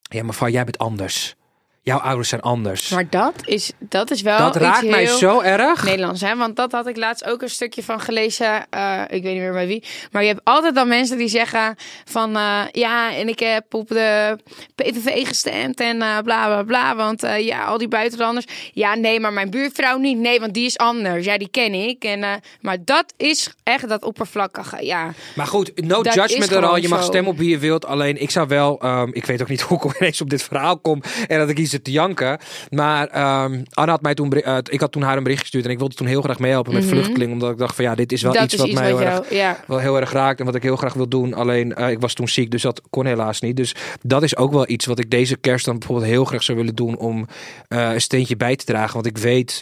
Ja, 0.01 0.23
maar 0.23 0.49
jij 0.49 0.63
bent 0.63 0.77
anders. 0.77 1.35
Jouw 1.85 1.99
ouders 1.99 2.29
zijn 2.29 2.41
anders. 2.41 2.89
Maar 2.89 3.09
dat 3.09 3.33
is, 3.43 3.71
dat 3.79 4.11
is 4.11 4.21
wel 4.21 4.37
dat 4.37 4.55
iets 4.55 4.63
raakt 4.63 4.89
mij 4.89 5.05
zo 5.05 5.41
erg. 5.41 5.83
Nederlands, 5.83 6.21
hè? 6.21 6.35
Want 6.35 6.55
dat 6.55 6.71
had 6.71 6.87
ik 6.87 6.97
laatst 6.97 7.25
ook 7.25 7.41
een 7.41 7.49
stukje 7.49 7.83
van 7.83 7.99
gelezen. 7.99 8.65
eh, 8.69 9.01
ik 9.01 9.23
weet 9.23 9.33
niet 9.33 9.41
meer 9.41 9.51
bij 9.51 9.67
wie. 9.67 9.83
Maar 10.11 10.21
je 10.21 10.27
hebt 10.27 10.41
altijd 10.43 10.75
dan 10.75 10.87
mensen 10.87 11.17
die 11.17 11.27
zeggen 11.27 11.75
van... 12.05 12.35
eh, 12.35 12.61
ja, 12.71 13.15
en 13.15 13.27
ik 13.27 13.39
heb 13.39 13.73
op 13.73 13.87
de 13.87 14.37
PVV 14.75 15.27
gestemd 15.27 15.79
en 15.79 16.01
eh, 16.01 16.17
bla, 16.23 16.45
bla, 16.45 16.63
bla. 16.63 16.95
Want 16.95 17.21
ja, 17.39 17.63
al 17.63 17.77
die 17.77 17.87
buitenlanders. 17.87 18.45
Ja, 18.73 18.95
nee, 18.95 19.19
maar 19.19 19.33
mijn 19.33 19.49
buurvrouw 19.49 19.97
niet. 19.97 20.17
Nee, 20.17 20.39
want 20.39 20.53
die 20.53 20.65
is 20.65 20.77
anders. 20.77 21.25
Ja, 21.25 21.37
die 21.37 21.49
ken 21.49 21.73
ik. 21.73 22.03
En, 22.03 22.41
maar 22.61 22.77
dat 22.85 23.13
is 23.17 23.53
echt 23.63 23.89
dat 23.89 24.03
oppervlakkige, 24.03 24.85
ja. 24.85 25.13
Maar 25.35 25.47
goed, 25.47 25.85
no 25.85 26.03
Dat 26.03 26.13
judgment 26.13 26.51
er 26.51 26.65
al. 26.65 26.77
Je 26.77 26.87
mag 26.87 27.03
stemmen 27.03 27.31
op 27.31 27.37
wie 27.37 27.49
je 27.49 27.57
wilt. 27.57 27.85
Alleen 27.85 28.21
ik 28.21 28.29
zou 28.29 28.47
wel, 28.47 28.79
ehm, 28.79 29.09
ik 29.11 29.25
weet 29.25 29.41
ook 29.41 29.49
niet 29.49 29.61
hoe 29.67 29.77
ik 29.83 29.95
ineens 29.99 30.21
op 30.21 30.29
dit 30.29 30.43
verhaal 30.43 30.79
kom 30.79 31.01
en 31.27 31.37
dat 31.39 31.49
ik 31.49 31.57
hier 31.57 31.73
zit 31.75 31.83
te 31.83 31.91
janken. 31.91 32.37
Maar 32.69 33.07
ehm 33.07 33.63
Anna 33.73 33.91
had 33.91 34.01
mij 34.01 34.13
toen, 34.13 34.31
eh, 34.31 34.57
ik 34.63 34.79
had 34.79 34.91
toen 34.91 35.01
haar 35.01 35.17
een 35.17 35.23
bericht 35.23 35.41
gestuurd 35.41 35.65
en 35.65 35.71
ik 35.71 35.77
wilde 35.77 35.95
toen 35.95 36.07
heel 36.07 36.21
graag 36.21 36.39
meehelpen 36.39 36.73
met 36.73 36.85
vluchtelingen, 36.85 37.33
omdat 37.33 37.51
ik 37.51 37.57
dacht 37.57 37.75
van 37.75 37.85
ja, 37.85 37.95
dit 37.95 38.11
is 38.11 38.21
wel 38.21 38.31
Mhm. 38.31 38.41
dat 38.41 38.51
iets 38.53 38.63
is 38.63 38.69
wat 38.69 38.69
iets 38.69 38.79
mij 38.79 39.05
erg. 39.07 39.29
Ja. 39.29 39.57
wel 39.67 39.77
heel 39.77 39.99
erg 39.99 40.11
raakt 40.11 40.39
en 40.39 40.45
wat 40.45 40.55
ik 40.55 40.63
heel 40.63 40.75
graag 40.75 40.93
wil 40.93 41.07
doen. 41.07 41.33
Alleen 41.33 41.75
eh, 41.75 41.89
ik 41.89 41.99
was 41.99 42.13
toen 42.13 42.27
ziek, 42.27 42.51
dus 42.51 42.61
dat 42.61 42.81
kon 42.89 43.05
helaas 43.05 43.41
niet. 43.41 43.57
Dus 43.57 43.75
dat 44.01 44.23
is 44.23 44.37
ook 44.37 44.51
wel 44.51 44.69
iets 44.69 44.85
wat 44.85 44.99
ik 44.99 45.09
deze 45.11 45.37
kerst 45.37 45.65
dan 45.65 45.77
bijvoorbeeld 45.79 46.09
heel 46.09 46.25
graag 46.25 46.43
zou 46.43 46.57
willen 46.57 46.75
doen 46.75 46.97
om 46.97 47.27
eh, 47.67 47.93
een 47.93 48.01
steentje 48.01 48.35
bij 48.37 48.55
te 48.55 48.65
dragen. 48.65 48.93
Want 48.93 49.05
ik 49.05 49.17
weet, 49.17 49.61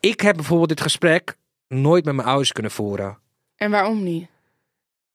ik 0.00 0.20
heb 0.20 0.34
bijvoorbeeld 0.36 0.68
dit 0.68 0.80
gesprek 0.80 1.36
nooit 1.68 2.04
met 2.04 2.14
mijn 2.14 2.28
ouders 2.28 2.52
kunnen 2.52 2.72
voeren. 2.72 3.18
En 3.56 3.70
waarom 3.70 4.02
niet? 4.02 4.26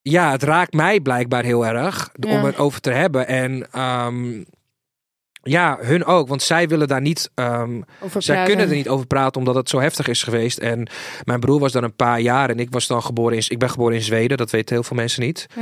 Ja, 0.01 0.31
het 0.31 0.43
raakt 0.43 0.73
mij 0.73 0.99
blijkbaar 0.99 1.43
heel 1.43 1.65
erg 1.65 2.09
Ja. 2.13 2.37
om 2.37 2.43
het 2.45 2.57
over 2.57 2.81
te 2.81 2.91
hebben. 2.91 3.27
En 3.27 3.67
ehm, 3.71 4.43
ja, 5.43 5.77
hun 5.81 6.05
ook, 6.05 6.27
want 6.27 6.41
zij 6.41 6.67
willen 6.67 6.87
daar 6.87 7.01
niet. 7.01 7.31
Over 7.99 8.21
zij 8.21 8.45
kunnen 8.45 8.69
er 8.69 8.75
niet 8.75 8.89
over 8.89 9.07
praten 9.07 9.39
omdat 9.39 9.55
het 9.55 9.69
zo 9.69 9.79
heftig 9.79 10.07
is 10.07 10.23
geweest. 10.23 10.57
En 10.57 10.87
mijn 11.23 11.39
broer 11.39 11.59
was 11.59 11.71
dan 11.71 11.83
een 11.83 11.95
paar 11.95 12.19
jaar 12.19 12.49
en 12.49 12.59
ik 12.59 12.67
was 12.71 12.87
dan 12.87 13.03
geboren 13.03 13.37
in. 13.37 13.43
Ik 13.47 13.59
ben 13.59 13.69
geboren 13.69 13.95
in 13.95 14.01
Zweden, 14.01 14.37
dat 14.37 14.51
weten 14.51 14.75
heel 14.75 14.83
veel 14.83 14.95
mensen 14.97 15.21
niet. 15.23 15.47
Ah, 15.57 15.61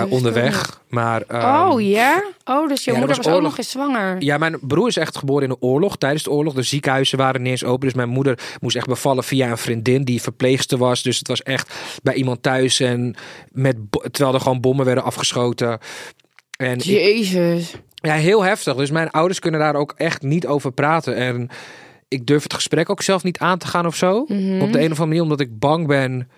Eh, 0.00 0.02
onderweg, 0.12 0.80
maar. 0.88 1.22
ehm, 1.28 1.68
Oh 1.70 1.80
ja? 1.80 2.24
Oh, 2.44 2.68
dus 2.68 2.84
je 2.84 2.90
ja, 2.90 2.96
er 2.96 2.98
moeder 2.98 3.16
was 3.16 3.26
was, 3.26 3.34
ook 3.34 3.42
nog 3.42 3.58
eens 3.58 3.70
zwanger. 3.70 4.16
Ja, 4.22 4.38
mijn 4.38 4.58
broer 4.60 4.88
is 4.88 4.96
echt 4.96 5.16
geboren 5.18 5.42
in 5.42 5.48
de 5.48 5.60
oorlog, 5.60 5.96
tijdens 5.96 6.22
de 6.22 6.30
oorlog. 6.30 6.54
De 6.54 6.62
ziekenhuizen 6.62 7.18
waren 7.18 7.42
niet 7.42 7.50
eens 7.50 7.64
open. 7.64 7.86
Dus 7.86 7.94
mijn 7.96 8.08
moeder 8.08 8.38
moest 8.60 8.76
echt 8.76 8.86
bevallen 8.86 9.24
via 9.24 9.50
een 9.50 9.58
vriendin 9.58 10.04
die 10.04 10.22
verpleegster 10.22 10.78
was. 10.78 11.02
Dus 11.02 11.18
het 11.18 11.28
was 11.28 11.42
echt 11.42 11.74
bij 12.02 12.14
iemand 12.14 12.42
thuis. 12.42 12.80
En 12.80 13.14
met, 13.52 13.76
terwijl 14.10 14.34
er 14.34 14.40
gewoon 14.40 14.60
bommen 14.60 14.84
werden 14.84 15.04
afgeschoten. 15.04 15.78
En 16.56 16.72
ik- 16.76 16.82
Jezus. 16.82 17.74
Ja, 18.04 18.14
heel 18.14 18.42
heftig. 18.44 18.74
Dus 18.74 18.90
mijn 18.90 19.10
ouders 19.10 19.38
kunnen 19.38 19.60
daar 19.60 19.74
ook 19.74 19.94
echt 19.96 20.22
niet 20.22 20.46
over 20.46 20.72
praten. 20.72 21.16
En 21.16 21.48
ik 22.08 22.26
durf 22.26 22.42
het 22.42 22.54
gesprek 22.54 22.90
ook 22.90 23.02
zelf 23.02 23.22
niet 23.22 23.38
aan 23.38 23.58
te 23.58 23.66
gaan 23.66 23.86
of 23.86 23.96
zo. 23.96 24.24
Mhm. 24.28 24.60
Op 24.60 24.72
de 24.72 24.78
een 24.80 24.92
of 24.92 25.00
andere 25.00 25.06
manier, 25.06 25.22
omdat 25.22 25.40
ik 25.40 25.58
bang 25.58 25.86
ben 25.86 26.28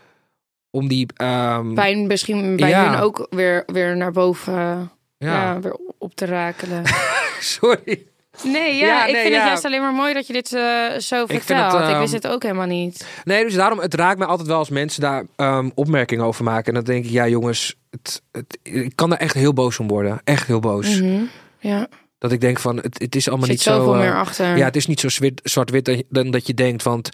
om 0.70 0.88
die... 0.88 1.06
ehm, 1.16 1.74
Pijn 1.74 2.06
misschien 2.06 2.56
bij 2.56 2.68
Ja. 2.68 2.90
hun 2.90 3.00
ook 3.00 3.26
weer, 3.30 3.62
weer 3.66 3.96
naar 3.96 4.12
boven 4.12 4.54
ja. 4.54 5.32
ja. 5.32 5.60
weer 5.60 5.76
op 5.98 6.14
te 6.14 6.24
rakelen. 6.24 6.82
sorry. 7.40 8.06
Nee, 8.42 8.76
ja, 8.76 8.86
Ja, 8.86 9.06
ik 9.06 9.12
nee, 9.12 9.22
vind 9.22 9.34
ja. 9.34 9.40
het 9.40 9.48
juist 9.48 9.64
alleen 9.64 9.80
maar 9.80 9.92
mooi 9.92 10.14
dat 10.14 10.26
je 10.26 10.32
dit 10.32 10.52
eh, 10.52 10.98
zo 10.98 11.26
vertelt. 11.26 11.72
het, 11.72 11.82
ik 11.82 11.88
ehm, 11.88 11.98
wist 12.00 12.12
het 12.12 12.26
ook 12.26 12.42
helemaal 12.42 12.66
niet. 12.66 13.06
Nee, 13.24 13.44
dus 13.44 13.54
daarom, 13.54 13.78
het 13.78 13.94
raakt 13.94 14.18
me 14.18 14.24
altijd 14.24 14.48
wel 14.48 14.58
als 14.58 14.70
mensen 14.70 15.00
daar 15.00 15.24
ehm, 15.36 15.70
opmerkingen 15.74 16.24
over 16.24 16.44
maken. 16.44 16.66
En 16.66 16.74
dan 16.74 16.84
denk 16.84 17.04
ik, 17.04 17.10
ja 17.10 17.28
jongens, 17.28 17.76
het, 17.90 18.22
het, 18.32 18.58
ik 18.62 18.92
kan 18.94 19.10
daar 19.10 19.18
echt 19.18 19.34
heel 19.34 19.52
boos 19.52 19.78
om 19.78 19.88
worden. 19.88 20.20
Echt 20.24 20.46
heel 20.46 20.60
boos. 20.60 21.00
Mhm. 21.00 21.22
Ja, 21.66 21.88
Dat 22.18 22.32
ik 22.32 22.40
denk 22.40 22.58
van, 22.58 22.76
het, 22.76 22.98
het 22.98 23.16
is 23.16 23.28
allemaal 23.28 23.48
niet 23.48 23.60
zoveel 23.60 23.84
zo... 23.84 23.92
eh, 23.92 23.98
meer 23.98 24.14
achter. 24.16 24.56
Ja, 24.56 24.64
het 24.64 24.76
is 24.76 24.86
niet 24.86 25.00
zo 25.00 25.08
zwart- 25.08 25.40
zwart-wit 25.44 25.84
dan- 25.84 26.02
dan 26.08 26.30
dat 26.30 26.46
je 26.46 26.54
denkt. 26.54 26.82
Want 26.82 27.08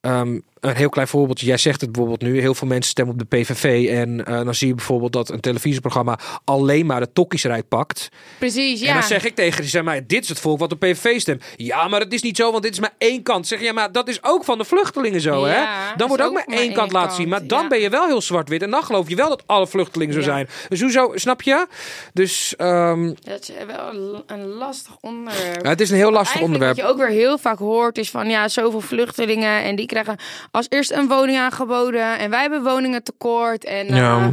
ehm, 0.00 0.38
een 0.60 0.76
heel 0.76 0.88
klein 0.88 1.08
voorbeeldje. 1.08 1.46
Jij 1.46 1.56
zegt 1.56 1.80
het 1.80 1.92
bijvoorbeeld 1.92 2.22
nu. 2.22 2.40
Heel 2.40 2.54
veel 2.54 2.68
mensen 2.68 2.90
stemmen 2.90 3.14
op 3.14 3.30
de 3.30 3.36
PVV. 3.36 3.88
En 3.88 4.24
eh, 4.26 4.44
dan 4.44 4.54
zie 4.54 4.68
je 4.68 4.74
bijvoorbeeld 4.74 5.12
dat 5.12 5.28
een 5.30 5.40
televisieprogramma 5.40 6.18
alleen 6.44 6.86
maar 6.86 7.00
de 7.00 7.12
tokkies 7.12 7.44
eruit 7.44 7.68
pakt. 7.68 8.08
Precies, 8.38 8.80
ja. 8.80 8.86
En 8.88 8.94
dan 8.94 9.02
zeg 9.02 9.24
ik 9.24 9.34
tegen 9.34 9.60
die, 9.60 9.70
zeg 9.70 9.82
maar, 9.82 10.06
dit 10.06 10.22
is 10.22 10.28
het 10.28 10.40
volk 10.40 10.58
wat 10.58 10.72
op 10.72 10.78
PVV 10.78 11.20
stemt. 11.20 11.44
Ja, 11.56 11.88
maar 11.88 12.00
het 12.00 12.12
is 12.12 12.22
niet 12.22 12.36
zo, 12.36 12.50
want 12.50 12.62
dit 12.62 12.72
is 12.72 12.80
maar 12.80 12.94
één 12.98 13.22
kant. 13.22 13.46
Zeg 13.46 13.58
je, 13.58 13.64
ja, 13.64 13.72
maar 13.72 13.92
dat 13.92 14.08
is 14.08 14.18
ook 14.24 14.44
van 14.44 14.58
de 14.58 14.64
vluchtelingen 14.64 15.20
zo, 15.20 15.46
Ja, 15.48 15.52
hè? 15.52 15.96
Dan 15.96 16.08
wordt 16.08 16.22
ook 16.22 16.32
maar 16.32 16.42
ook 16.42 16.48
maar 16.48 16.58
één 16.58 16.72
kant 16.72 16.92
laten 16.92 17.16
zien. 17.16 17.28
Maar 17.28 17.46
dan 17.46 17.62
ja. 17.62 17.68
ben 17.68 17.80
je 17.80 17.88
wel 17.90 18.06
heel 18.06 18.20
zwart-wit. 18.20 18.62
En 18.62 18.70
dan 18.70 18.82
geloof 18.82 19.08
je 19.08 19.16
wel 19.16 19.28
dat 19.28 19.42
alle 19.46 19.66
vluchtelingen 19.66 20.14
zo 20.14 20.20
Ja. 20.20 20.24
zijn. 20.24 20.48
Dus 20.68 20.80
hoezo, 20.80 21.12
snap 21.14 21.42
je? 21.42 21.66
Dus 22.12 22.54
um, 22.58 23.14
Dat 23.22 23.40
is 23.42 23.50
wel 23.66 24.22
een- 24.26 24.46
lastig 24.46 24.96
onderwerp. 25.00 25.64
het 25.64 25.80
is 25.80 25.90
een 25.90 25.96
heel 25.96 26.10
lastig 26.10 26.40
onderwerp. 26.40 26.76
Wat 26.76 26.84
je 26.84 26.90
ook 26.92 26.98
weer 26.98 27.08
heel 27.08 27.38
vaak 27.38 27.58
hoort 27.58 27.98
is 27.98 28.10
van 28.10 28.28
ja, 28.30 28.48
zoveel 28.48 28.80
vluchtelingen 28.80 29.62
en 29.62 29.76
die 29.76 29.86
krijgen 29.86 30.16
als 30.50 30.66
eerst 30.68 30.90
een 30.90 31.08
woning 31.08 31.38
aangeboden 31.38 32.18
en 32.18 32.30
wij 32.30 32.40
hebben 32.40 32.62
woningen 32.62 33.02
tekort 33.02 33.64
en 33.64 33.86
eh, 33.86 33.96
Ja. 33.96 34.30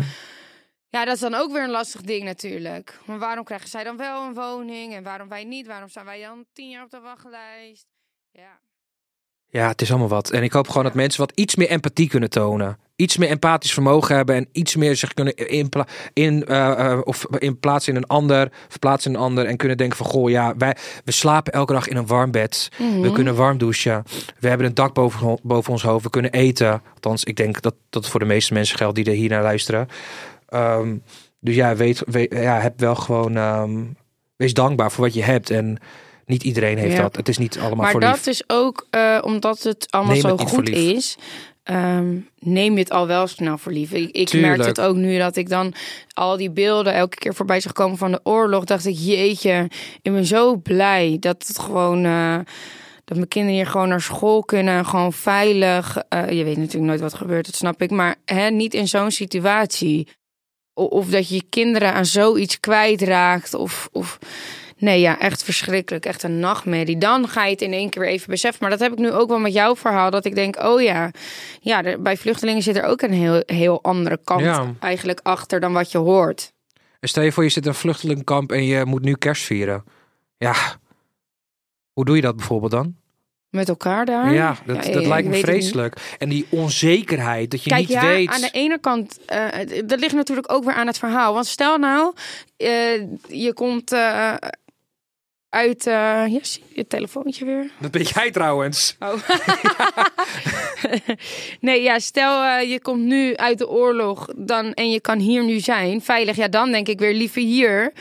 ja. 0.90 1.06
dat 1.06 1.14
is 1.14 1.20
dan 1.20 1.34
ook 1.34 1.52
weer 1.52 1.64
een 1.64 1.70
lastig 1.70 2.02
ding 2.02 2.24
natuurlijk. 2.24 3.00
Maar 3.06 3.20
waarom 3.20 3.44
krijgen 3.44 3.70
zij 3.70 3.84
dan 3.84 3.98
wel 3.98 4.24
een 4.24 4.34
woning 4.34 4.94
en 4.94 5.04
waarom 5.04 5.30
wij 5.30 5.44
niet? 5.44 5.68
Waarom 5.68 5.90
staan 5.90 6.06
wij 6.06 6.22
dan 6.22 6.46
tien 6.54 6.70
jaar 6.70 6.84
op 6.84 6.92
de 6.92 7.00
wachtlijst? 7.00 7.86
Ja. 8.32 8.60
Ja, 9.48 9.68
het 9.68 9.82
is 9.82 9.90
allemaal 9.90 10.08
wat. 10.08 10.30
En 10.32 10.44
ik 10.44 10.52
hoop 10.52 10.68
gewoon 10.68 10.84
dat 10.84 10.94
mensen 10.94 11.20
wat 11.20 11.32
iets 11.36 11.56
meer 11.56 11.70
empathie 11.70 12.10
kunnen 12.10 12.30
tonen. 12.30 12.80
Iets 12.96 13.18
meer 13.18 13.30
empathisch 13.30 13.74
vermogen 13.74 14.16
hebben 14.16 14.36
en 14.36 14.48
iets 14.52 14.76
meer 14.76 14.96
zich 14.96 15.14
kunnen 15.14 15.36
inpla 15.36 15.88
in, 16.14 16.46
eh, 16.46 16.92
eh, 16.92 17.00
of 17.04 17.26
in 17.38 17.60
plaatsen 17.60 17.94
in 17.94 18.00
een 18.00 18.08
ander, 18.08 18.52
verplaatsen 18.68 19.12
in 19.12 19.18
een 19.18 19.24
ander 19.24 19.46
en 19.46 19.58
kunnen 19.58 19.78
denken 19.78 19.98
van 19.98 20.06
goh, 20.06 20.30
ja, 20.30 20.54
wij 20.58 20.76
we 21.04 21.12
slapen 21.12 21.54
elke 21.54 21.74
dag 21.74 21.88
in 21.88 21.98
een 21.98 22.06
warm 22.08 22.32
bed. 22.32 22.70
Mhm. 22.78 23.02
We 23.02 23.12
kunnen 23.12 23.36
warm 23.36 23.58
douchen. 23.58 24.04
We 24.40 24.48
hebben 24.48 24.68
een 24.68 24.74
dak 24.74 24.94
boven, 24.94 25.40
boven 25.44 25.72
ons 25.72 25.84
hoofd. 25.84 26.04
We 26.04 26.10
kunnen 26.10 26.32
eten. 26.32 26.82
Althans, 26.94 27.24
ik 27.24 27.36
denk 27.36 27.62
dat 27.62 27.76
dat 27.90 28.08
voor 28.10 28.20
de 28.20 28.26
meeste 28.26 28.54
mensen 28.54 28.78
geldt 28.78 28.96
die 28.96 29.06
er 29.06 29.12
hier 29.14 29.30
naar 29.30 29.44
luisteren. 29.44 29.88
Ehm, 30.48 30.96
dus 31.40 31.56
ja, 31.56 31.76
weet, 31.76 32.04
weet, 32.06 32.34
ja, 32.34 32.60
heb 32.60 32.80
wel 32.80 32.96
gewoon, 32.96 33.38
ehm, 33.38 33.84
wees 34.36 34.54
dankbaar 34.54 34.92
voor 34.92 35.04
wat 35.04 35.14
je 35.14 35.24
hebt 35.24 35.50
en 35.50 35.78
niet 36.26 36.44
iedereen 36.44 36.78
heeft 36.78 36.96
Ja. 36.96 37.02
dat. 37.02 37.16
Het 37.16 37.28
is 37.30 37.38
niet 37.38 37.58
allemaal 37.58 37.76
Maar 37.76 37.92
voor 37.92 38.00
dat 38.00 38.16
lief. 38.16 38.28
is 38.28 38.44
ook 38.48 38.88
eh, 38.90 39.18
omdat 39.22 39.64
het 39.64 39.88
allemaal 39.90 40.14
Neem 40.14 40.22
zo 40.22 40.38
het 40.38 40.50
goed 40.50 40.70
is. 40.70 41.18
Ehm, 41.66 42.18
neem 42.40 42.74
je 42.74 42.80
het 42.80 42.92
al 42.92 43.08
wel 43.08 43.28
snel 43.28 43.58
voor 43.58 43.72
lief. 43.72 43.92
Ik, 43.92 44.34
merk 44.34 44.66
het 44.66 44.82
ook 44.82 44.96
nu 44.96 45.18
dat 45.18 45.36
ik 45.36 45.50
dan 45.50 45.74
al 46.14 46.38
die 46.38 46.52
beelden 46.52 46.94
elke 46.94 47.18
keer 47.18 47.34
voorbij 47.34 47.60
zag 47.60 47.72
komen 47.72 47.98
van 47.98 48.12
de 48.12 48.20
oorlog. 48.24 48.64
Dacht 48.64 48.86
ik, 48.86 48.96
jeetje, 48.98 49.70
ik 50.02 50.12
ben 50.12 50.26
zo 50.26 50.56
blij 50.56 51.18
dat 51.20 51.48
het 51.48 51.60
gewoon. 51.60 52.06
eh, 52.06 52.40
dat 53.06 53.18
mijn 53.18 53.30
kinderen 53.30 53.58
hier 53.58 53.68
gewoon 53.68 53.90
naar 53.90 54.02
school 54.02 54.44
kunnen, 54.44 54.86
gewoon 54.86 55.14
veilig. 55.14 55.98
Eh, 56.10 56.30
je 56.30 56.44
weet 56.44 56.58
natuurlijk 56.58 56.86
nooit 56.86 57.00
wat 57.00 57.14
gebeurt, 57.14 57.46
dat 57.46 57.56
snap 57.56 57.82
ik. 57.82 57.92
Maar 57.92 58.16
hè, 58.26 58.50
niet 58.50 58.74
in 58.74 58.88
zo'n 58.88 59.12
situatie. 59.12 60.08
Of 60.74 61.10
dat 61.10 61.30
je 61.30 61.36
je 61.36 61.44
kinderen 61.50 61.94
aan 61.94 62.06
zoiets 62.06 62.60
kwijtraakt. 62.60 63.54
Of, 63.54 63.90
of 63.92 64.20
nee, 64.78 65.00
ja, 65.00 65.20
echt 65.20 65.44
verschrikkelijk. 65.44 66.06
Echt 66.06 66.24
een 66.24 66.40
nachtmerrie. 66.40 66.98
Dan 66.98 67.28
ga 67.28 67.46
je 67.46 67.52
het 67.52 67.62
in 67.62 67.74
één 67.74 67.90
keer 67.90 68.02
weer 68.02 68.12
even 68.12 68.30
beseffen. 68.30 68.60
Maar 68.62 68.70
dat 68.70 68.80
heb 68.80 68.92
ik 68.92 68.98
nu 68.98 69.12
ook 69.12 69.30
wel 69.30 69.40
met 69.40 69.54
jouw 69.54 69.76
verhaal. 69.76 70.10
Dat 70.12 70.26
ik 70.26 70.36
denk, 70.36 70.64
oh 70.64 70.82
ja, 70.82 71.12
ja 71.62 71.84
er- 71.84 72.02
bij 72.02 72.18
vluchtelingen 72.18 72.62
zit 72.64 72.76
er 72.76 72.84
ook 72.84 73.02
een 73.02 73.14
heel, 73.14 73.44
heel 73.46 73.84
andere 73.84 74.20
kant 74.24 74.42
Ja. 74.42 74.74
eigenlijk 74.80 75.20
achter 75.24 75.60
dan 75.60 75.74
wat 75.74 75.92
je 75.92 75.98
hoort. 75.98 76.54
En 77.00 77.08
stel 77.10 77.24
je 77.24 77.32
voor, 77.32 77.44
je 77.44 77.50
zit 77.50 77.64
in 77.64 77.70
een 77.70 77.76
vluchtelingenkamp 77.76 78.52
en 78.52 78.66
je 78.66 78.86
moet 78.86 79.02
nu 79.04 79.14
kerst 79.14 79.44
vieren. 79.44 79.84
Ja, 80.38 80.54
hoe 81.94 82.06
doe 82.06 82.16
je 82.16 82.22
dat 82.22 82.36
bijvoorbeeld 82.36 82.72
dan? 82.72 82.96
Met 83.50 83.70
elkaar 83.70 84.06
daar. 84.06 84.34
Ja, 84.34 84.58
dat, 84.66 84.86
Ja, 84.86 84.92
dat 84.92 85.06
lijkt 85.06 85.28
me 85.28 85.36
vreselijk. 85.40 86.16
En 86.18 86.30
die 86.30 86.46
onzekerheid, 86.50 87.52
dat 87.52 87.64
je 87.64 87.70
Kijk, 87.70 87.82
niet 87.82 87.92
ja, 87.92 88.02
weet... 88.08 88.30
aan 88.30 88.42
de 88.42 88.50
ene 88.52 88.80
kant, 88.80 89.20
eh, 89.26 89.48
dat 89.86 90.00
ligt 90.00 90.14
natuurlijk 90.16 90.52
ook 90.52 90.64
weer 90.64 90.74
aan 90.74 90.88
het 90.88 90.98
verhaal. 90.98 91.34
Want 91.34 91.46
stel 91.46 91.78
nou, 91.78 92.14
eh, 92.58 92.68
je 93.28 93.52
komt 93.54 93.92
eh, 93.92 94.34
uit, 95.56 95.88
eh 95.88 95.94
ja, 96.28 96.40
zie 96.42 96.64
je 96.74 96.88
telefoontje 96.88 97.46
weer? 97.46 97.72
Dat 97.80 97.92
ben 97.92 98.02
jij 98.02 98.32
trouwens. 98.32 98.96
Oh. 99.00 99.14
nee, 101.68 101.82
ja, 101.82 102.00
stel 102.00 102.44
eh, 102.44 102.72
je 102.72 102.82
komt 102.82 103.04
nu 103.04 103.36
uit 103.36 103.58
de 103.58 103.70
oorlog 103.70 104.28
dan, 104.36 104.74
en 104.74 104.90
je 104.90 105.02
kan 105.02 105.20
hier 105.20 105.44
nu 105.44 105.60
zijn, 105.60 106.02
veilig. 106.02 106.36
Ja, 106.36 106.48
dan 106.48 106.72
denk 106.72 106.88
ik 106.88 107.00
weer 107.00 107.14
liever 107.14 107.42
hier, 107.42 107.94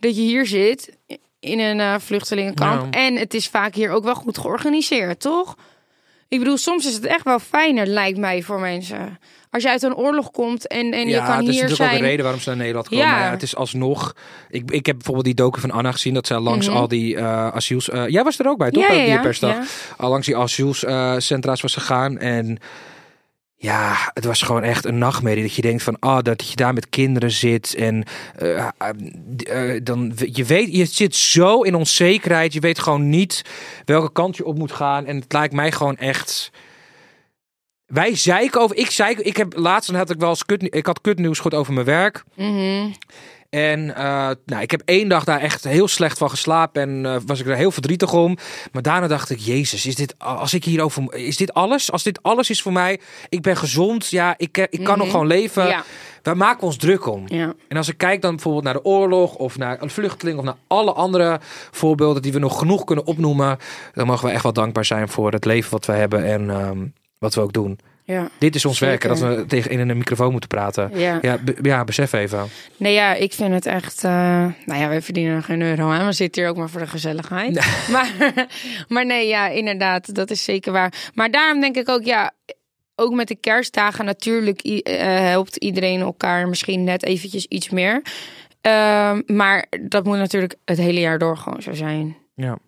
dat 0.00 0.16
je 0.16 0.22
hier 0.22 0.46
zit 0.46 0.96
in 1.40 1.58
een 1.58 1.80
eh, 1.80 1.94
vluchtelingenkamp. 1.98 2.94
En 2.94 3.16
het 3.16 3.34
is 3.34 3.48
vaak 3.48 3.74
hier 3.74 3.90
ook 3.90 4.04
wel 4.04 4.14
goed 4.14 4.38
georganiseerd, 4.38 5.20
toch? 5.20 5.56
Ik 6.28 6.38
bedoel, 6.38 6.56
soms 6.56 6.86
is 6.86 6.94
het 6.94 7.04
echt 7.04 7.24
wel 7.24 7.38
fijner, 7.38 7.86
lijkt 7.86 8.18
mij, 8.18 8.42
voor 8.42 8.60
mensen. 8.60 9.18
Als 9.54 9.62
je 9.62 9.68
uit 9.68 9.82
een 9.82 9.94
oorlog 9.96 10.30
komt 10.30 10.66
en, 10.66 10.92
en 10.92 11.00
je 11.00 11.14
ja, 11.14 11.26
kan 11.26 11.36
het 11.36 11.48
is 11.48 11.52
hier 11.52 11.62
natuurlijk 11.62 11.80
ook 11.80 11.88
zijn. 11.88 12.02
een 12.02 12.08
reden 12.08 12.22
waarom 12.22 12.40
ze 12.42 12.48
naar 12.48 12.58
Nederland 12.58 12.88
komen. 12.88 13.04
Ja. 13.04 13.10
Maar 13.12 13.22
ja, 13.24 13.30
het 13.30 13.42
is 13.42 13.56
alsnog... 13.56 14.14
Ik, 14.50 14.70
ik 14.70 14.86
heb 14.86 14.94
bijvoorbeeld 14.96 15.24
die 15.26 15.34
docu 15.34 15.60
van 15.60 15.70
Anna 15.70 15.92
gezien, 15.92 16.14
dat 16.14 16.26
zij 16.26 16.38
langs 16.38 16.68
Mhm. 16.68 16.76
al 16.76 16.88
die 16.88 17.16
eh 17.16 17.48
asiels... 17.48 17.88
eh, 17.90 18.08
jij 18.08 18.22
was 18.22 18.38
er 18.38 18.48
ook 18.48 18.58
bij, 18.58 18.70
toch? 18.70 18.88
Ja, 18.88 18.92
ja, 18.94 19.04
die 19.04 19.12
ja, 19.12 19.20
persdag. 19.20 19.50
ja. 19.54 19.62
Al 19.96 20.10
langs 20.10 20.26
die 20.26 20.36
asielscentra's 20.36 21.60
was 21.60 21.74
gegaan 21.74 22.18
en... 22.18 22.58
Ja, 23.56 24.10
het 24.14 24.24
was 24.24 24.42
gewoon 24.42 24.62
echt 24.62 24.84
een 24.84 24.98
nachtmerrie. 24.98 25.42
Dat 25.42 25.54
je 25.54 25.62
denkt 25.62 25.82
van, 25.82 25.96
ah, 25.98 26.22
dat 26.22 26.48
je 26.48 26.56
daar 26.56 26.74
met 26.74 26.88
kinderen 26.88 27.30
zit. 27.30 27.74
En 27.74 28.04
eh, 28.36 28.66
dan, 29.82 30.12
je 30.32 30.44
weet, 30.44 30.74
je 30.76 30.84
zit 30.84 31.16
zo 31.16 31.60
in 31.62 31.74
onzekerheid. 31.74 32.52
Je 32.52 32.60
weet 32.60 32.78
gewoon 32.78 33.08
niet 33.08 33.42
welke 33.84 34.12
kant 34.12 34.36
je 34.36 34.44
op 34.44 34.58
moet 34.58 34.72
gaan. 34.72 35.06
En 35.06 35.16
het 35.16 35.32
lijkt 35.32 35.54
mij 35.54 35.72
gewoon 35.72 35.96
echt... 35.96 36.50
Wij 37.86 38.16
zeiken 38.16 38.60
over, 38.60 38.76
ik 38.76 38.90
zei, 38.90 39.14
ik 39.14 39.36
heb 39.36 39.52
laatst 39.56 39.90
dan 39.90 39.98
had 39.98 40.10
ik 40.10 40.18
wel 40.20 40.28
eens 40.28 40.44
kut, 40.44 40.74
ik 40.74 40.86
had 40.86 41.00
kutnieuws 41.00 41.36
gehoord 41.36 41.54
over 41.54 41.72
mijn 41.72 41.86
werk. 41.86 42.24
Mhm. 42.34 42.90
En 43.54 43.96
eh, 43.96 44.30
nou, 44.46 44.62
ik 44.62 44.70
heb 44.70 44.82
één 44.84 45.08
dag 45.08 45.24
daar 45.24 45.40
echt 45.40 45.64
heel 45.64 45.88
slecht 45.88 46.18
van 46.18 46.30
geslapen 46.30 46.82
en 46.82 47.06
eh, 47.06 47.20
was 47.26 47.40
ik 47.40 47.46
er 47.46 47.56
heel 47.56 47.70
verdrietig 47.70 48.12
om. 48.12 48.36
Maar 48.72 48.82
daarna 48.82 49.06
dacht 49.06 49.30
ik, 49.30 49.38
Jezus, 49.38 49.86
is 49.86 49.94
dit, 49.94 50.18
als 50.18 50.54
ik 50.54 50.64
hierover, 50.64 51.14
is 51.14 51.36
dit 51.36 51.54
alles? 51.54 51.92
Als 51.92 52.02
dit 52.02 52.22
alles 52.22 52.50
is 52.50 52.62
voor 52.62 52.72
mij, 52.72 53.00
ik 53.28 53.42
ben 53.42 53.56
gezond, 53.56 54.08
ja, 54.08 54.34
ik, 54.36 54.68
ik 54.70 54.84
kan 54.84 54.98
nog 54.98 55.10
gewoon 55.10 55.26
leven. 55.26 55.66
Ja. 55.66 55.84
Wij 56.22 56.34
maken 56.34 56.62
ons 56.62 56.76
druk 56.76 57.06
om. 57.06 57.24
Ja. 57.26 57.54
En 57.68 57.76
als 57.76 57.88
ik 57.88 57.98
kijk 57.98 58.22
dan 58.22 58.34
bijvoorbeeld 58.34 58.64
naar 58.64 58.74
de 58.74 58.84
oorlog 58.84 59.34
of 59.34 59.58
naar 59.58 59.82
een 59.82 59.90
vluchteling 59.90 60.38
of 60.38 60.44
naar 60.44 60.56
alle 60.66 60.92
andere 60.92 61.40
voorbeelden 61.70 62.22
die 62.22 62.32
we 62.32 62.38
nog 62.38 62.58
genoeg 62.58 62.84
kunnen 62.84 63.06
opnoemen, 63.06 63.58
dan 63.92 64.06
mogen 64.06 64.26
we 64.26 64.32
echt 64.32 64.42
wel 64.42 64.52
dankbaar 64.52 64.84
zijn 64.84 65.08
voor 65.08 65.32
het 65.32 65.44
leven 65.44 65.70
wat 65.70 65.86
we 65.86 65.92
hebben 65.92 66.24
en 66.24 66.50
ehm, 66.50 66.86
wat 67.24 67.34
we 67.34 67.40
ook 67.40 67.52
doen. 67.52 67.78
Ja. 68.06 68.28
Dit 68.38 68.54
is 68.54 68.64
ons 68.64 68.78
werk, 68.78 69.02
dat 69.02 69.18
we 69.18 69.44
tegen 69.48 69.70
in 69.70 69.88
een 69.88 69.96
microfoon 69.96 70.30
moeten 70.30 70.48
praten. 70.48 70.90
Ja. 70.98 71.18
Ja, 71.22 71.38
be- 71.38 71.56
ja 71.62 71.84
besef 71.84 72.12
even. 72.12 72.48
Nee, 72.76 72.92
ja, 72.94 73.14
ik 73.14 73.32
vind 73.32 73.54
het 73.54 73.66
echt. 73.66 74.04
eh, 74.04 74.10
nou 74.64 74.80
ja, 74.80 74.88
wij 74.88 75.02
verdienen 75.02 75.42
geen 75.42 75.62
euro 75.62 75.90
aan. 75.90 76.06
We 76.06 76.12
zitten 76.12 76.42
hier 76.42 76.50
ook 76.50 76.56
maar 76.56 76.70
voor 76.70 76.80
de 76.80 76.86
gezelligheid. 76.86 77.66
Maar, 77.90 78.10
maar 78.88 79.06
nee, 79.06 79.28
ja, 79.28 79.48
inderdaad, 79.48 80.14
dat 80.14 80.30
is 80.30 80.44
zeker 80.44 80.72
waar. 80.72 80.92
Maar 81.14 81.30
daarom 81.30 81.60
denk 81.60 81.76
ik 81.76 81.88
ook, 81.88 82.04
ja, 82.04 82.32
ook 82.94 83.14
met 83.14 83.28
de 83.28 83.36
kerstdagen 83.36 84.04
natuurlijk 84.04 84.60
eh, 84.60 85.02
helpt 85.18 85.56
iedereen 85.56 86.00
elkaar 86.00 86.48
misschien 86.48 86.84
net 86.84 87.04
eventjes 87.04 87.46
iets 87.46 87.70
meer. 87.70 88.02
Ehm, 88.60 89.20
maar 89.26 89.66
dat 89.80 90.04
moet 90.04 90.16
natuurlijk 90.18 90.54
het 90.64 90.78
hele 90.78 91.00
jaar 91.00 91.18
door 91.18 91.36
gewoon 91.36 91.62
zo 91.62 91.72
zijn. 91.72 92.16
Ja. 92.34 92.58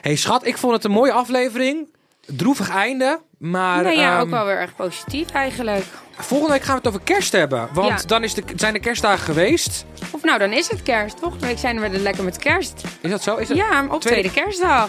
Hey 0.00 0.16
schat, 0.16 0.46
ik 0.46 0.58
vond 0.58 0.72
het 0.74 0.84
een 0.84 0.90
mooie 0.90 1.12
aflevering. 1.12 1.92
Droevig 2.26 2.70
einde. 2.70 3.20
Maar 3.50 3.82
nee, 3.82 3.96
ja, 3.98 4.12
ehm, 4.12 4.20
ook 4.20 4.30
wel 4.30 4.44
weer 4.44 4.56
erg 4.58 4.74
positief 4.76 5.30
eigenlijk. 5.30 5.84
volgende 6.18 6.52
week 6.52 6.62
gaan 6.62 6.72
we 6.72 6.78
het 6.78 6.88
over 6.88 7.00
kerst 7.04 7.32
hebben. 7.32 7.68
Want 7.72 8.00
Ja. 8.00 8.06
dan 8.06 8.22
is 8.24 8.34
de, 8.34 8.42
zijn 8.56 8.72
de 8.72 8.78
kerstdagen 8.80 9.24
geweest. 9.24 9.84
Of 10.10 10.22
nou, 10.22 10.38
dan 10.38 10.52
is 10.52 10.70
het 10.70 10.82
kerst. 10.82 11.18
Volgende 11.20 11.46
week 11.46 11.58
zijn 11.58 11.80
we 11.80 11.86
er 11.86 11.98
lekker 11.98 12.24
met 12.24 12.36
kerst. 12.38 12.82
Is 13.00 13.10
dat 13.10 13.22
zo? 13.22 13.36
Is 13.36 13.48
dat... 13.48 13.56
Ja, 13.56 13.84
op 13.90 14.00
Tweede- 14.00 14.28
tweede 14.28 14.30
kerstdag. 14.30 14.88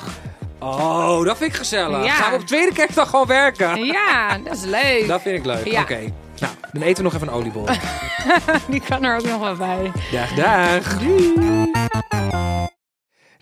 Oh, 0.59 1.25
dat 1.25 1.37
vind 1.37 1.51
ik 1.51 1.57
gezellig. 1.57 2.03
Ja. 2.05 2.11
Gaan 2.13 2.31
we 2.31 2.37
op 2.37 2.45
tweede 2.47 2.73
kerstdag 2.73 3.09
gewoon 3.09 3.27
werken? 3.27 3.85
Ja, 3.85 4.37
dat 4.43 4.53
is 4.55 4.63
leuk. 4.63 5.07
Dat 5.07 5.21
vind 5.21 5.37
ik 5.39 5.45
leuk. 5.45 5.65
Ja. 5.67 5.81
Oké. 5.81 5.99
Nou, 6.39 6.53
dan 6.71 6.81
eten 6.81 6.97
we 6.97 7.03
nog 7.03 7.13
even 7.13 7.27
een 7.27 7.33
oliebol. 7.33 7.65
Die 8.69 8.81
kan 8.87 9.03
er 9.03 9.15
ook 9.17 9.23
nog 9.25 9.39
wel 9.39 9.55
bij. 9.55 9.91
dag, 10.11 10.33
dag. 10.33 10.97